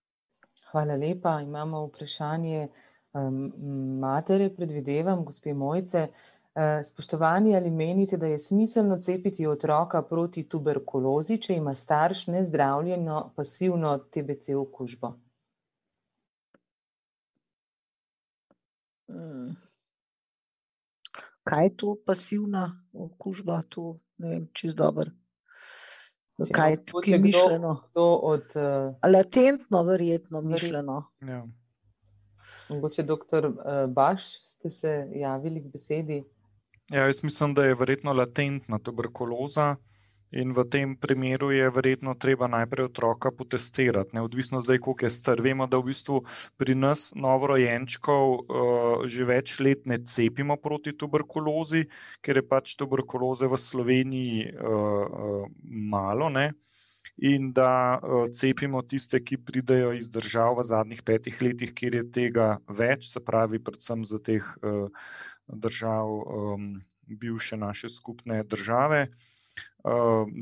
Hvala 0.72 0.96
lepa. 0.96 1.42
Imamo 1.42 1.86
vprašanje 1.88 2.68
um, 3.14 3.54
matere, 4.00 4.50
predvidevam, 4.56 5.26
gospe 5.26 5.54
Mojce. 5.54 6.08
Eh, 6.58 6.84
spoštovani, 6.84 7.56
ali 7.56 7.70
menite, 7.70 8.18
da 8.18 8.28
je 8.28 8.40
smiselno 8.40 8.98
cepiti 9.02 9.48
otroka 9.48 10.02
proti 10.02 10.50
tuberkulozi, 10.50 11.38
če 11.38 11.56
ima 11.56 11.74
starš 11.76 12.28
nezdravljeno 12.28 13.34
pasivno 13.36 13.98
TBC 13.98 14.56
okužbo? 14.56 15.12
Hmm. 19.12 19.56
Kaj 21.44 21.66
je 21.66 21.76
to 21.78 21.98
pasivna 22.06 22.64
okužba? 22.94 23.62
To 23.70 24.00
ne 24.18 24.30
vem, 24.30 24.48
čist 24.54 24.78
dobro. 24.78 25.12
Kaj 26.54 26.72
je 26.72 26.86
tukaj 26.86 27.20
mišljeno? 27.20 27.82
Od, 27.96 28.56
uh, 28.56 29.12
Latentno, 29.14 29.84
verjetno 29.84 30.42
mišljeno. 30.42 31.04
Ja. 31.22 31.46
Mogoče, 32.70 33.04
doktor 33.04 33.46
uh, 33.46 33.54
Baš, 33.88 34.24
ste 34.44 34.70
se 34.70 35.08
javili 35.16 35.64
k 35.64 35.72
besedi? 35.72 36.24
Ja, 36.92 37.06
jaz 37.06 37.24
mislim, 37.24 37.54
da 37.54 37.64
je 37.66 37.76
verjetno 37.76 38.14
latentna 38.14 38.80
tuberkuloza. 38.80 39.76
In 40.36 40.52
v 40.52 40.66
tem 40.68 40.96
primeru 41.00 41.52
je 41.56 41.70
verjetno 41.72 42.12
treba 42.20 42.48
najprej 42.52 42.90
otroka 42.90 43.32
potestirati, 43.32 44.16
neodvisno 44.18 44.60
zdaj, 44.60 44.82
koliko 44.84 45.06
je 45.06 45.10
star. 45.16 45.42
Vemo, 45.42 45.68
da 45.68 45.80
v 45.80 45.92
bistvu 45.92 46.22
pri 46.60 46.76
nas 46.76 47.14
novorojenčkov 47.16 48.26
uh, 48.36 49.06
že 49.08 49.24
več 49.24 49.60
let 49.64 49.86
ne 49.88 50.02
cepimo 50.04 50.60
proti 50.60 50.92
tuberkulozi, 50.92 51.86
ker 52.20 52.42
je 52.42 52.44
pač 52.44 52.76
tuberkuloze 52.76 53.48
v 53.48 53.60
Sloveniji 53.60 54.52
uh, 54.52 54.64
uh, 54.64 55.46
malo. 55.64 56.30
Ne? 56.30 56.52
in 57.16 57.54
da 57.56 58.00
cepimo 58.36 58.82
tiste, 58.84 59.22
ki 59.24 59.38
pridejo 59.40 59.94
iz 59.96 60.10
držav 60.12 60.58
v 60.60 60.66
zadnjih 60.68 61.00
petih 61.00 61.38
letih, 61.40 61.72
kjer 61.72 61.96
je 61.96 62.04
tega 62.12 62.48
več, 62.68 63.08
se 63.08 63.22
pravi, 63.24 63.62
predvsem 63.64 64.04
za 64.04 64.20
teh 64.20 64.44
držav 65.48 66.12
bivše 67.08 67.58
naše 67.58 67.90
skupne 67.90 68.44
države. 68.44 69.08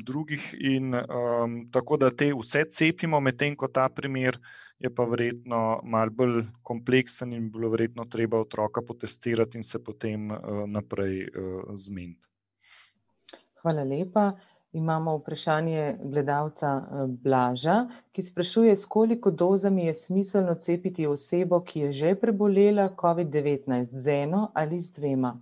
Drugih, 0.05 0.53
in 0.59 0.93
um, 0.95 1.55
tako 1.72 1.97
da 1.97 2.09
te 2.16 2.30
vse 2.32 2.64
cepimo, 2.72 3.20
medtem 3.20 3.57
ko 3.59 3.68
ta 3.68 3.89
primer 3.89 4.38
je 4.80 4.89
pa 4.95 5.03
verjetno 5.03 5.82
malo 5.84 6.11
bolj 6.11 6.45
kompleksen 6.64 7.34
in 7.34 7.49
bilo 7.51 7.70
verjetno 7.70 8.05
treba 8.05 8.39
otroka 8.39 8.82
potestirati 8.88 9.57
in 9.57 9.64
se 9.64 9.84
potem 9.84 10.32
uh, 10.32 10.39
naprej 10.68 11.28
uh, 11.28 11.76
zmeniti. 11.76 12.28
Hvala 13.61 13.84
lepa. 13.84 14.32
Imamo 14.74 15.18
vprašanje 15.18 15.97
gledalca 16.03 16.70
Blaža, 17.07 17.76
ki 18.11 18.22
sprašuje, 18.22 18.76
s 18.76 18.86
koliko 18.86 19.32
dozami 19.32 19.86
je 19.86 19.93
smiselno 19.93 20.55
cepiti 20.55 21.05
osebo, 21.07 21.59
ki 21.61 21.80
je 21.80 21.91
že 21.91 22.16
prebolela 22.16 22.89
COVID-19, 22.95 23.91
z 23.91 24.07
eno 24.24 24.51
ali 24.55 24.80
z 24.80 24.93
dvema. 24.93 25.36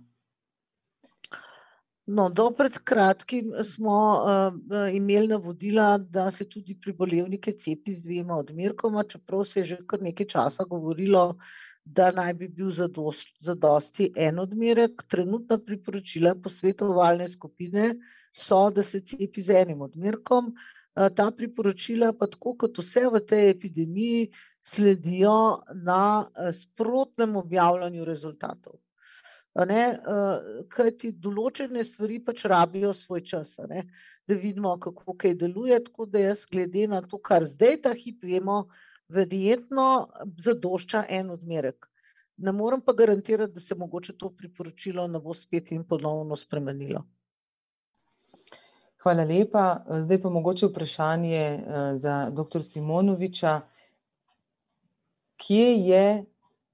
No, 2.06 2.28
do 2.28 2.48
pred 2.50 2.78
kratkim 2.82 3.52
smo 3.64 3.96
uh, 4.26 4.94
imeli 4.94 5.28
navodila, 5.28 5.98
da 5.98 6.30
se 6.30 6.48
tudi 6.50 6.74
pribolevnike 6.74 7.52
cepi 7.52 7.92
z 7.94 8.02
dvema 8.02 8.36
odmerkoma, 8.42 9.04
čeprav 9.04 9.44
se 9.44 9.60
je 9.60 9.64
že 9.64 9.76
kar 9.86 10.02
nekaj 10.02 10.26
časa 10.26 10.64
govorilo, 10.64 11.36
da 11.84 12.10
naj 12.10 12.34
bi 12.34 12.48
bil 12.48 12.70
zadosti 13.40 14.10
en 14.16 14.38
odmerek. 14.38 15.04
Trenutna 15.08 15.58
priporočila 15.58 16.34
posvetovalne 16.34 17.28
skupine 17.28 17.94
so, 18.34 18.70
da 18.70 18.82
se 18.82 19.00
cepi 19.00 19.42
z 19.42 19.62
enim 19.62 19.82
odmerkom. 19.86 20.50
Uh, 20.96 21.06
ta 21.14 21.30
priporočila 21.30 22.12
pa 22.18 22.26
tako 22.26 22.56
kot 22.58 22.78
vse 22.82 23.06
v 23.14 23.20
tej 23.20 23.50
epidemiji 23.50 24.30
sledijo 24.62 25.62
na 25.84 26.26
uh, 26.26 26.50
sprotnem 26.50 27.36
objavljanju 27.36 28.04
rezultatov. 28.04 28.82
Ne, 29.54 29.82
uh, 30.08 30.64
Kaj 30.72 30.90
ti 31.02 31.10
določene 31.12 31.84
stvari 31.84 32.22
pač 32.24 32.46
rabijo 32.48 32.94
svoj 32.96 33.20
čas, 33.28 33.58
ne, 33.68 33.84
da 34.28 34.34
vidimo, 34.34 34.78
kako 34.80 35.12
kaj 35.18 35.34
deluje. 35.42 35.76
Tako 35.84 36.06
da 36.08 36.22
jaz, 36.30 36.46
glede 36.48 36.86
na 36.88 37.02
to, 37.04 37.20
kar 37.20 37.44
zdaj 37.44 37.82
ta 37.84 37.92
hip 37.92 38.24
vemo, 38.24 38.62
verjetno 39.12 39.88
zadošča 40.40 41.04
en 41.08 41.34
odmerek. 41.34 41.88
Ne 42.42 42.52
morem 42.56 42.80
pa 42.80 42.94
garantirati, 42.96 43.52
da 43.52 43.60
se 43.60 43.76
mogoče 43.76 44.16
to 44.16 44.30
priporočilo 44.32 45.04
ne 45.06 45.20
bo 45.20 45.34
spet 45.36 45.68
in 45.72 45.84
ponovno 45.84 46.36
spremenilo. 46.36 47.04
Hvala 49.02 49.24
lepa. 49.28 49.84
Zdaj 50.00 50.22
pa 50.22 50.30
mogoče 50.30 50.66
vprašanje 50.66 51.44
za 52.00 52.30
dr. 52.30 52.62
Simonoviča. 52.62 53.60
Kje 55.36 55.68
je 55.74 56.24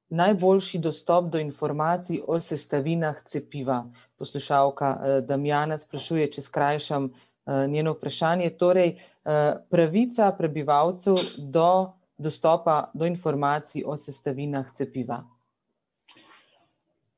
najboljši 0.09 0.79
dostop 0.79 1.31
do 1.33 1.39
informacij 1.39 2.21
o 2.27 2.41
sestavinah 2.41 3.23
cepiva? 3.25 3.85
Poslušalka 4.17 4.91
eh, 4.91 5.21
Damjana 5.21 5.79
sprašuje, 5.79 6.31
če 6.33 6.43
skrajšam 6.43 7.11
eh, 7.11 7.67
njeno 7.69 7.93
vprašanje. 7.93 8.51
Torej, 8.51 8.95
eh, 8.97 9.55
pravica 9.71 10.33
prebivalcev 10.39 11.17
do 11.39 11.93
dostopa 12.19 12.91
do 12.95 13.07
informacij 13.07 13.85
o 13.87 13.97
sestavinah 13.97 14.73
cepiva. 14.75 15.23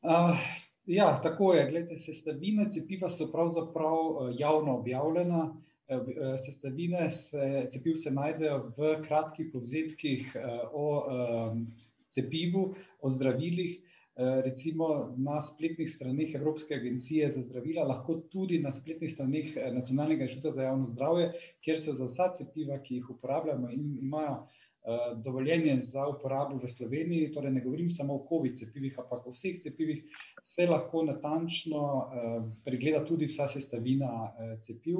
Uh, 0.02 0.36
ja, 0.86 1.20
tako 1.22 1.54
je. 1.54 1.70
Glede, 1.70 1.96
sestavine 1.96 2.66
cepiva 2.72 3.08
so 3.08 3.30
pravzaprav 3.32 4.32
javno 4.38 4.76
objavljene. 4.78 5.48
Sestavine 6.44 7.10
se, 7.10 7.68
cepiv 7.72 7.94
se 7.94 8.10
najdejo 8.10 8.72
v 8.76 8.92
kratkih 9.02 9.48
povzetkih 9.52 10.36
o 10.72 10.84
cepivu, 12.10 12.74
o 13.00 13.10
zdravilih, 13.10 13.78
eh, 14.16 14.42
recimo 14.44 15.14
na 15.16 15.40
spletnih 15.42 15.90
straneh 15.90 16.34
Evropske 16.34 16.74
agencije 16.74 17.30
za 17.30 17.42
zdravila, 17.42 17.84
lahko 17.84 18.14
tudi 18.30 18.58
na 18.58 18.72
spletnih 18.72 19.10
straneh 19.10 19.56
eh, 19.56 19.70
Nacionalnega 19.72 20.26
inštituta 20.26 20.52
za 20.52 20.62
javno 20.62 20.84
zdravje, 20.84 21.32
kjer 21.60 21.80
so 21.80 21.92
za 21.92 22.04
vsa 22.04 22.32
cepiva, 22.34 22.80
ki 22.82 22.94
jih 22.94 23.10
uporabljamo 23.10 23.70
in 23.70 23.98
imajo 24.02 24.36
eh, 24.36 25.14
dovoljenje 25.24 25.78
za 25.80 26.08
uporabo 26.08 26.58
v 26.58 26.68
Sloveniji, 26.68 27.32
torej 27.32 27.52
ne 27.52 27.60
govorim 27.64 27.90
samo 27.90 28.14
o 28.14 28.26
COVID 28.28 28.58
cepivih, 28.58 28.98
ampak 28.98 29.26
o 29.26 29.30
vseh 29.30 29.60
cepivih, 29.62 30.04
se 30.42 30.66
lahko 30.66 31.04
natančno 31.04 31.82
pregleda 32.64 33.04
tudi 33.04 33.26
vsa 33.26 33.46
sestavina 33.48 34.32
cepiv. 34.62 34.96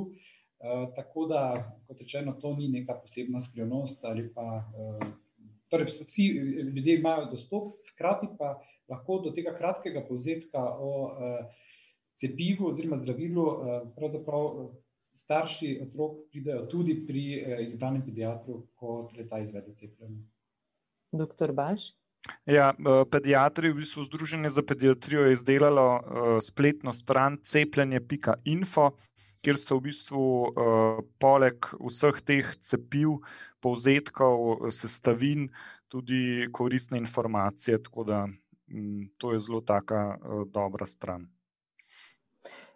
Tako 0.96 1.24
da, 1.26 1.40
kot 1.88 2.00
rečeno, 2.00 2.34
to 2.36 2.52
ni 2.56 2.68
neka 2.68 2.94
posebna 3.00 3.40
skrivnost 3.40 4.04
ali 4.04 4.26
pa 4.34 4.60
Torej, 5.70 5.86
vsi 5.86 6.26
ljudje 6.74 6.98
imajo 6.98 7.28
dostop, 7.30 7.72
hkrati 7.92 8.26
pa 8.38 8.56
lahko 8.90 9.20
do 9.24 9.30
tega 9.34 9.54
kratkega 9.56 10.02
povzetka 10.08 10.62
o 10.82 10.90
uh, 11.06 11.68
cepivu 12.18 12.68
oziroma 12.72 12.98
zdravilu, 12.98 13.44
uh, 13.46 13.76
pravzaprav 13.96 14.46
eh, 14.46 14.72
starši 15.20 15.70
otrok 15.86 16.18
pridejo 16.30 16.66
tudi 16.70 16.96
pri 17.06 17.24
uh, 17.38 17.62
izbranem 17.62 18.02
pediatru, 18.02 18.64
ko 18.74 19.04
ta 19.30 19.38
izvede 19.38 19.74
cepljenje. 19.78 20.24
Doktor 21.12 21.52
Baš. 21.52 21.92
Ja, 22.46 22.74
pediatri, 23.10 23.70
v 23.72 23.80
bistvu 23.80 24.04
Združenje 24.04 24.50
za 24.52 24.62
pediatrijo, 24.62 25.22
je 25.24 25.32
izdelalo 25.32 25.86
spletno 26.44 26.92
stran 26.92 27.38
cepljenje.info, 27.42 28.90
kjer 29.44 29.58
so 29.58 29.78
v 29.78 29.88
bistvu 29.88 30.22
uh, 30.22 31.00
poleg 31.22 31.70
vseh 31.80 32.20
teh 32.26 32.52
cepiv, 32.60 33.20
povzetkov, 33.60 34.70
sestavin, 34.72 35.48
tudi 35.88 36.48
koristne 36.52 37.00
informacije. 37.00 37.80
Tako 37.82 38.04
da 38.04 38.22
um, 38.26 39.08
to 39.18 39.32
je 39.32 39.38
zelo 39.38 39.60
taka 39.60 40.16
uh, 40.16 40.46
dobra 40.48 40.86
stran. 40.86 41.26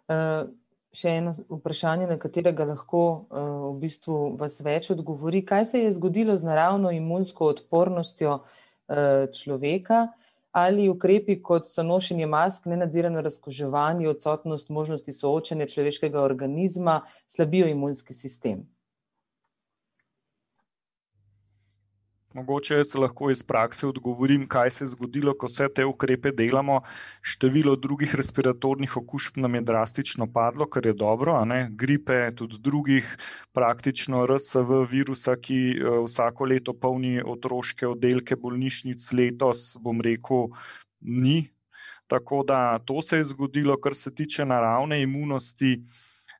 Uh, 0.05 0.49
še 0.95 1.17
eno 1.19 1.33
vprašanje, 1.49 2.07
na 2.07 2.17
katerega 2.21 2.67
lahko 2.69 3.01
uh, 3.05 3.71
v 3.71 3.79
bistvu 3.85 4.19
vas 4.39 4.59
več 4.63 4.91
odgovori. 4.93 5.43
Kaj 5.45 5.65
se 5.71 5.85
je 5.85 5.95
zgodilo 5.97 6.37
z 6.37 6.47
naravno 6.47 6.93
imunsko 6.93 7.49
odpornostjo 7.55 8.39
uh, 8.39 9.25
človeka? 9.35 10.07
Ali 10.55 10.89
ukrepi, 10.89 11.35
kot 11.43 11.65
so 11.67 11.83
nošenje 11.83 12.27
mask, 12.31 12.65
nenadzirano 12.71 13.21
razkoževanje, 13.21 14.07
odsotnost 14.09 14.69
možnosti 14.69 15.11
soočanja 15.11 15.67
človeškega 15.67 16.21
organizma, 16.23 17.01
slabijo 17.27 17.67
imunski 17.67 18.13
sistem. 18.13 18.61
Mogoče 22.35 22.83
se 22.83 22.99
lahko 22.99 23.29
iz 23.31 23.39
prakse 23.47 23.87
odgovorim, 23.87 24.41
kaj 24.51 24.71
se 24.75 24.83
je 24.83 24.89
zgodilo, 24.91 25.33
ko 25.39 25.47
vse 25.47 25.69
te 25.75 25.85
ukrepe 25.87 26.33
delamo. 26.35 26.81
Število 27.23 27.77
drugih 27.79 28.15
respiratornih 28.19 28.97
okužb 28.99 29.37
nam 29.39 29.55
je 29.55 29.61
drastično 29.69 30.27
padlo, 30.33 30.67
kar 30.67 30.85
je 30.85 30.93
dobro. 30.93 31.37
Gripe, 31.69 32.17
tudi 32.35 32.59
drugih, 32.59 33.07
praktično 33.55 34.25
RSV 34.27 34.81
virusa, 34.91 35.37
ki 35.39 35.59
eh, 35.77 35.87
vsako 36.03 36.49
leto 36.51 36.73
polni 36.73 37.21
otroške 37.23 37.87
oddelke 37.87 38.35
bolnišnic, 38.35 39.11
letos, 39.15 39.77
bom 39.79 40.03
rekel, 40.03 40.49
ni. 40.99 41.37
Tako 42.07 42.43
da 42.43 42.79
to 42.79 43.01
se 43.01 43.23
je 43.23 43.29
zgodilo, 43.31 43.79
kar 43.79 43.95
se 43.95 44.11
tiče 44.15 44.45
naravne 44.45 45.01
imunosti. 45.01 45.77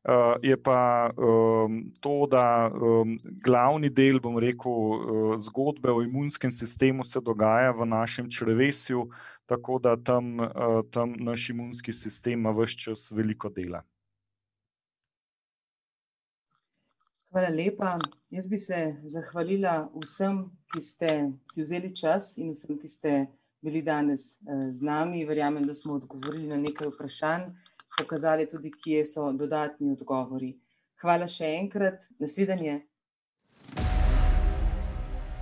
Uh, 0.06 0.38
je 0.42 0.64
pa 0.64 1.10
um, 1.18 1.92
to, 2.00 2.28
da 2.30 2.70
um, 2.70 3.18
glavni 3.42 3.90
del, 3.90 4.20
bom 4.22 4.38
rekel, 4.38 4.70
uh, 4.70 5.32
zgodbe 5.42 5.90
o 5.90 6.04
imunskem 6.06 6.52
sistemu 6.54 7.04
se 7.04 7.18
dogaja 7.22 7.72
v 7.74 7.88
našem 7.90 8.30
črvesju, 8.30 9.08
tako 9.50 9.80
da 9.82 9.96
tam, 9.98 10.38
uh, 10.40 10.86
tam 10.94 11.16
naš 11.18 11.50
imunski 11.50 11.94
sistem 11.94 12.38
ima 12.40 12.54
vse 12.54 12.78
čas 12.78 13.12
veliko 13.12 13.50
dela. 13.50 13.82
Hvala 17.34 17.50
lepa. 17.50 17.98
Jaz 18.30 18.46
bi 18.48 18.62
se 18.62 18.96
zahvalila 19.10 19.90
vsem, 20.04 20.46
ki 20.70 20.82
ste 20.82 21.10
si 21.50 21.66
vzeli 21.66 21.90
čas, 21.90 22.38
in 22.38 22.54
vsem, 22.54 22.78
ki 22.78 22.88
ste 22.88 23.26
bili 23.66 23.82
danes 23.82 24.38
z 24.72 24.86
nami. 24.86 25.26
Verjamem, 25.26 25.66
da 25.66 25.74
smo 25.74 25.98
odgovorili 25.98 26.46
na 26.48 26.62
nekaj 26.62 26.94
vprašanj 26.94 27.50
pokazali 27.98 28.50
tudi, 28.50 28.72
kje 28.72 29.06
so 29.06 29.32
dodatni 29.34 29.92
odgovori. 29.92 30.60
Hvala 31.02 31.28
še 31.28 31.46
enkrat, 31.60 32.04
nasvidenje. 32.20 32.82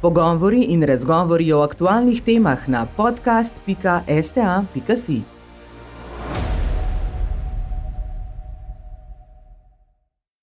Pogovori 0.01 0.63
in 0.75 0.83
razgovori 0.83 1.53
o 1.53 1.61
aktualnih 1.63 2.21
temah 2.21 2.67
na 2.67 2.87
podcast.sta.si. 2.97 5.21